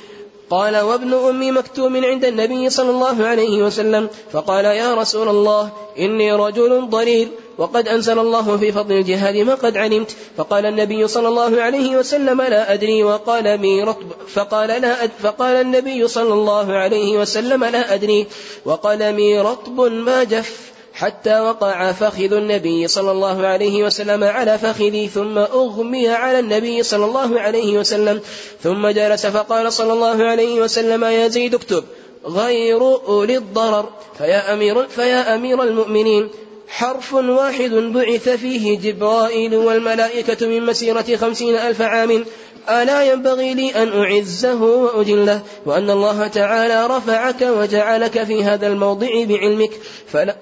قال 0.50 0.76
وابن 0.76 1.14
أم 1.14 1.58
مكتوم 1.58 2.04
عند 2.04 2.24
النبي 2.24 2.70
صلى 2.70 2.90
الله 2.90 3.26
عليه 3.26 3.62
وسلم. 3.62 4.08
فقال 4.32 4.64
يا 4.64 4.94
رسول 4.94 5.28
الله 5.28 5.72
إني 5.98 6.32
رجل 6.32 6.88
ضرير 6.88 7.28
وقد 7.58 7.88
أنزل 7.88 8.18
الله 8.18 8.56
في 8.56 8.72
فضل 8.72 8.92
الجهاد 8.92 9.36
ما 9.36 9.54
قد 9.54 9.76
علمت. 9.76 10.16
فقال 10.36 10.66
النبي 10.66 11.08
صلى 11.08 11.28
الله 11.28 11.62
عليه 11.62 11.96
وسلم 11.96 12.42
لا 12.42 12.72
أدري. 12.72 13.02
وقال 13.04 13.58
مي 13.58 13.82
رطب 13.82 14.06
فقال 14.34 14.68
لا 14.68 15.04
أد 15.04 15.10
فقال 15.22 15.56
النبي 15.56 16.08
صلى 16.08 16.32
الله 16.32 16.72
عليه 16.72 17.18
وسلم 17.18 17.64
لا 17.64 17.94
أدري. 17.94 18.26
وقلمي 18.64 19.38
رطب 19.38 19.80
ما 19.80 20.24
جف 20.24 20.72
حتى 20.92 21.40
وقع 21.40 21.92
فخذ 21.92 22.32
النبي 22.32 22.88
صلى 22.88 23.10
الله 23.10 23.46
عليه 23.46 23.84
وسلم 23.84 24.24
على 24.24 24.58
فخذي 24.58 25.08
ثم 25.08 25.38
أغمي 25.38 26.08
على 26.08 26.38
النبي 26.38 26.82
صلى 26.82 27.04
الله 27.04 27.40
عليه 27.40 27.78
وسلم. 27.78 28.20
ثم 28.62 28.88
جلس 28.88 29.26
فقال 29.26 29.72
صلى 29.72 29.92
الله 29.92 30.24
عليه 30.24 30.60
وسلم 30.60 31.04
يا 31.04 31.28
زيد 31.28 31.54
اكتب. 31.54 31.84
غير 32.26 32.80
أولي 33.08 33.36
الضرر. 33.36 33.88
فيا 34.18 34.54
أمير, 34.54 34.88
فيا 34.88 35.34
أمير 35.34 35.62
المؤمنين. 35.62 36.30
حرف 36.68 37.14
واحد 37.14 37.70
بعث 37.70 38.28
فيه 38.28 38.78
جبرائيل 38.78 39.54
والملائكة 39.54 40.46
من 40.46 40.66
مسيرة 40.66 41.16
خمسين 41.16 41.56
ألف 41.56 41.82
عام. 41.82 42.24
ألا 42.68 43.12
ينبغي 43.12 43.54
لي 43.54 43.82
أن 43.82 44.02
أعزه 44.02 44.62
وأجله 44.62 45.42
وأن 45.66 45.90
الله 45.90 46.26
تعالى 46.26 46.86
رفعك 46.86 47.42
وجعلك 47.42 48.24
في 48.24 48.44
هذا 48.44 48.66
الموضع 48.66 49.24
بعلمك. 49.24 49.70
فلا 50.06 50.36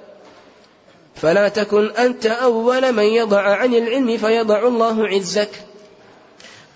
فلا 1.14 1.48
تكن 1.48 1.90
أنت 1.90 2.26
أول 2.26 2.92
من 2.92 3.04
يضع 3.04 3.40
عن 3.40 3.74
العلم 3.74 4.16
فيضع 4.16 4.66
الله 4.68 5.08
عزك. 5.08 5.50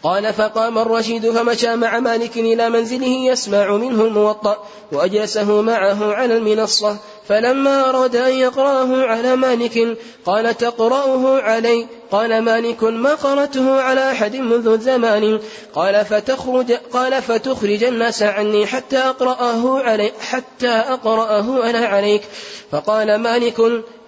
قال 0.02 0.32
فقام 0.32 0.78
الرشيد 0.78 1.30
فمشى 1.30 1.76
مع 1.76 2.00
مالك 2.00 2.36
إلى 2.36 2.70
منزله 2.70 3.06
يسمع 3.06 3.76
منه 3.76 4.04
الموطأ 4.04 4.66
وأجلسه 4.92 5.62
معه 5.62 6.14
على 6.14 6.36
المنصة. 6.36 6.96
فلما 7.28 7.88
أراد 7.90 8.16
أن 8.16 8.32
يقرأه 8.32 9.06
على 9.06 9.36
مالك 9.36 9.98
قال 10.26 10.56
تقرأه 10.56 11.40
علي. 11.40 11.86
قال 12.10 12.42
مالك 12.42 12.84
ما 12.84 13.14
قرأته 13.14 13.80
على 13.80 14.10
أحد 14.10 14.36
منذ 14.36 14.80
زمان 14.80 15.40
قال 15.74 16.04
فتخرج 16.04 16.72
قال 16.72 17.22
فتخرج 17.22 17.84
الناس 17.84 18.22
عني 18.22 18.66
حتى 18.66 18.98
أقرأه 18.98 19.80
علي 19.80 20.12
حتى 20.20 20.68
أقرأه 20.68 21.70
أنا 21.70 21.86
عليك. 21.86 22.22
فقال 22.70 23.14
مالك 23.14 23.60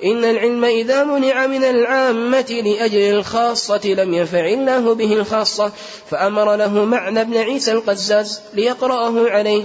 إن 0.04 0.24
العلم 0.24 0.64
إذا 0.64 1.04
منع 1.04 1.46
من 1.46 1.64
العامة 1.64 2.62
لأجل 2.64 2.98
الخاصة 2.98 3.80
لم 3.84 4.14
ينفع 4.14 4.46
الله 4.46 4.94
به 4.94 5.12
الخاصة. 5.12 5.72
فأمر 6.10 6.56
له 6.56 6.84
معنى 6.84 7.24
بن 7.24 7.36
عيسى 7.36 7.72
القزاز 7.72 8.40
ليقرأه 8.54 9.30
عليه. 9.30 9.64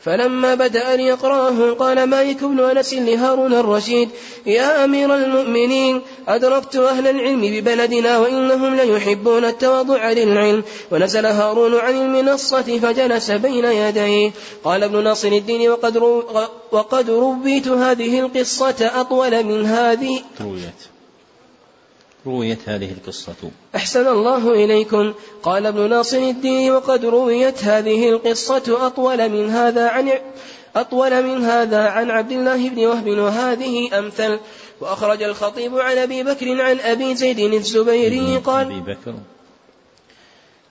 فلما 0.00 0.54
بدأ 0.54 0.96
ليقرأه 0.96 1.72
قال 1.72 2.04
مالك 2.04 2.44
بن 2.44 2.60
أنس 2.60 2.94
لهارون 2.94 3.54
الرشيد 3.54 4.08
يا 4.46 4.84
أمير 4.84 5.14
المؤمنين 5.14 6.02
أدركت 6.28 6.76
أهل 6.76 7.06
العلم 7.06 7.40
ببلدنا 7.40 8.18
وإنهم 8.18 8.74
ليحبون 8.74 9.44
التواضع 9.44 10.12
للعلم 10.12 10.64
ونزل 10.90 11.26
هارون 11.26 11.74
عن 11.74 11.94
المنصة 11.94 12.78
فجلس 12.78 13.30
بين 13.30 13.64
يديه. 13.64 14.30
قال 14.64 14.82
ابن 14.82 15.04
ناصر 15.04 15.28
الدين 15.28 15.70
وقد, 15.70 15.96
وقد 16.72 17.10
رويت 17.10 17.68
هذه 17.68 18.20
القصة 18.20 19.00
أطول 19.00 19.44
من 19.44 19.66
هذه. 19.66 20.22
رويت 20.40 20.97
رويت 22.26 22.58
هذه 22.66 22.92
القصة. 22.92 23.34
أحسن 23.76 24.08
الله 24.08 24.64
إليكم. 24.64 25.12
قال 25.42 25.66
ابن 25.66 25.90
ناصر 25.90 26.18
الدين 26.18 26.72
وقد 26.72 27.04
رويت 27.04 27.64
هذه 27.64 28.08
القصة 28.08 28.86
أطول 28.86 29.28
من 29.28 29.50
هذا 29.50 29.88
عن 29.88 30.10
أطول 30.76 31.22
من 31.22 31.44
هذا 31.44 31.88
عن 31.88 32.10
عبد 32.10 32.32
الله 32.32 32.68
بن 32.68 32.84
وهب. 32.86 33.08
وهذه 33.08 33.98
أمثل. 33.98 34.38
وأخرج 34.80 35.22
الخطيب 35.22 35.78
عن 35.78 35.98
أبي 35.98 36.22
بكر 36.22 36.62
عن 36.62 36.80
أبي 36.80 37.14
زيد 37.14 37.38
الزبيري 37.38 38.36
قال 38.36 38.66
أبي 38.66 38.80
بكر. 38.80 39.14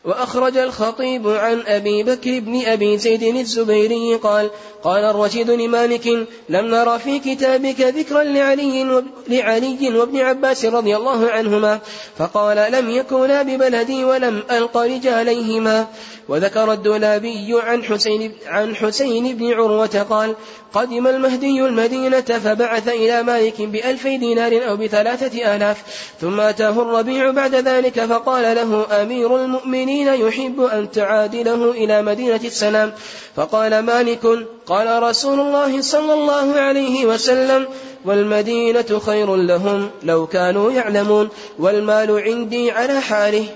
وأخرج 0.05 0.57
الخطيب 0.57 1.27
عن 1.27 1.63
أبي 1.67 2.03
بكر 2.03 2.39
بن 2.39 2.65
أبي 2.65 2.97
زيد 2.97 3.23
الزبيري 3.23 4.15
قال 4.15 4.49
قال 4.83 5.03
الرشيد 5.03 5.51
لمالك 5.51 6.07
لم 6.49 6.65
نرى 6.65 6.99
في 6.99 7.19
كتابك 7.19 7.81
ذكرا 7.81 8.23
لعلي, 8.23 9.03
لعلي 9.27 9.97
وابن 9.97 10.17
عباس 10.17 10.65
رضي 10.65 10.95
الله 10.95 11.29
عنهما 11.29 11.79
فقال 12.17 12.71
لم 12.71 12.89
يكونا 12.89 13.41
ببلدي 13.43 14.05
ولم 14.05 14.43
ألق 14.51 14.77
رجاليهما. 14.77 15.87
وذكر 16.29 16.73
الدولابي 16.73 17.61
عن 17.61 17.83
حسين, 17.83 18.31
عن 18.47 18.75
حسين 18.75 19.37
بن 19.37 19.53
عروة 19.53 20.05
قال 20.09 20.35
قدم 20.73 21.07
المهدي 21.07 21.61
المدينة 21.61 22.21
فبعث 22.21 22.87
إلى 22.87 23.23
مالك 23.23 23.61
بألفي 23.61 24.17
دينار 24.17 24.69
أو 24.69 24.77
بثلاثة 24.77 25.55
آلاف 25.55 25.83
ثم 26.21 26.39
أتاه 26.39 26.81
الربيع 26.81 27.31
بعد 27.31 27.55
ذلك 27.55 28.05
فقال 28.05 28.55
له 28.55 29.01
أمير 29.01 29.35
المؤمنين 29.35 30.07
يحب 30.07 30.61
أن 30.61 30.91
تعادله 30.91 31.71
إلى 31.71 32.01
مدينة 32.01 32.41
السلام؟ 32.43 32.93
فقال 33.35 33.79
مالك 33.79 34.47
قال 34.65 35.03
رسول 35.03 35.39
الله 35.39 35.81
صلى 35.81 36.13
الله 36.13 36.53
عليه 36.53 37.05
وسلم 37.05 37.67
والمدينة 38.05 38.99
خير 39.05 39.35
لهم 39.35 39.89
لو 40.03 40.27
كانوا 40.27 40.71
يعلمون 40.71 41.29
والمال 41.59 42.19
عندي 42.19 42.71
على 42.71 43.01
حاله. 43.01 43.47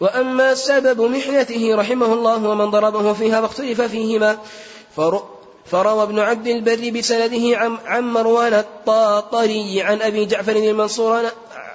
وأما 0.00 0.54
سبب 0.54 1.00
محنته 1.00 1.76
رحمه 1.76 2.14
الله 2.14 2.48
ومن 2.48 2.70
ضربه 2.70 3.12
فيها 3.12 3.40
واختلف 3.40 3.80
فيهما 3.80 4.38
فروى 5.66 6.02
ابن 6.02 6.18
عبد 6.18 6.46
البر 6.46 6.90
بسنده 6.98 7.58
عن, 7.58 7.78
عن 7.84 8.12
مروان 8.12 8.54
الطاطري 8.54 9.82
عن 9.82 10.02
أبي 10.02 10.24
جعفر 10.24 10.56
المنصور 10.56 11.22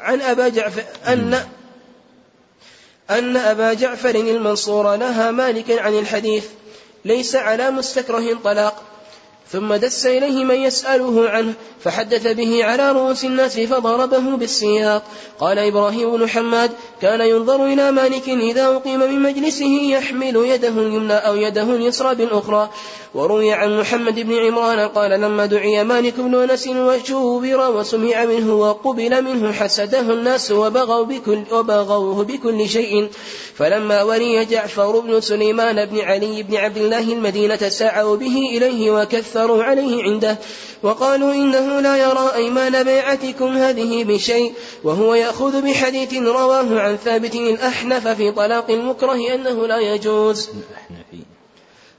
عن 0.01 0.21
أبا 0.21 0.47
جعفر 0.47 0.83
أن 1.07 1.45
أن 3.09 3.37
أبا 3.37 3.73
جعفر 3.73 4.15
المنصور 4.15 4.95
نهى 4.95 5.31
مالكا 5.31 5.81
عن 5.81 5.99
الحديث 5.99 6.45
ليس 7.05 7.35
على 7.35 7.71
مستكره 7.71 8.39
طلاق 8.43 8.83
ثم 9.55 9.75
دس 9.75 10.05
إليه 10.05 10.43
من 10.43 10.55
يسأله 10.55 11.29
عنه 11.29 11.53
فحدث 11.79 12.27
به 12.27 12.63
على 12.63 12.91
رؤوس 12.91 13.25
الناس 13.25 13.59
فضربه 13.59 14.35
بالسياط 14.35 15.01
قال 15.39 15.59
إبراهيم 15.59 16.17
بن 16.17 16.29
حماد 16.29 16.71
كان 17.01 17.21
ينظر 17.21 17.65
إلى 17.65 17.91
مالك 17.91 18.29
إذا 18.29 18.67
أقيم 18.67 18.99
من 18.99 19.19
مجلسه 19.19 19.81
يحمل 19.83 20.35
يده 20.35 20.69
اليمنى 20.69 21.13
أو 21.13 21.35
يده 21.35 21.63
اليسرى 21.63 22.15
بالأخرى. 22.15 22.69
وروي 23.13 23.53
عن 23.53 23.79
محمد 23.79 24.19
بن 24.19 24.33
عمران 24.33 24.89
قال 24.89 25.11
لما 25.11 25.45
دعي 25.45 25.83
مالك 25.83 26.13
بن 26.19 26.35
أنس 26.35 26.67
وشوبر 26.67 27.71
وسمع 27.71 28.25
منه 28.25 28.55
وقبل 28.55 29.23
منه 29.23 29.51
حسده 29.51 29.99
الناس 29.99 30.51
وبغوا 30.51 31.05
بكل 31.05 31.43
وبغوه 31.51 32.23
بكل 32.23 32.69
شيء. 32.69 33.09
فلما 33.55 34.03
ولي 34.03 34.45
جعفر 34.45 34.99
بن 34.99 35.21
سليمان 35.21 35.85
بن 35.85 35.99
علي 35.99 36.43
بن 36.43 36.55
عبد 36.55 36.77
الله 36.77 37.13
المدينة 37.13 37.69
سعوا 37.69 38.17
به 38.17 38.37
إليه 38.51 38.91
وكثروا 38.91 39.63
عليه 39.63 40.03
عنده 40.03 40.37
وقالوا 40.83 41.33
إنه 41.33 41.79
لا 41.79 41.97
يرى 41.97 42.31
أيمان 42.35 42.83
بيعتكم 42.83 43.57
هذه 43.57 44.03
بشيء 44.03 44.53
وهو 44.83 45.13
يأخذ 45.15 45.61
بحديث 45.61 46.13
رواه 46.13 46.79
عن 46.79 46.97
ثابت 46.97 47.35
الأحنف 47.35 48.07
في 48.07 48.31
طلاق 48.31 48.71
المكره 48.71 49.33
أنه 49.35 49.67
لا 49.67 49.79
يجوز. 49.79 50.49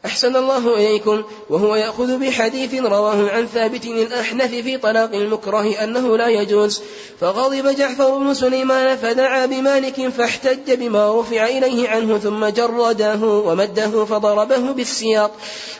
أحسن 0.07 0.36
الله 0.36 0.74
إليكم 0.74 1.22
وهو 1.50 1.76
يأخذ 1.76 2.18
بحديث 2.18 2.74
رواه 2.74 3.30
عن 3.30 3.46
ثابت 3.46 3.84
الأحنف 3.84 4.50
في 4.50 4.78
طلاق 4.78 5.14
المكره 5.14 5.84
أنه 5.84 6.16
لا 6.16 6.28
يجوز. 6.28 6.82
فغضب 7.20 7.68
جعفر 7.68 8.18
بن 8.18 8.34
سليمان 8.34 8.96
فدعا 8.96 9.46
بمالك 9.46 10.09
فاحتج 10.09 10.72
بما 10.72 11.20
رفع 11.20 11.46
إليه 11.46 11.88
عنه 11.88 12.18
ثم 12.18 12.46
جرده 12.46 13.24
ومده 13.24 14.04
فضربه 14.04 14.72
بالسياط 14.72 15.30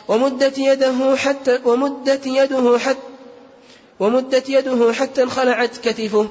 ومدت 0.07 0.57
يده 0.57 1.15
حتى 1.15 1.59
ومدت 1.65 2.27
يده 2.27 2.77
حتى 2.79 3.07
ومدت 3.99 4.49
يده 4.49 4.93
حتى 4.93 5.23
انخلعت 5.23 5.77
كتفه. 5.77 6.27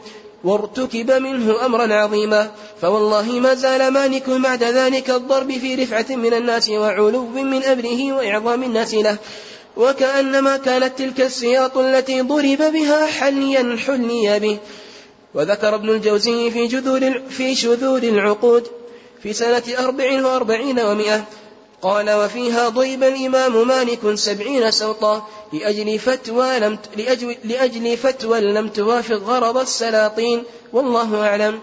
وارتكب 0.47 1.11
منه 1.11 1.67
أمرا 1.67 1.95
عظيما. 1.95 2.51
فوالله 2.83 3.41
ما 3.41 3.55
زال 3.55 3.89
مالك 3.89 4.31
بعد 4.31 4.63
ذلك 4.63 5.11
الضرب 5.11 5.53
في 5.53 5.75
رفعة 5.75 6.17
من 6.17 6.35
الناس 6.35 6.69
وعلو 6.69 7.27
من 7.27 7.63
أمره 7.63 8.13
وإعظام 8.13 8.63
الناس 8.63 8.95
له. 8.95 9.17
وكأنما 9.77 10.57
كانت 10.57 10.99
تلك 10.99 11.21
السياط 11.21 11.79
التي 11.79 12.21
ضرب 12.21 12.73
بها 12.73 13.07
حليا 13.07 13.77
حلي 13.87 14.41
به. 14.41 14.59
وذكر 15.35 15.75
ابن 15.75 15.91
الجوزي 15.91 16.51
في 16.51 16.67
جذور 16.67 17.23
في 17.31 17.55
شذور 17.55 18.03
العقود 18.03 18.67
في 19.23 19.33
سنة 19.33 19.63
أربع 19.79 20.27
وأربعين 20.27 20.81
ومائة 20.81 21.25
قال 21.87 22.11
وفيها 22.11 22.69
ضيب 22.69 23.03
الإمام 23.03 23.69
مالك 23.69 24.15
سبعين 24.15 24.71
سوطا 24.71 25.27
لأجل 25.53 25.99
فتوى 25.99 26.59
لم 26.59 26.79
لأجل, 27.45 27.97
فتوى 27.97 28.41
لم 28.41 28.69
توافق 28.69 29.17
غرض 29.17 29.57
السلاطين 29.57 30.45
والله 30.73 31.27
أعلم. 31.27 31.61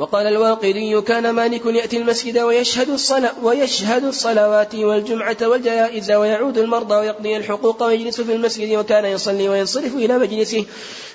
وقال 0.00 0.26
الواقدي 0.26 1.00
كان 1.00 1.30
مالك 1.30 1.66
يأتي 1.66 1.96
المسجد 1.96 2.38
ويشهد 2.38 2.90
الصلاة 2.90 3.32
ويشهد 3.42 4.04
الصلوات 4.04 4.74
والجمعة 4.74 5.36
والجنائز 5.42 6.12
ويعود 6.12 6.58
المرضى 6.58 6.94
ويقضي 6.94 7.36
الحقوق 7.36 7.82
ويجلس 7.82 8.20
في 8.20 8.32
المسجد 8.32 8.78
وكان 8.78 9.04
يصلي 9.04 9.48
وينصرف 9.48 9.94
إلى 9.94 10.18
مجلسه 10.18 10.64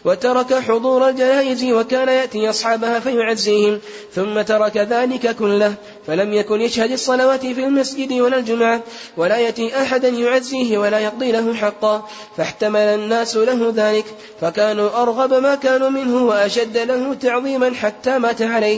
وترك 0.06 0.54
حضور 0.54 1.10
الجنائز 1.10 1.64
وكان 1.64 2.08
يأتي 2.08 2.50
أصحابها 2.50 3.00
فيعزيهم 3.00 3.80
ثم 4.14 4.42
ترك 4.42 4.78
ذلك 4.78 5.36
كله 5.36 5.76
فلم 6.08 6.34
يكن 6.34 6.62
يشهد 6.62 6.92
الصلوات 6.92 7.42
في 7.42 7.64
المسجد 7.64 8.14
ولا 8.14 8.38
الجمعة 8.38 8.82
ولا 9.18 9.38
يأتي 9.38 9.82
أحدا 9.82 10.08
يعزيه 10.10 10.78
ولا 10.78 11.00
يقضي 11.00 11.32
له 11.32 11.54
حقا 11.54 12.08
فاحتمل 12.38 12.80
الناس 12.80 13.38
له 13.38 13.74
ذلك 13.76 14.06
فكانوا 14.42 15.02
أرغب 15.02 15.34
ما 15.34 15.56
كانوا 15.56 15.90
منه 15.90 16.26
وأشد 16.26 16.78
له 16.78 17.14
تعظيما 17.14 17.74
حتى 17.74 18.20
مات 18.20 18.42
عليه. 18.42 18.75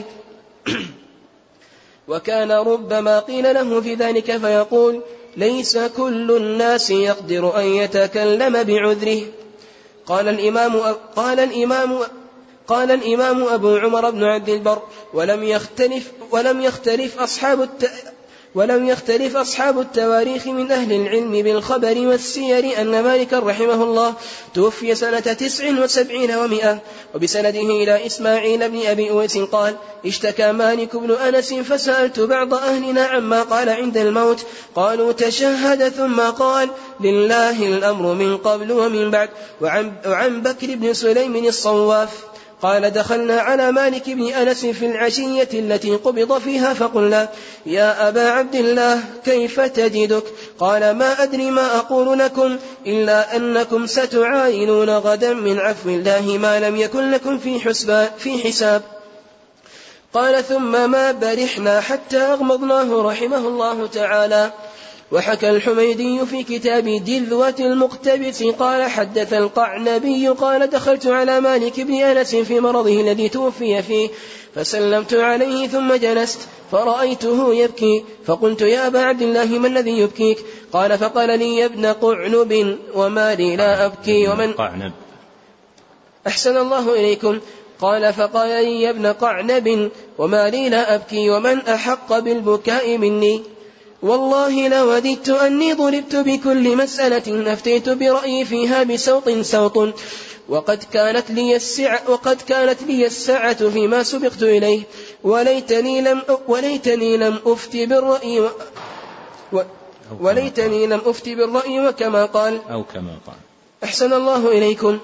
وكان 2.07 2.51
ربما 2.51 3.19
قيل 3.19 3.53
له 3.53 3.81
في 3.81 3.93
ذلك 3.93 4.37
فيقول 4.37 5.01
ليس 5.37 5.77
كل 5.77 6.31
الناس 6.31 6.89
يقدر 6.89 7.59
أن 7.59 7.65
يتكلم 7.65 8.63
بعذره 8.63 9.21
قال 10.05 10.27
الإمام 10.27 10.77
قال 11.15 11.39
الإمام 11.39 11.99
قال 12.67 12.91
الإمام 12.91 13.43
أبو 13.43 13.75
عمر 13.75 14.09
بن 14.09 14.23
عبد 14.23 14.49
البر 14.49 14.81
ولم 15.13 15.43
يختلف 15.43 16.11
ولم 16.31 16.61
يختلف 16.61 17.19
أصحاب. 17.21 17.69
ولم 18.55 18.87
يختلف 18.87 19.37
أصحاب 19.37 19.79
التواريخ 19.79 20.47
من 20.47 20.71
أهل 20.71 20.91
العلم 20.93 21.31
بالخبر 21.31 22.07
والسير 22.07 22.81
أن 22.81 23.03
مالكا 23.03 23.39
رحمه 23.39 23.83
الله 23.83 24.13
توفي 24.53 24.95
سنة 24.95 25.19
تسع 25.19 25.83
وسبعين 25.83 26.31
ومائة 26.31 26.79
وبسنده 27.15 27.59
إلى 27.59 28.05
إسماعيل 28.05 28.69
بن 28.69 28.85
أبي 28.85 29.09
أويس 29.11 29.37
قال 29.37 29.75
اشتكى 30.05 30.51
مالك 30.51 30.95
بن 30.95 31.11
أنس 31.11 31.53
فسألت 31.53 32.19
بعض 32.19 32.53
أهلنا 32.53 33.05
عما 33.05 33.43
قال 33.43 33.69
عند 33.69 33.97
الموت 33.97 34.45
قالوا 34.75 35.11
تشهد 35.11 35.89
ثم 35.89 36.19
قال 36.19 36.69
لله 36.99 37.67
الأمر 37.67 38.13
من 38.13 38.37
قبل 38.37 38.71
ومن 38.71 39.11
بعد 39.11 39.29
وعن, 39.61 39.93
وعن 40.05 40.41
بكر 40.41 40.75
بن 40.75 40.93
سليم 40.93 41.35
الصواف 41.35 42.09
قال 42.61 42.89
دخلنا 42.89 43.41
على 43.41 43.71
مالك 43.71 44.09
بن 44.09 44.33
أنس 44.33 44.65
في 44.65 44.85
العشية 44.85 45.49
التي 45.53 45.95
قبض 45.95 46.37
فيها 46.37 46.73
فقلنا 46.73 47.29
يا 47.65 48.09
أبا 48.09 48.29
عبد 48.29 48.55
الله 48.55 49.03
كيف 49.25 49.59
تجدك؟ 49.59 50.23
قال 50.59 50.91
ما 50.91 51.23
أدري 51.23 51.51
ما 51.51 51.77
أقول 51.77 52.19
لكم 52.19 52.57
إلا 52.85 53.35
أنكم 53.35 53.87
ستعاينون 53.87 54.89
غدا 54.89 55.33
من 55.33 55.59
عفو 55.59 55.89
الله 55.89 56.37
ما 56.37 56.59
لم 56.59 56.75
يكن 56.75 57.11
لكم 57.11 57.37
في, 57.37 57.59
حسبان 57.59 58.09
في 58.17 58.43
حساب. 58.43 58.81
قال 60.13 60.43
ثم 60.43 60.91
ما 60.91 61.11
برحنا 61.11 61.81
حتى 61.81 62.17
أغمضناه 62.17 63.01
رحمه 63.01 63.37
الله 63.37 63.87
تعالى. 63.87 64.51
وحكى 65.11 65.49
الحميدي 65.49 66.25
في 66.25 66.43
كتاب 66.43 66.85
جذوة 66.85 67.55
المقتبس 67.59 68.43
قال 68.43 68.83
حدث 68.83 69.33
القعنبي 69.33 70.27
قال 70.27 70.69
دخلت 70.69 71.07
على 71.07 71.39
مالك 71.39 71.79
بن 71.79 71.93
أنس 71.93 72.35
في 72.35 72.59
مرضه 72.59 73.01
الذي 73.01 73.29
توفي 73.29 73.81
فيه 73.81 74.09
فسلمت 74.55 75.13
عليه 75.13 75.67
ثم 75.67 75.93
جلست 75.93 76.39
فرأيته 76.71 77.53
يبكي 77.53 78.03
فقلت 78.25 78.61
يا 78.61 78.87
أبا 78.87 78.99
عبد 78.99 79.21
الله 79.21 79.45
ما 79.45 79.67
الذي 79.67 79.99
يبكيك؟ 79.99 80.37
قال 80.73 80.97
فقال 80.97 81.39
لي 81.39 81.57
يا 81.57 81.65
ابن 81.65 81.85
قعنب 81.85 82.77
وما 82.95 83.35
لي 83.35 83.55
لا 83.55 83.85
أبكي 83.85 84.27
ومن 84.27 84.53
قعنب. 84.53 84.91
أحسن 86.27 86.57
الله 86.57 86.93
إليكم. 86.93 87.39
قال 87.81 88.13
فقال 88.13 88.65
لي 88.65 88.81
يا 88.81 88.89
ابن 88.89 89.05
قعنب 89.05 89.91
وما 90.17 90.49
لي 90.49 90.69
لا 90.69 90.95
أبكي 90.95 91.29
ومن 91.29 91.59
أحق 91.59 92.19
بالبكاء 92.19 92.97
مني؟ 92.97 93.43
والله 94.01 94.67
لوددت 94.67 95.29
أني 95.29 95.73
ضربت 95.73 96.15
بكل 96.15 96.77
مسألة 96.77 97.53
أفتيت 97.53 97.89
برأيي 97.89 98.45
فيها 98.45 98.83
بسوط 98.83 99.29
سوط 99.29 99.93
وقد 100.49 100.83
كانت 100.93 101.31
لي 101.31 101.55
السعة 101.55 102.01
وقد 102.07 102.41
كانت 102.41 102.83
لي 102.83 103.05
السعة 103.05 103.69
فيما 103.69 104.03
سبقت 104.03 104.43
إليه. 104.43 104.83
وليتني 105.23 106.01
لم 106.01 106.21
وليتني 106.47 107.17
لم 107.17 107.39
أفتي 107.45 107.85
بالرأي 107.85 108.39
و 108.39 108.49
و 109.53 109.61
وليتني 110.21 110.87
لم 110.87 111.01
أفتي 111.05 111.35
بالرأي 111.35 111.87
وكما 111.87 112.25
قال. 112.25 112.61
أو 112.71 112.83
كما 112.83 113.17
قال. 113.27 113.35
أحسن 113.83 114.13
الله 114.13 114.51
إليكم. 114.51 114.99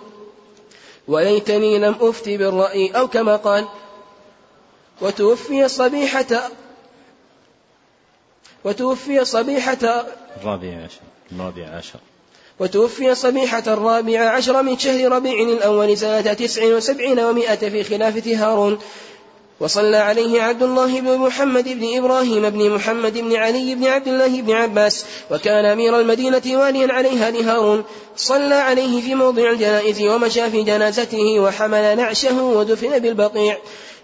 وليتني 1.08 1.80
لم 1.80 1.96
أفتي 2.02 2.38
بالرأي 2.38 2.88
أو 2.90 3.08
كما 3.08 3.36
قال. 3.36 3.66
وتوفي 5.02 5.68
صبيحة 5.68 6.50
وتوفي 8.66 9.26
صبيحة 9.26 10.06
الرابع 10.38 10.68
عشر. 10.68 11.02
الرابع 11.32 11.78
عشر. 11.78 12.00
وتوفي 12.60 13.16
صبيحة 13.16 13.64
الرابع 13.68 14.20
عشر 14.20 14.62
من 14.62 14.78
شهر 14.78 15.12
ربيع 15.12 15.34
الأول 15.34 15.98
سنة 15.98 16.34
تسع 16.34 16.76
وسبعين 16.76 17.20
ومائة 17.20 17.56
في 17.56 17.84
خلافة 17.84 18.36
هارون. 18.36 18.80
وصلى 19.60 19.98
عليه 19.98 20.42
عبد 20.42 20.64
الله 20.64 21.02
بن 21.02 21.18
محمد 21.18 21.64
بن 21.64 21.98
إبراهيم 21.98 22.50
بن 22.50 22.70
محمد 22.70 23.18
بن 23.18 23.36
علي 23.36 23.76
بن 23.76 23.86
عبد 23.86 24.08
الله 24.08 24.42
بن 24.42 24.52
عباس. 24.52 25.06
وكان 25.32 25.66
أمير 25.66 26.00
المدينة 26.00 26.60
واليا 26.60 26.94
عليها 26.94 27.32
لهارون. 27.32 27.84
صلى 28.18 28.56
عليه 28.56 29.02
في 29.02 29.16
موضع 29.16 29.52
الجنائز 29.52 30.02
ومشى 30.02 30.50
في 30.50 30.64
جنازته 30.64 31.40
وحمل 31.40 31.98
نعشه 31.98 32.44
ودفن 32.44 33.00
بالبقيع 33.00 33.58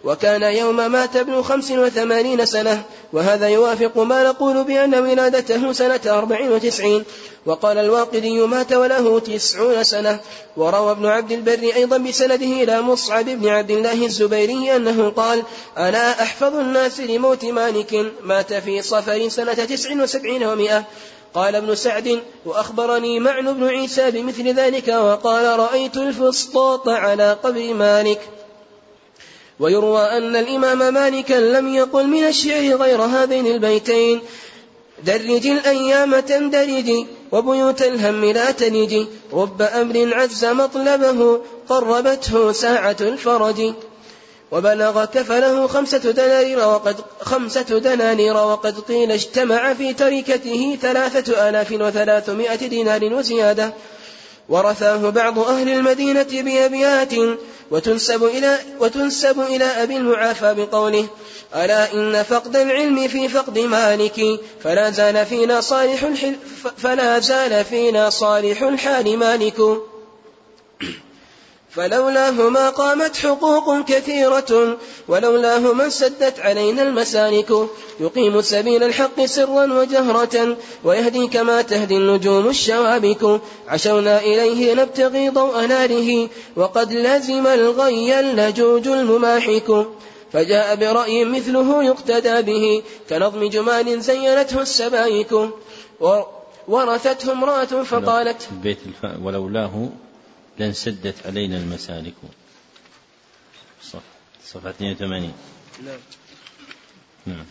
وكان 0.03 0.43
يوم 0.43 0.91
مات 0.91 1.15
ابن 1.15 1.41
خمس 1.41 1.71
وثمانين 1.71 2.45
سنة 2.45 2.83
وهذا 3.13 3.47
يوافق 3.47 3.97
ما 3.97 4.23
نقول 4.23 4.63
بأن 4.63 4.95
ولادته 4.95 5.71
سنة 5.71 5.99
أربع 6.07 6.49
وتسعين. 6.49 7.03
وقال 7.45 7.77
الواقدي 7.77 8.39
مات 8.39 8.73
وله 8.73 9.19
تسعون 9.19 9.83
سنة. 9.83 10.19
وروى 10.57 10.91
ابن 10.91 11.05
عبد 11.05 11.31
البر 11.31 11.75
أيضا 11.75 11.97
بسنده 11.97 12.63
إلى 12.63 12.81
مصعب 12.81 13.25
بن 13.25 13.47
عبد 13.47 13.71
الله 13.71 14.05
الزبيري 14.05 14.75
أنه 14.75 15.09
قال 15.09 15.43
أنا 15.77 16.21
أحفظ 16.23 16.55
الناس 16.55 16.99
لموت 16.99 17.45
مالك 17.45 18.13
مات 18.23 18.53
في 18.53 18.81
صفر 18.81 19.29
سنة 19.29 19.53
تسع 19.53 20.03
وسبعين 20.03 20.43
ومائة. 20.43 20.83
قال 21.33 21.55
ابن 21.55 21.75
سعد 21.75 22.19
وأخبرني 22.45 23.19
معن 23.19 23.53
بن 23.53 23.67
عيسى 23.67 24.11
بمثل 24.11 24.53
ذلك 24.53 24.87
وقال 24.87 25.59
رأيت 25.59 25.97
الفسطاط 25.97 26.89
على 26.89 27.37
قبر 27.43 27.73
مالك. 27.73 28.21
ويروى 29.59 30.01
أن 30.17 30.35
الإمام 30.35 30.93
مالكا 30.93 31.33
لم 31.33 31.73
يقل 31.73 32.07
من 32.07 32.23
الشعر 32.23 32.75
غير 32.75 33.01
هذين 33.01 33.47
البيتين. 33.47 34.21
درج 35.05 35.47
الأيام 35.47 36.19
تندرجي 36.19 37.07
وبيوت 37.31 37.81
الهم 37.81 38.25
لا 38.25 38.51
تنجي 38.51 39.07
رب 39.33 39.61
أمر 39.61 40.13
عز 40.13 40.45
مطلبه 40.45 41.41
قربته 41.69 42.51
ساعة 42.51 42.97
الفرج. 43.01 43.73
وبلغ 44.51 45.05
كفله 45.05 45.67
خمسة 45.67 46.11
دنانير 46.11 46.59
وقد 46.59 46.95
خمسة 47.21 47.79
دنانير 47.79 48.37
وقد 48.37 48.79
قيل 48.79 49.11
اجتمع 49.11 49.73
في 49.73 49.93
تركته 49.93 50.77
ثلاثة 50.81 51.49
آلاف 51.49 51.71
وثلاثمائة 51.71 52.67
دينار 52.67 53.13
وزيادة. 53.13 53.73
ورثاه 54.49 55.09
بعض 55.09 55.39
أهل 55.39 55.69
المدينة 55.69 56.27
بأبيات 56.31 57.13
وتنسب 57.71 58.23
إلى, 58.23 58.59
وتنسب 58.79 59.39
إلى 59.39 59.65
أبي 59.65 59.97
المعافى 59.97 60.53
بقوله 60.53 61.07
ألا 61.55 61.93
إن 61.93 62.23
فقد 62.23 62.55
العلم 62.55 63.07
في 63.07 63.27
فقد 63.27 63.59
مالك 63.59 64.39
فلا 64.63 64.89
زال 64.89 65.25
فينا 65.25 65.61
صالح 65.61 66.09
فلا 66.77 67.19
زال 67.19 67.65
فينا 67.65 68.09
صالح 68.09 68.61
الحال 68.61 69.17
مالك. 69.17 69.61
فلولاه 71.69 72.49
ما 72.49 72.69
قامت 72.69 73.17
حقوق 73.17 73.85
كثيرة 73.85 74.77
ولولاه 75.07 75.73
من 75.73 75.89
سدت 75.89 76.39
علينا 76.39 76.83
المسالك. 76.83 77.51
يقيم 77.99 78.41
سبيل 78.41 78.83
الحق 78.83 79.25
سرا 79.25 79.73
وجهرة 79.73 80.57
ويهدي 80.83 81.27
كما 81.27 81.61
تهدي 81.61 81.97
النجوم 81.97 82.47
الشوابك. 82.49 83.41
عشونا 83.67 84.19
إليه 84.19 84.73
نبتغي 84.73 85.29
ضوء 85.29 85.65
ناره 85.65 86.29
وقد 86.55 86.93
لزم 86.93 87.47
الغي 87.47 88.19
اللجوج 88.19 88.87
المماحك. 88.87 89.87
فجاء 90.33 90.75
برأي 90.75 91.25
مثله 91.25 91.83
يقتدى 91.83 92.41
به 92.41 92.83
كنظم 93.09 93.49
جمال 93.49 94.01
زينته 94.01 94.61
السبايك 94.61 95.31
ورثته 96.67 97.31
امرأة 97.31 97.65
فقالت 97.65 98.49
بيت 98.63 98.79
ولولاه 99.23 99.89
لانسدت 100.59 101.15
علينا 101.25 101.57
المسالك. 101.57 102.13
صف 103.83 104.01
صفحة 104.45 104.69
82 104.69 105.33
نعم. 105.85 105.99
نعم. 107.25 107.45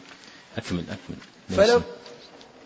أكمل 0.57 0.85
أكمل. 0.91 1.19
فلو 1.57 1.83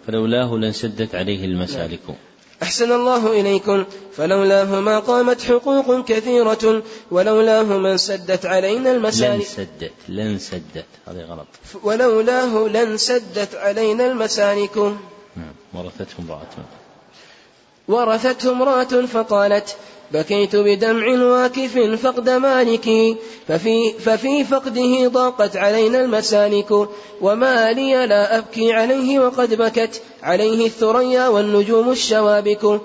فلولاه 0.06 0.54
لانسدت 0.54 1.14
عليه 1.14 1.44
المسالك. 1.44 2.00
نعم. 2.08 2.16
أحسن 2.62 2.92
الله 2.92 3.40
إليكم. 3.40 3.84
فلولاه 4.16 4.80
ما 4.80 4.98
قامت 4.98 5.42
حقوق 5.42 6.04
كثيرة 6.04 6.82
ولولاه 7.10 7.62
من 7.62 7.96
سدت 7.96 8.46
علينا 8.46 8.88
لن 8.88 8.96
المسالك 8.96 9.46
سدت 9.46 9.92
لن 10.08 10.38
سدت. 10.38 10.86
هذه 11.08 11.20
غلط. 11.20 11.46
ولولاه 11.82 12.68
لن 12.68 12.96
سدت 12.96 13.54
علينا 13.54 14.06
المسالك. 14.06 14.76
نعم. 15.36 15.54
ورثته 15.74 16.14
امرأة. 16.18 16.46
ورثته 17.88 18.52
امرأة 18.52 19.06
فقالت 19.06 19.76
بكيت 20.12 20.56
بدمع 20.56 21.24
واكف 21.24 21.78
فقد 21.78 22.30
مالكي 22.30 23.16
ففي, 23.48 23.92
ففي 23.92 24.44
فقده 24.44 25.08
ضاقت 25.08 25.56
علينا 25.56 26.00
المسالك 26.00 26.88
وما 27.20 27.72
لي 27.72 28.06
لا 28.06 28.38
أبكي 28.38 28.72
عليه 28.72 29.18
وقد 29.18 29.54
بكت 29.54 30.02
عليه 30.22 30.66
الثريا 30.66 31.28
والنجوم 31.28 31.90
الشوابك. 31.90 32.80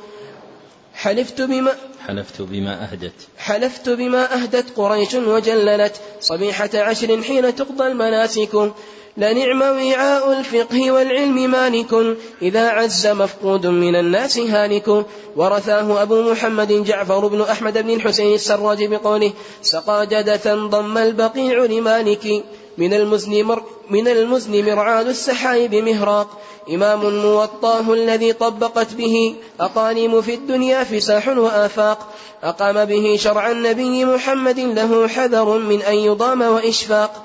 حلفت 0.93 1.41
بما 1.41 1.71
حلفت 2.07 2.41
بما 2.41 2.83
أهدت. 2.83 3.13
حلفت 3.37 3.89
بما 3.89 4.33
أهدت 4.33 4.65
قريش 4.77 5.13
وجللت. 5.13 5.95
صبيحة 6.19 6.69
عشر 6.73 7.21
حين 7.21 7.55
تقضى 7.55 7.87
المناسك. 7.87 8.71
لنعم 9.17 9.61
وعاء 9.61 10.39
الفقه 10.39 10.91
والعلم 10.91 11.51
مالك. 11.51 12.17
إذا 12.41 12.69
عز 12.69 13.07
مفقود 13.07 13.67
من 13.67 13.95
الناس 13.95 14.37
هالك. 14.37 15.05
ورثاه 15.35 16.01
أبو 16.01 16.21
محمد 16.31 16.83
جعفر 16.83 17.27
بن 17.27 17.41
أحمد 17.41 17.77
بن 17.77 17.89
الحسين 17.89 18.33
السراج 18.33 18.85
بقوله 18.85 19.33
سقى 19.61 20.07
جدة 20.07 20.55
ضم 20.55 20.97
البقيع 20.97 21.65
لمالك. 21.65 22.43
من 22.77 22.93
المزن, 22.93 23.43
مر 23.43 23.63
من 23.89 24.07
المزن 24.07 24.65
مرعاد 24.65 25.07
السحايب 25.07 25.75
مهراق. 25.75 26.27
إمام 26.73 27.21
موطاه 27.21 27.93
الذي 27.93 28.33
طبقت 28.33 28.93
به 28.93 29.35
أقاليم 29.59 30.21
في 30.21 30.33
الدنيا 30.33 30.83
فساح 30.83 31.27
وآفاق. 31.27 32.07
أقام 32.43 32.85
به 32.85 33.17
شرع 33.19 33.51
النبي 33.51 34.05
محمد 34.05 34.59
له 34.59 35.07
حذر 35.07 35.57
من 35.57 35.81
أن 35.81 35.95
يضام 35.95 36.41
وإشفاق. 36.41 37.23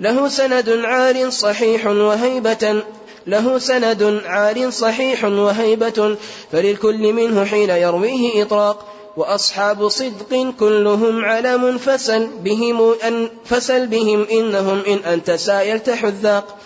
له 0.00 0.28
سند 0.28 0.68
عار 0.84 1.30
صحيح 1.30 1.86
وهيبة 1.86 2.82
له 3.26 3.58
سند 3.58 4.20
عار 4.26 4.70
صحيح 4.70 5.24
وهيبة 5.24 6.16
فللكل 6.52 7.12
منه 7.12 7.44
حين 7.44 7.70
يرويه 7.70 8.42
إطراق. 8.42 8.88
وأصحاب 9.16 9.88
صدق 9.88 10.54
كلهم 10.60 11.24
علم 11.24 11.78
فسل 11.78 12.26
بهم 12.26 12.94
أن 13.04 13.28
فسل 13.44 13.86
بهم 13.86 14.26
إنهم 14.32 14.82
إن 14.88 14.98
أنت 15.12 15.30
سايلت 15.30 15.90
حذاق. 15.90 16.58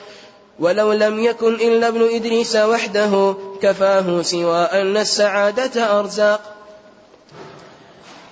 ولو 0.58 0.92
لم 0.92 1.24
يكن 1.24 1.54
إلا 1.54 1.88
ابن 1.88 2.08
إدريس 2.14 2.56
وحده 2.56 3.34
كفاه 3.62 4.22
سوى 4.22 4.58
أن 4.58 4.96
السعادة 4.96 5.98
أرزاق. 5.98 6.55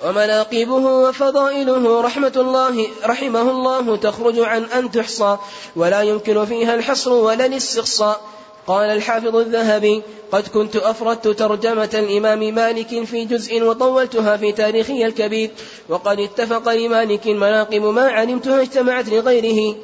ومناقبه 0.05 0.87
وفضائله 0.87 2.01
رحمة 2.01 2.33
الله 2.37 2.87
رحمه 3.05 3.51
الله 3.51 3.97
تخرج 3.97 4.39
عن 4.39 4.65
أن 4.65 4.91
تحصى 4.91 5.37
ولا 5.77 6.03
يمكن 6.03 6.45
فيها 6.45 6.75
الحصر 6.75 7.13
ولا 7.13 7.47
الاستقصاء 7.47 8.21
قال 8.67 8.91
الحافظ 8.91 9.37
الذهبي 9.37 10.03
قد 10.33 10.49
كنت 10.49 10.77
أفردت 10.77 11.29
ترجمة 11.29 11.91
الإمام 11.95 12.55
مالك 12.55 13.05
في 13.05 13.25
جزء 13.25 13.63
وطولتها 13.63 14.37
في 14.37 14.53
تاريخي 14.53 15.07
الكبير 15.07 15.51
وقد 15.89 16.21
اتفق 16.21 16.73
لمالك 16.73 17.27
مناقب 17.27 17.83
ما 17.83 18.09
علمتها 18.09 18.63
اجتمعت 18.63 19.09
لغيره. 19.09 19.77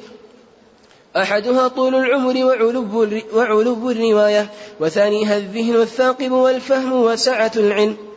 أحدها 1.17 1.67
طول 1.67 1.95
العمر 1.95 2.45
وعلب 3.33 3.87
الرواية 3.89 4.49
وثانيها 4.79 5.37
الذهن 5.37 5.75
الثاقب 5.75 6.31
والفهم 6.31 6.93
وسعة 6.93 7.51
العلم. 7.55 8.10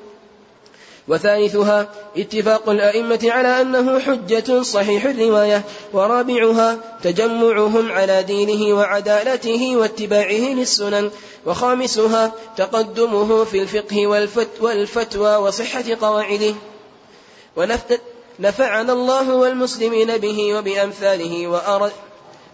وثالثها 1.08 1.88
اتفاق 2.16 2.68
الأئمة 2.68 3.20
على 3.24 3.60
أنه 3.60 3.98
حجة 3.98 4.62
صحيح 4.62 5.04
الرواية 5.04 5.62
ورابعها 5.92 6.78
تجمعهم 7.02 7.92
على 7.92 8.22
دينه 8.22 8.76
وعدالته 8.76 9.76
واتباعه 9.76 10.54
للسنن 10.54 11.10
وخامسها 11.46 12.32
تقدمه 12.56 13.44
في 13.44 13.62
الفقه 13.62 14.06
والفتوى 14.60 15.36
وصحة 15.36 15.84
قواعده. 16.00 16.54
ونفعنا 17.56 18.92
الله 18.92 19.34
والمسلمين 19.34 20.16
به 20.16 20.54
وبأمثاله 20.54 21.46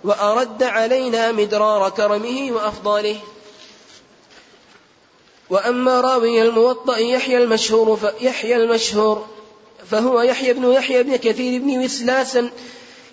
وأرد, 0.05 0.62
علينا 0.62 1.32
مدرار 1.32 1.90
كرمه 1.90 2.53
وأفضاله. 2.53 3.16
وأما 5.51 6.01
راوي 6.01 6.42
الموطأ 6.42 6.96
يحيى 6.96 7.38
المشهور 7.38 7.98
يحيى 8.20 8.57
المشهور 8.57 9.26
فهو 9.90 10.20
يحيى 10.20 10.53
بن 10.53 10.72
يحيى 10.72 11.03
بن 11.03 11.16
كثير 11.16 11.61
بن 11.61 11.84
وسلاس 11.84 12.38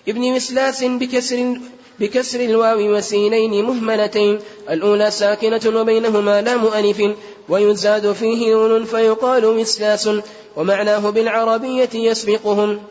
ابن 0.08 0.32
وسلاس 0.32 0.84
بكسر 0.84 1.58
بكسر 2.00 2.40
الواو 2.40 2.96
وسينين 2.96 3.64
مهملتين. 3.64 4.38
الأولى 4.70 5.10
ساكنة 5.10 5.80
وبينهما 5.80 6.42
لام 6.42 6.66
ألف 6.66 7.02
ويزاد 7.48 8.12
فيه 8.12 8.54
نون 8.54 8.84
فيقال 8.84 9.44
وسلاس 9.44 10.10
ومعناه 10.56 11.10
بالعربية 11.10 11.88
يسبقهم. 11.94 12.82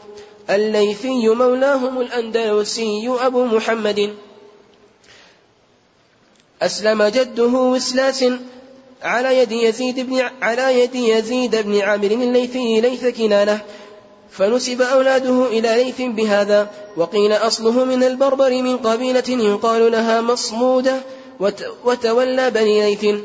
الليثي 0.50 1.30
مولاهم 1.30 2.02
الأندلسي 2.02 3.10
أبو 3.20 3.46
محمد. 3.46 4.14
أسلم 6.62 7.04
جده 7.04 7.54
وسلاس 7.74 8.26
على 9.04 9.38
يد 9.38 9.52
يزيد 9.52 10.00
بن 10.00 10.22
على 10.42 10.80
يد 10.80 10.96
يزيد 10.96 11.56
بن 11.56 11.82
عامر 11.82 12.12
الليثي 12.12 12.82
ليث 12.82 13.06
كنانة. 13.06 13.60
فنسب 14.32 14.82
أولاده 14.82 15.46
إلى 15.46 15.84
ليث 15.84 16.02
بهذا 16.02 16.72
وقيل 16.98 17.32
أصله 17.32 17.86
من 17.86 18.04
البربر 18.04 18.62
من 18.62 18.78
قبيلة 18.78 19.30
يقال 19.30 19.92
لها 19.92 20.22
مصمودة 20.22 20.96
وتولى 21.86 22.52
بني 22.52 22.86
ليث. 22.86 23.24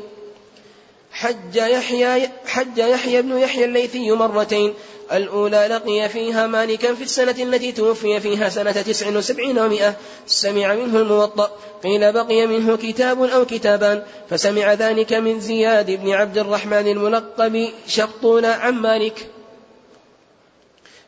حج 1.13 1.55
يحيى 1.55 2.29
حج 2.45 2.77
يحيى 2.77 3.21
بن 3.21 3.37
يحيى 3.37 3.65
الليثي 3.65 4.11
مرتين. 4.11 4.73
الأولى 5.11 5.67
لقي 5.67 6.09
فيها 6.09 6.47
مالكا 6.47 6.93
في 6.93 7.03
السنة 7.03 7.43
التي 7.43 7.71
توفي 7.71 8.19
فيها 8.19 8.49
سنة 8.49 8.71
تسع 8.71 9.17
وسبعين 9.17 9.59
ومائة. 9.59 9.95
سمع 10.27 10.73
منه 10.75 10.97
الموطأ. 10.99 11.51
قيل 11.83 12.13
بقي 12.13 12.47
منه 12.47 12.77
كتاب 12.77 13.23
أو 13.23 13.45
كتابان. 13.45 14.03
فسمع 14.29 14.73
ذلك 14.73 15.13
من 15.13 15.39
زياد 15.39 15.91
بن 15.91 16.11
عبد 16.11 16.37
الرحمن 16.37 16.87
الملقب 16.87 17.69
شقطون 17.87 18.45
عن 18.45 18.73
مالك. 18.73 19.27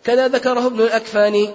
كذا 0.04 0.28
ذكره 0.28 0.68
ابن 0.68 0.82
الأكفاني. 0.82 1.50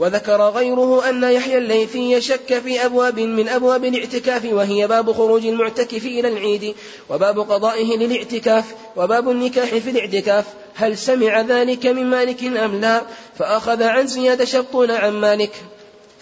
وذكر 0.00 0.42
غيره 0.42 1.08
أن 1.08 1.22
يحيى 1.24 1.58
الليثي 1.58 2.20
شك 2.20 2.58
في 2.58 2.84
أبواب 2.84 3.20
من 3.20 3.48
أبواب 3.48 3.84
الاعتكاف 3.84 4.44
وهي 4.44 4.86
باب 4.86 5.12
خروج 5.12 5.46
المعتكف 5.46 6.06
إلى 6.06 6.28
العيد 6.28 6.74
وباب 7.08 7.38
قضائه 7.38 7.96
للاعتكاف 7.96 8.74
وباب 8.96 9.30
النكاح 9.30 9.68
في 9.68 9.90
الاعتكاف. 9.90 10.44
هل 10.74 10.98
سمع 10.98 11.40
ذلك 11.40 11.86
من 11.86 12.06
مالك 12.06 12.44
أم 12.44 12.80
لا؟ 12.80 13.02
فأخذ 13.38 13.82
عن 13.82 14.06
زياد 14.06 14.44
شطون 14.44 14.90
عن 14.90 15.12
مالك. 15.12 15.52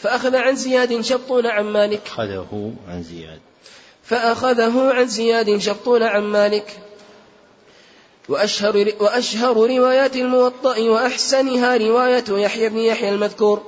فأخذ 0.03 0.37
عن 0.37 0.57
زياد 0.57 1.01
شطون 1.01 1.47
عن 1.47 1.65
مالك. 1.65 2.01
أخذه 2.07 2.73
عن 2.89 3.03
زياد. 3.03 3.41
فأخذه 4.05 4.93
عن 4.93 5.07
زياد 5.07 5.59
شطون 5.59 6.03
عن 6.03 6.23
مالك. 6.23 6.81
وأشهر, 8.29 8.93
وأشهر 9.01 9.57
روايات 9.57 10.17
الموطأ 10.17 10.79
وأحسنها 10.79 11.77
رواية 11.77 12.25
يحيى 12.31 12.69
بن 12.69 12.79
يحيى 12.79 13.09
المذكور. 13.09 13.63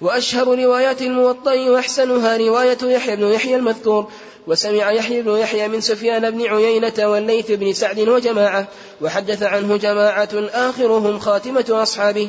وأشهر 0.00 0.58
روايات 0.58 1.02
الموطأ 1.02 1.54
وأحسنها 1.54 2.36
رواية 2.36 2.78
يحيى 2.82 3.16
بن 3.16 3.26
يحيى 3.26 3.56
المذكور. 3.56 4.08
وسمع 4.46 4.92
يحيى 4.92 5.22
بن 5.22 5.36
يحيى 5.36 5.68
من 5.68 5.80
سفيان 5.80 6.30
بن 6.30 6.46
عيينة 6.46 6.92
والليث 6.98 7.50
بن 7.50 7.72
سعد 7.72 8.00
وجماعة. 8.00 8.68
وحدث 9.00 9.42
عنه 9.42 9.76
جماعة 9.76 10.28
آخرهم 10.34 11.18
خاتمة 11.18 11.64
أصحابه. 11.70 12.28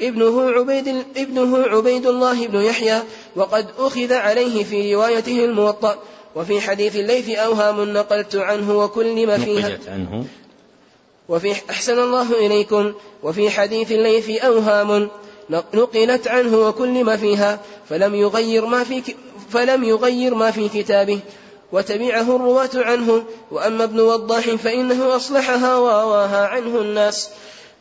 ابنه 0.00 0.50
عبيد 0.50 1.04
ابنه 1.16 1.62
عبيد 1.62 2.06
الله 2.06 2.46
بن 2.46 2.60
يحيى. 2.60 3.02
وقد 3.36 3.66
أخذ 3.78 4.12
عليه 4.12 4.64
في 4.64 4.94
روايته 4.94 5.44
الموطأ. 5.44 5.98
وفي 6.36 6.60
حديث 6.60 6.96
الليث 6.96 7.28
أوهام 7.28 7.92
نقلت 7.92 8.36
عنه 8.36 8.78
وكل 8.78 9.26
ما 9.26 9.38
فيها 9.38 9.78
عنه. 9.88 10.24
وفي 11.30 11.54
أحسن 11.70 11.98
الله 11.98 12.32
إليكم 12.32 12.92
وفي 13.22 13.50
حديث 13.50 13.92
الليث 13.92 14.30
أوهام 14.30 15.10
نقلت 15.50 16.28
عنه 16.28 16.68
وكل 16.68 17.04
ما 17.04 17.16
فيها 17.16 17.60
فلم 17.88 18.14
يغير 18.14 18.66
ما 18.66 18.84
في 18.84 19.02
فلم 19.50 19.84
يغير 19.84 20.34
ما 20.34 20.50
في 20.50 20.68
كتابه 20.68 21.20
وتبعه 21.72 22.36
الرواة 22.36 22.70
عنه 22.74 23.24
وأما 23.50 23.84
ابن 23.84 24.00
وضاح 24.00 24.50
فإنه 24.50 25.16
أصلحها 25.16 25.76
وواها 25.76 26.46
عنه 26.46 26.80
الناس. 26.80 27.30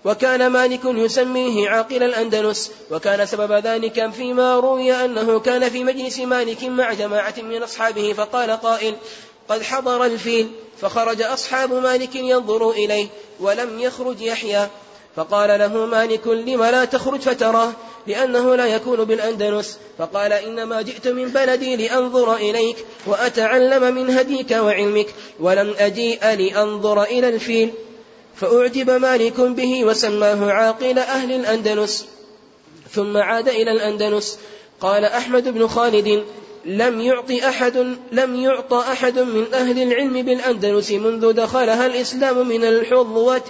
وكان 0.05 0.47
مالك 0.47 0.85
يسميه 0.85 1.69
عاقل 1.69 2.03
الأندلس 2.03 2.71
وكان 2.91 3.25
سبب 3.25 3.51
ذلك 3.51 4.11
فيما 4.11 4.59
روي 4.59 4.93
أنه 4.93 5.39
كان 5.39 5.69
في 5.69 5.83
مجلس 5.83 6.19
مالك 6.19 6.63
مع 6.63 6.93
جماعة 6.93 7.33
من 7.37 7.63
أصحابه 7.63 8.13
فقال 8.13 8.51
قائل 8.51 8.95
قد 9.49 9.63
حضر 9.63 10.05
الفيل 10.05 10.49
فخرج 10.81 11.21
أصحاب 11.21 11.73
مالك 11.73 12.15
ينظروا 12.15 12.73
إليه 12.73 13.07
ولم 13.39 13.79
يخرج 13.79 14.21
يحيى. 14.21 14.67
فقال 15.15 15.59
له 15.59 15.85
مالك 15.85 16.27
لم 16.27 16.63
لا 16.63 16.85
تخرج 16.85 17.19
فتراه؟ 17.19 17.71
لأنه 18.07 18.55
لا 18.55 18.65
يكون 18.65 19.03
بالأندلس. 19.03 19.77
فقال 19.97 20.33
إنما 20.33 20.81
جئت 20.81 21.07
من 21.07 21.29
بلدي 21.29 21.75
لأنظر 21.75 22.35
إليك 22.35 22.75
وأتعلم 23.05 23.95
من 23.95 24.17
هديك 24.17 24.51
وعلمك 24.51 25.07
ولم 25.39 25.73
أجيء 25.77 26.25
لأنظر 26.25 27.03
إلى 27.03 27.29
الفيل. 27.29 27.71
فأعجب 28.35 28.89
مالك 28.89 29.41
به 29.41 29.85
وسماه 29.85 30.51
عاقل 30.51 30.99
أهل 30.99 31.31
الأندلس. 31.31 32.05
ثم 32.91 33.17
عاد 33.17 33.49
إلى 33.49 33.71
الأندلس. 33.71 34.37
قال 34.81 35.05
أحمد 35.05 35.47
بن 35.49 35.67
خالد 35.67 36.23
لم 36.65 37.01
يعط 37.01 37.31
أحد 37.31 37.97
لم 38.11 38.35
يعط 38.35 38.73
أحد 38.73 39.19
من 39.19 39.53
أهل 39.53 39.81
العلم 39.81 40.21
بالأندلس 40.21 40.91
منذ 40.91 41.33
دخلها 41.33 41.85
الإسلام 41.85 42.47
من 42.47 42.63
الحظوة 42.63 43.41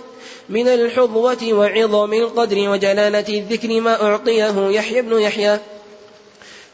من 0.49 0.67
الحظوة 0.67 1.53
وعظم 1.53 2.13
القدر 2.13 2.69
وجلالة 2.69 3.39
الذكر 3.39 3.81
ما 3.81 4.03
أعطيه 4.03 4.69
يحيى 4.69 5.01
بن 5.01 5.19
يحيى. 5.19 5.59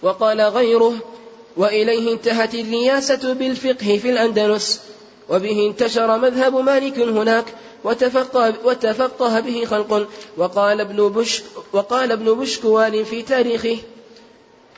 وقال 0.01 0.41
غيره 0.41 0.93
وإليه 1.57 2.13
انتهت 2.13 2.55
الرياسة 2.55 3.33
بالفقه 3.33 3.99
في 4.01 4.09
الأندلس 4.09 4.81
وبه 5.29 5.67
انتشر 5.67 6.17
مذهب 6.17 6.55
مالك 6.55 6.99
هناك 6.99 7.45
وتفقه, 7.83 8.53
وتفقه 8.63 9.39
به 9.39 9.65
خلق. 9.65 10.07
وقال 10.37 10.81
ابن 10.81 11.09
بشك 11.09 11.43
وقال 11.73 12.11
ابن 12.11 12.33
بشكوال 12.33 13.05
في 13.05 13.21
تاريخه 13.21 13.77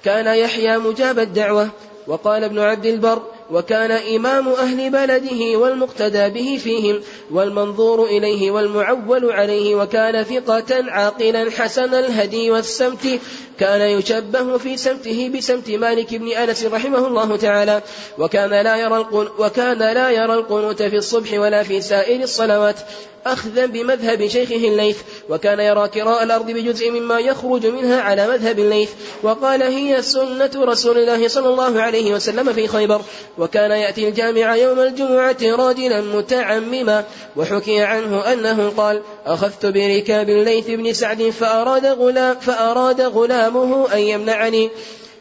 كان 0.04 0.38
يحيى 0.38 0.78
مجاب 0.78 1.20
الدعوة 1.20 1.70
وقال 2.08 2.44
ابن 2.44 2.60
عبد 2.60 2.86
البر 2.86 3.22
وكان 3.52 3.92
إمام 3.92 4.48
أهل 4.48 4.90
بلده 4.90 5.58
والمقتدى 5.58 6.30
به 6.30 6.60
فيهم 6.64 7.02
والمنظور 7.32 8.06
إليه 8.06 8.52
والمعول 8.52 9.32
عليه 9.32 9.76
وكان 9.76 10.24
ثقة 10.24 10.92
عاقلا 10.92 11.52
حسن 11.52 11.94
الهدي 11.94 12.52
والسمت 12.52 13.20
كان 13.60 13.82
يشبه 13.82 14.58
في 14.58 14.78
سمته 14.78 15.32
بسمت 15.36 15.70
مالك 15.70 16.16
بن 16.16 16.28
أنس 16.28 16.66
رحمه 16.66 17.08
الله 17.08 17.38
تعالى 17.38 17.82
وكان 18.18 18.50
لا 18.50 18.76
يرى 18.76 19.08
وكان 19.40 19.78
لا 19.78 20.12
يرى 20.12 20.34
القنوت 20.34 20.84
في 20.84 20.96
الصبح 20.96 21.34
ولا 21.34 21.64
في 21.64 21.82
سائر 21.82 22.24
الصلوات 22.24 22.80
أخذا 23.26 23.66
بمذهب 23.66 24.28
شيخه 24.28 24.56
الليث 24.56 24.98
وكان 25.30 25.60
يرى 25.60 25.88
كراء 25.88 26.24
الأرض 26.24 26.52
بجزء 26.52 26.92
مما 26.92 27.20
يخرج 27.20 27.66
منها 27.66 28.02
على 28.02 28.28
مذهب 28.28 28.60
الليث 28.60 28.90
وقال 29.24 29.64
هي 29.64 30.02
سنة 30.02 30.52
رسول 30.56 30.98
الله 30.98 31.28
صلى 31.28 31.50
الله 31.50 31.82
عليه 31.82 32.14
وسلم 32.14 32.54
في 32.54 32.68
خيبر 32.68 33.02
وكان 33.38 33.72
يأتي 33.72 34.08
الجامع 34.08 34.56
يوم 34.56 34.80
الجمعة 34.80 35.38
راجلا 35.44 36.02
متعمما 36.02 37.06
وحكي 37.36 37.80
عنه 37.80 38.34
أنه 38.34 38.70
قال 38.78 39.02
أخذت 39.26 39.66
بركاب 39.66 40.30
الليث 40.30 40.68
بن 40.68 40.94
سعد 40.94 41.30
فأراد 41.30 41.86
غلام 41.86 42.36
فأراد 42.40 43.02
غلامه 43.02 43.94
أن 43.94 44.00
يمنعني. 44.00 44.70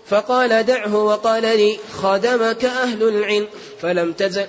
فقال 0.06 0.66
دعه 0.66 1.04
وقال 1.04 1.42
لي 1.42 1.78
خدمك 1.92 2.64
أهل 2.64 3.02
العلم 3.02 3.46
فلم 3.80 4.12
تزل 4.12 4.46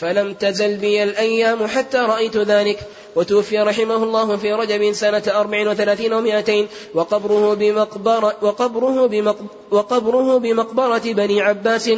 فلم 0.00 0.34
تزل 0.34 0.76
بي 0.76 1.02
الأيام 1.02 1.66
حتى 1.66 1.98
رأيت 1.98 2.36
ذلك. 2.36 2.78
وتوفي 3.16 3.58
رحمه 3.58 3.96
الله 4.04 4.36
في 4.36 4.52
رجب 4.52 4.92
سنة 4.92 5.22
أربع 5.28 5.70
وثلاثين 5.70 6.12
ومائتين 6.12 6.68
وقبره 6.94 7.54
بمقبرة, 7.54 8.36
وقبره, 8.42 9.06
بمقبرة, 9.06 9.50
وقبره 9.70 10.38
بمقبرة 10.38 11.02
بني 11.04 11.40
عباس 11.40 11.90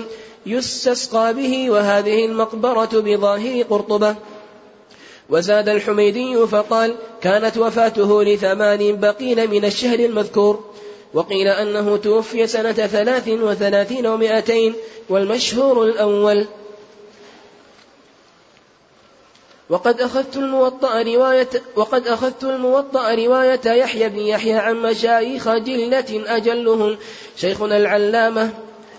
يستسقى 0.46 1.34
به 1.34 1.70
وهذه 1.70 2.24
المقبرة 2.24 2.90
بظاهر 2.92 3.62
قرطبة. 3.62 4.14
وزاد 5.30 5.68
الحميدي 5.68 6.46
فقال 6.46 6.94
كانت 7.22 7.58
وفاته 7.58 8.22
لثمان 8.22 9.00
بقين 9.00 9.50
من 9.50 9.64
الشهر 9.64 9.98
المذكور. 9.98 10.64
وقيل 11.14 11.48
أنه 11.48 11.96
توفي 11.96 12.46
سنة 12.46 12.72
ثلاث 12.72 13.28
وثلاثين 13.28 14.06
ومائتين 14.06 14.74
والمشهور 15.08 15.84
الأول 15.84 16.46
وقد 19.72 20.00
أخذت 20.00 20.36
الموطأ 20.36 21.02
رواية 21.02 21.48
وقد 21.76 22.06
أخذت 22.06 22.44
الموطأ 22.44 23.14
رواية 23.14 23.60
يحيى 23.66 24.08
بن 24.08 24.18
يحيى 24.18 24.52
عن 24.52 24.76
مشايخ 24.76 25.48
جلة 25.48 26.24
أجلهم. 26.36 26.96
شيخنا 27.36 27.76
العلامة 27.76 28.50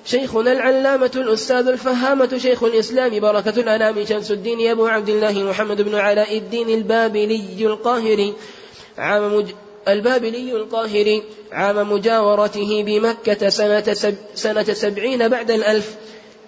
شيخنا 0.05 0.51
العلامة 0.51 1.11
الأستاذ 1.15 1.67
الفهامة 1.67 2.37
شيخ 2.37 2.63
الإسلام 2.63 3.19
بركة 3.19 3.59
الأنام 3.59 4.05
شمس 4.05 4.31
الدين 4.31 4.71
أبو 4.71 4.87
عبد 4.87 5.09
الله 5.09 5.43
محمد 5.43 5.81
بن 5.81 5.95
علاء 5.95 6.37
الدين 6.37 6.69
البابلي 6.69 7.65
القاهري. 7.65 8.33
عام 8.97 9.35
مج... 9.37 9.45
البابلي 9.87 10.51
القاهري. 10.51 11.23
عام 11.51 11.93
مجاورته 11.93 12.83
بمكة 12.83 13.49
سنة, 13.49 13.93
سب... 13.93 14.15
سنة 14.35 14.63
سبعين 14.63 15.27
بعد 15.27 15.51
الألف. 15.51 15.95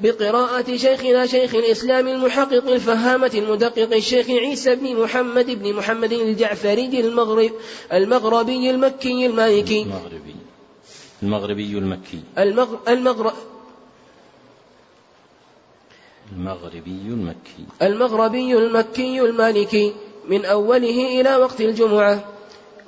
بقراءة 0.01 0.77
شيخنا 0.77 1.25
شيخ 1.25 1.55
الإسلام 1.55 2.07
المحقق 2.07 2.67
الفهامة 2.67 3.31
المدقق 3.35 3.95
الشيخ 3.95 4.29
عيسى 4.29 4.75
بن 4.75 4.95
محمد 4.95 5.45
بن 5.63 5.73
محمد 5.73 6.11
الجعفري 6.11 6.99
المغرب 6.99 7.51
المغربي 7.93 8.69
المكي 8.69 9.25
المالكي. 9.25 9.81
المغربي. 9.81 10.35
المغربي 11.23 11.77
المكي. 11.77 12.19
المغرب 12.37 12.79
المغرب 12.87 13.33
المغربي 16.31 17.01
المكي. 17.07 17.65
المغربي 17.81 18.57
المكي 18.57 19.21
المالكي 19.21 19.93
من 20.27 20.45
أوله 20.45 21.21
إلى 21.21 21.35
وقت 21.35 21.61
الجمعة. 21.61 22.34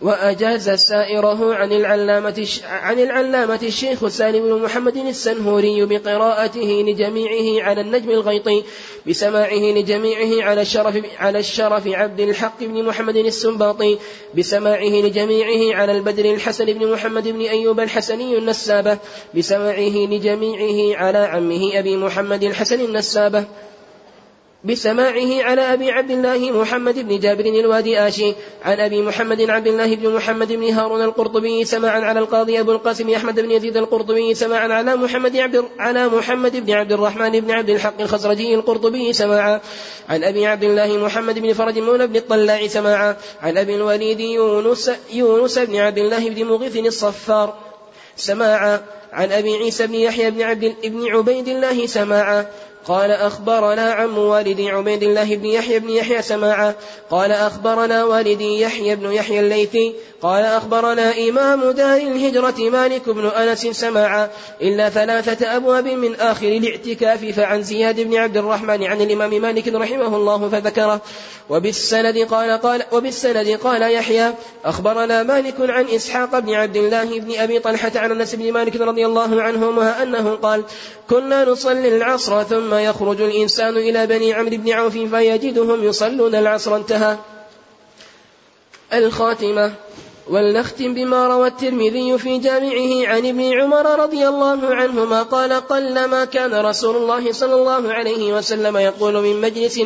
وأجاز 0.01 0.69
سائره 0.69 1.55
عن 1.55 1.71
العلامة 1.71 2.47
عن 2.65 2.99
العلامة 2.99 3.59
الشيخ 3.63 4.07
سالم 4.07 4.55
بن 4.55 4.63
محمد 4.63 4.97
السنهوري 4.97 5.85
بقراءته 5.85 6.83
لجميعه 6.87 7.63
على 7.63 7.81
النجم 7.81 8.09
الغيطي 8.09 8.63
بسماعه 9.07 9.53
لجميعه 9.53 10.49
على 10.49 10.61
الشرف 10.61 11.01
على 11.19 11.39
الشرف 11.39 11.87
عبد 11.87 12.19
الحق 12.19 12.63
بن 12.63 12.83
محمد 12.83 13.15
السنباطي 13.15 13.97
بسماعه 14.35 14.89
لجميعه 14.89 15.75
على 15.75 15.91
البدر 15.91 16.25
الحسن 16.33 16.65
بن 16.65 16.91
محمد 16.91 17.27
بن 17.27 17.41
أيوب 17.41 17.79
الحسني 17.79 18.37
النسابة 18.37 18.97
بسماعه 19.35 19.89
لجميعه 20.09 20.97
على 20.97 21.17
عمه 21.17 21.79
أبي 21.79 21.97
محمد 21.97 22.43
الحسن 22.43 22.81
النسابة. 22.81 23.45
بسماعه 24.63 25.43
على 25.43 25.61
أبي 25.73 25.91
عبد 25.91 26.11
الله 26.11 26.51
محمد 26.51 26.99
بن 26.99 27.19
جابر 27.19 27.45
الوادي 27.45 27.99
آشي 27.99 28.33
عن 28.63 28.79
أبي 28.79 29.01
محمد 29.01 29.49
عبد 29.49 29.67
الله 29.67 29.95
بن 29.95 30.09
محمد 30.09 30.53
بن 30.53 30.69
هارون 30.69 31.01
القرطبي 31.01 31.65
سماعا 31.65 31.99
على 32.01 32.19
القاضي 32.19 32.59
أبو 32.59 32.71
القاسم 32.71 33.09
أحمد 33.09 33.39
بن 33.39 33.51
يزيد 33.51 33.77
القرطبي 33.77 34.33
سماعا 34.33 34.67
على 34.67 34.95
محمد 34.95 35.37
عبد 35.37 35.65
على 35.79 36.07
محمد 36.07 36.65
بن 36.65 36.71
عبد 36.71 36.91
الرحمن 36.91 37.39
بن 37.39 37.51
عبد 37.51 37.69
الحق 37.69 38.01
الخزرجي 38.01 38.55
القرطبي 38.55 39.13
سماعا 39.13 39.61
عن 40.09 40.23
أبي 40.23 40.45
عبد 40.45 40.63
الله 40.63 40.97
محمد 40.97 41.39
بن 41.39 41.53
فرج 41.53 41.79
مولى 41.79 42.07
بن 42.07 42.15
الطلاع 42.15 42.67
سماعا 42.67 43.17
عن 43.41 43.57
أبي 43.57 43.75
الوليد 43.75 44.19
يونس 44.19 44.91
يونس 45.13 45.59
بن 45.59 45.75
عبد 45.75 45.97
الله 45.97 46.29
بن 46.29 46.43
مغيث 46.43 46.77
الصفار 46.77 47.55
سماعا 48.15 48.81
عن 49.13 49.31
أبي 49.31 49.55
عيسى 49.55 49.87
بن 49.87 49.95
يحيى 49.95 50.31
بن 50.31 50.41
عبد 50.41 50.75
بن 50.83 51.07
عبيد 51.07 51.47
الله 51.47 51.85
سماعا 51.85 52.45
قال 52.87 53.11
أخبرنا 53.11 53.91
عم 53.91 54.17
والدي 54.17 54.69
عبيد 54.69 55.03
الله 55.03 55.35
بن 55.35 55.45
يحيى 55.45 55.79
بن 55.79 55.89
يحيى 55.89 56.21
سماعا 56.21 56.75
قال 57.11 57.31
أخبرنا 57.31 58.03
والدي 58.03 58.61
يحيى 58.61 58.95
بن 58.95 59.11
يحيى 59.11 59.39
الليثي. 59.39 59.93
قال 60.21 60.45
أخبرنا 60.45 61.13
إمام 61.29 61.71
دار 61.71 61.97
الهجرة 61.97 62.69
مالك 62.69 63.09
بن 63.09 63.27
أنس 63.27 63.67
سماعا 63.67 64.29
إلا 64.61 64.89
ثلاثة 64.89 65.55
أبواب 65.55 65.87
من 65.87 66.15
آخر 66.15 66.47
الاعتكاف 66.47 67.25
فعن 67.25 67.63
زياد 67.63 67.99
بن 68.01 68.15
عبد 68.15 68.37
الرحمن 68.37 68.83
عن 68.83 69.01
الإمام 69.01 69.41
مالك 69.41 69.67
رحمه 69.67 70.15
الله 70.17 70.49
فذكره. 70.49 71.01
وبالسند 71.49 72.17
قال 72.17 72.61
قال 72.61 72.83
وبالسند 72.91 73.49
قال 73.63 73.81
يحيى 73.81 74.33
أخبرنا 74.65 75.23
مالك 75.23 75.55
عن 75.59 75.85
إسحاق 75.85 76.39
بن 76.39 76.53
عبد 76.53 76.77
الله 76.77 77.19
بن 77.19 77.39
أبي 77.39 77.59
طلحة 77.59 77.91
عن 77.95 78.11
أنس 78.11 78.35
بن 78.35 78.51
مالك 78.51 78.75
رضي 78.75 79.05
الله 79.05 79.41
عنهما 79.41 80.03
أنه 80.03 80.35
قال 80.35 80.63
كنا 81.09 81.45
نصلي 81.45 81.97
العصر 81.97 82.43
ثم 82.43 82.76
يخرج 82.77 83.21
الإنسان 83.21 83.77
إلى 83.77 84.07
بني 84.07 84.33
عمرو 84.33 84.57
بن 84.57 84.71
عوف 84.71 84.97
فيجدهم 84.97 85.83
يصلون 85.83 86.35
العصر 86.35 86.75
انتهى. 86.75 87.17
الخاتمة. 88.93 89.73
ولنختم 90.29 90.93
بما 90.93 91.27
روى 91.27 91.47
الترمذي 91.47 92.17
في 92.17 92.37
جامعه 92.37 93.07
عن 93.07 93.25
ابن 93.25 93.61
عمر 93.61 93.99
رضي 93.99 94.27
الله 94.27 94.75
عنهما 94.75 95.23
قال 95.23 95.53
قلما 95.53 96.25
كان 96.25 96.53
رسول 96.53 96.95
الله 96.95 97.31
صلى 97.31 97.55
الله 97.55 97.93
عليه 97.93 98.33
وسلم 98.33 98.77
يقول 98.77 99.13
من 99.13 99.41
مجلس 99.41 99.79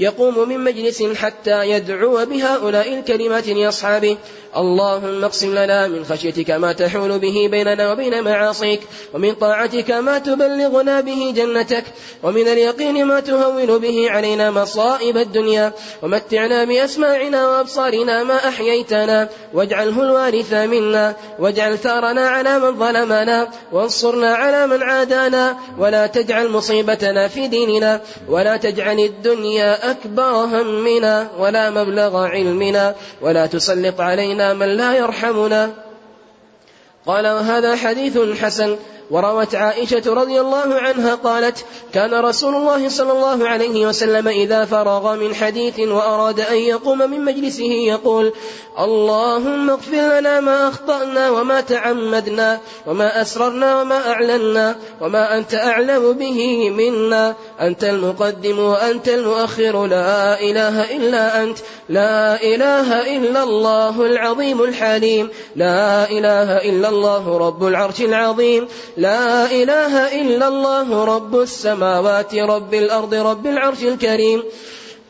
يقوم 0.00 0.48
من 0.48 0.60
مجلس 0.60 1.02
حتى 1.02 1.70
يدعو 1.70 2.24
بهؤلاء 2.26 2.94
الكلمات 2.94 3.48
لأصحابه. 3.48 4.16
اللهم 4.56 5.24
اقسم 5.24 5.54
لنا 5.54 5.88
من 5.88 6.04
خشيتك 6.04 6.50
ما 6.50 6.72
تحول 6.72 7.18
به 7.18 7.48
بيننا 7.50 7.92
وبين 7.92 8.24
معاصيك 8.24 8.80
ومن 9.14 9.34
طاعتك 9.34 9.90
ما 9.90 10.18
تبلغنا 10.18 11.00
به 11.00 11.32
جنتك 11.36 11.84
ومن 12.22 12.48
اليقين 12.48 13.04
ما 13.04 13.20
تهون 13.20 13.78
به 13.78 14.10
علينا 14.10 14.50
مصائب 14.50 15.16
الدنيا 15.16 15.72
ومتعنا 16.02 16.64
بأسماعنا 16.64 17.48
وأبصارنا 17.48 18.24
ما 18.24 18.48
أحييتنا 18.48 19.28
واجعله 19.54 20.02
الوارث 20.02 20.52
منا 20.52 21.16
واجعل 21.38 21.78
ثارنا 21.78 22.28
على 22.28 22.58
من 22.58 22.78
ظلمنا 22.78 23.48
وانصرنا 23.72 24.34
على 24.34 24.66
من 24.66 24.82
عادانا 24.82 25.56
ولا 25.78 26.06
تجعل 26.06 26.48
مصيبتنا 26.48 27.28
في 27.28 27.48
ديننا 27.48 28.00
ولا 28.28 28.56
تجعل 28.56 29.00
الدنيا 29.00 29.89
أكبر 29.90 30.30
همنا 30.30 31.30
ولا 31.38 31.70
مبلغ 31.70 32.16
علمنا 32.26 32.94
ولا 33.20 33.46
تسلط 33.46 34.00
علينا 34.00 34.54
من 34.54 34.66
لا 34.66 34.94
يرحمنا. 34.94 35.70
قال 37.06 37.26
وهذا 37.26 37.76
حديث 37.76 38.18
حسن 38.18 38.76
وروت 39.10 39.54
عائشة 39.54 40.02
رضي 40.06 40.40
الله 40.40 40.74
عنها 40.74 41.14
قالت 41.14 41.64
كان 41.94 42.14
رسول 42.14 42.54
الله 42.54 42.88
صلى 42.88 43.12
الله 43.12 43.48
عليه 43.48 43.86
وسلم 43.86 44.28
إذا 44.28 44.64
فرغ 44.64 45.16
من 45.16 45.34
حديث 45.34 45.80
وأراد 45.80 46.40
أن 46.40 46.56
يقوم 46.56 46.98
من 46.98 47.24
مجلسه 47.24 47.72
يقول 47.72 48.32
اللهم 48.78 49.70
اغفر 49.70 50.20
لنا 50.20 50.40
ما 50.40 50.68
أخطأنا 50.68 51.30
وما 51.30 51.60
تعمدنا 51.60 52.60
وما 52.86 53.22
أسررنا 53.22 53.80
وما 53.80 54.10
أعلنا 54.12 54.76
وما 55.00 55.36
أنت 55.36 55.54
أعلم 55.54 56.12
به 56.12 56.70
منا. 56.70 57.34
أنت 57.60 57.84
المقدم 57.84 58.58
وأنت 58.58 59.08
المؤخر. 59.08 59.86
لا 59.86 60.40
إله 60.40 60.96
إلا 60.96 61.42
أنت. 61.42 61.58
لا 61.88 62.42
إله 62.42 63.16
إلا 63.16 63.42
الله 63.42 64.06
العظيم 64.06 64.62
الحليم. 64.62 65.30
لا 65.56 66.10
إله 66.10 66.56
إلا 66.56 66.88
الله 66.88 67.38
رب 67.38 67.66
العرش 67.66 68.00
العظيم. 68.00 68.68
لا 69.00 69.50
إله 69.50 70.20
إلا 70.20 70.48
الله 70.48 71.04
رب 71.04 71.40
السماوات 71.40 72.34
رب 72.34 72.74
الأرض 72.74 73.14
رب 73.14 73.46
العرش 73.46 73.82
الكريم. 73.82 74.42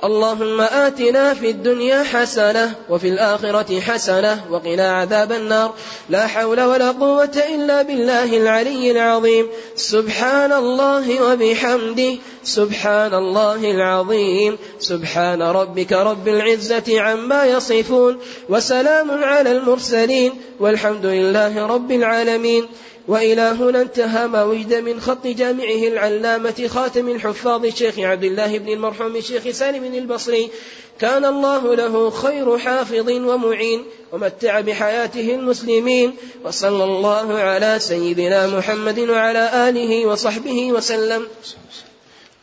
اللهم 0.05 0.61
آتنا 0.61 1.35
في 1.35 1.51
الدنيا 1.51 2.03
حسنة 2.03 2.75
وفي 2.89 3.09
الآخرة 3.09 3.81
حسنة 3.81 4.45
وقنا 4.51 4.93
عذاب 4.93 5.33
النار. 5.33 5.75
لا 6.09 6.27
حول 6.27 6.61
ولا 6.61 6.91
قوة 6.91 7.43
إلا 7.55 7.83
بالله 7.83 8.37
العلي 8.37 8.91
العظيم. 8.91 9.47
سبحان 9.77 10.53
الله 10.53 11.23
وبحمده. 11.23 12.15
سبحان 12.45 13.15
الله 13.15 13.71
العظيم. 13.71 14.59
سبحان 14.79 15.43
ربك 15.43 15.93
رب 15.93 16.29
العزة 16.29 17.01
عما 17.01 17.45
يصفون. 17.45 18.19
وسلام 18.49 19.25
على 19.25 19.53
المرسلين. 19.53 20.33
والحمد 20.61 21.07
لله 21.07 21.67
رب 21.67 21.93
العالمين. 21.93 22.67
وإلى 23.09 23.43
هنا 23.43 23.83
انتهى 23.83 24.29
ما 24.29 24.45
وجد 24.45 24.75
من 24.75 25.01
خط 25.01 25.27
جامعه 25.27 25.89
العلامة 25.89 26.69
خاتم 26.69 27.09
الحفاظ 27.09 27.65
الشيخ 27.65 27.99
عبد 27.99 28.25
الله 28.25 28.59
بن 28.59 28.69
المرحوم 28.69 29.17
الشيخ 29.17 29.49
سالم 29.51 29.95
البصري. 29.95 30.51
كان 30.99 31.25
الله 31.25 31.75
له 31.75 32.11
خير 32.11 32.59
حافظ 32.59 33.11
ومعين 33.11 33.83
ومتع 34.13 34.61
بحياته 34.61 35.35
المسلمين. 35.35 36.13
وصلى 36.45 36.85
الله 36.85 37.35
على 37.35 37.79
سيدنا 37.79 38.47
محمد 38.47 38.99
وعلى 38.99 39.69
آله 39.69 40.07
وصحبه 40.07 40.73
وسلم. 40.73 41.27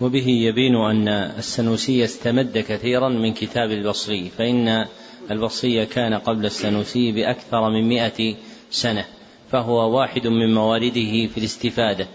وبه 0.02 0.28
يبين 0.28 0.76
أن 0.76 1.08
السنوسي 1.38 2.04
استمد 2.04 2.66
كثيرا 2.70 3.10
من 3.10 3.34
كتاب 3.34 3.72
البصري 3.72 4.32
فإن 4.38 4.86
البصري 5.32 5.86
كان 5.86 6.14
قبل 6.14 6.46
السنوسي 6.46 7.12
بأكثر 7.12 7.70
من 7.70 7.90
مئة 7.90 8.36
سنة. 8.72 9.17
فهو 9.52 9.98
واحد 9.98 10.28
من 10.28 10.54
موارده 10.54 11.28
في 11.28 11.38
الاستفادة 11.38 12.08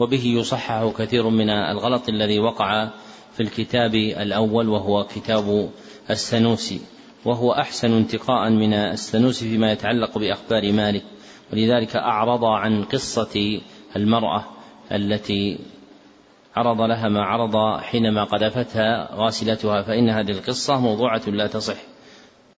وبه 0.00 0.24
يصحح 0.24 0.92
كثير 0.98 1.28
من 1.28 1.50
الغلط 1.50 2.08
الذي 2.08 2.38
وقع 2.38 2.88
في 3.32 3.40
الكتاب 3.40 3.94
الأول 3.94 4.68
وهو 4.68 5.04
كتاب 5.04 5.70
السنوسي. 6.10 6.80
وهو 7.24 7.52
أحسن 7.52 7.92
انتقاء 7.92 8.50
من 8.50 8.74
السنوسي 8.74 9.48
فيما 9.48 9.72
يتعلق 9.72 10.18
بأخبار 10.18 10.72
مالك. 10.72 11.02
ولذلك 11.52 11.96
أعرض 11.96 12.44
عن 12.44 12.84
قصة 12.84 13.60
المرأة 13.96 14.44
التي 14.92 15.58
عرض 16.56 16.80
لها 16.80 17.08
ما 17.08 17.22
عرض 17.22 17.80
حينما 17.80 18.24
قذفتها 18.24 19.14
غاسلتها 19.14 19.82
فإن 19.82 20.10
هذه 20.10 20.30
القصة 20.30 20.80
موضوعة 20.80 21.22
لا 21.26 21.46
تصح. 21.46 21.89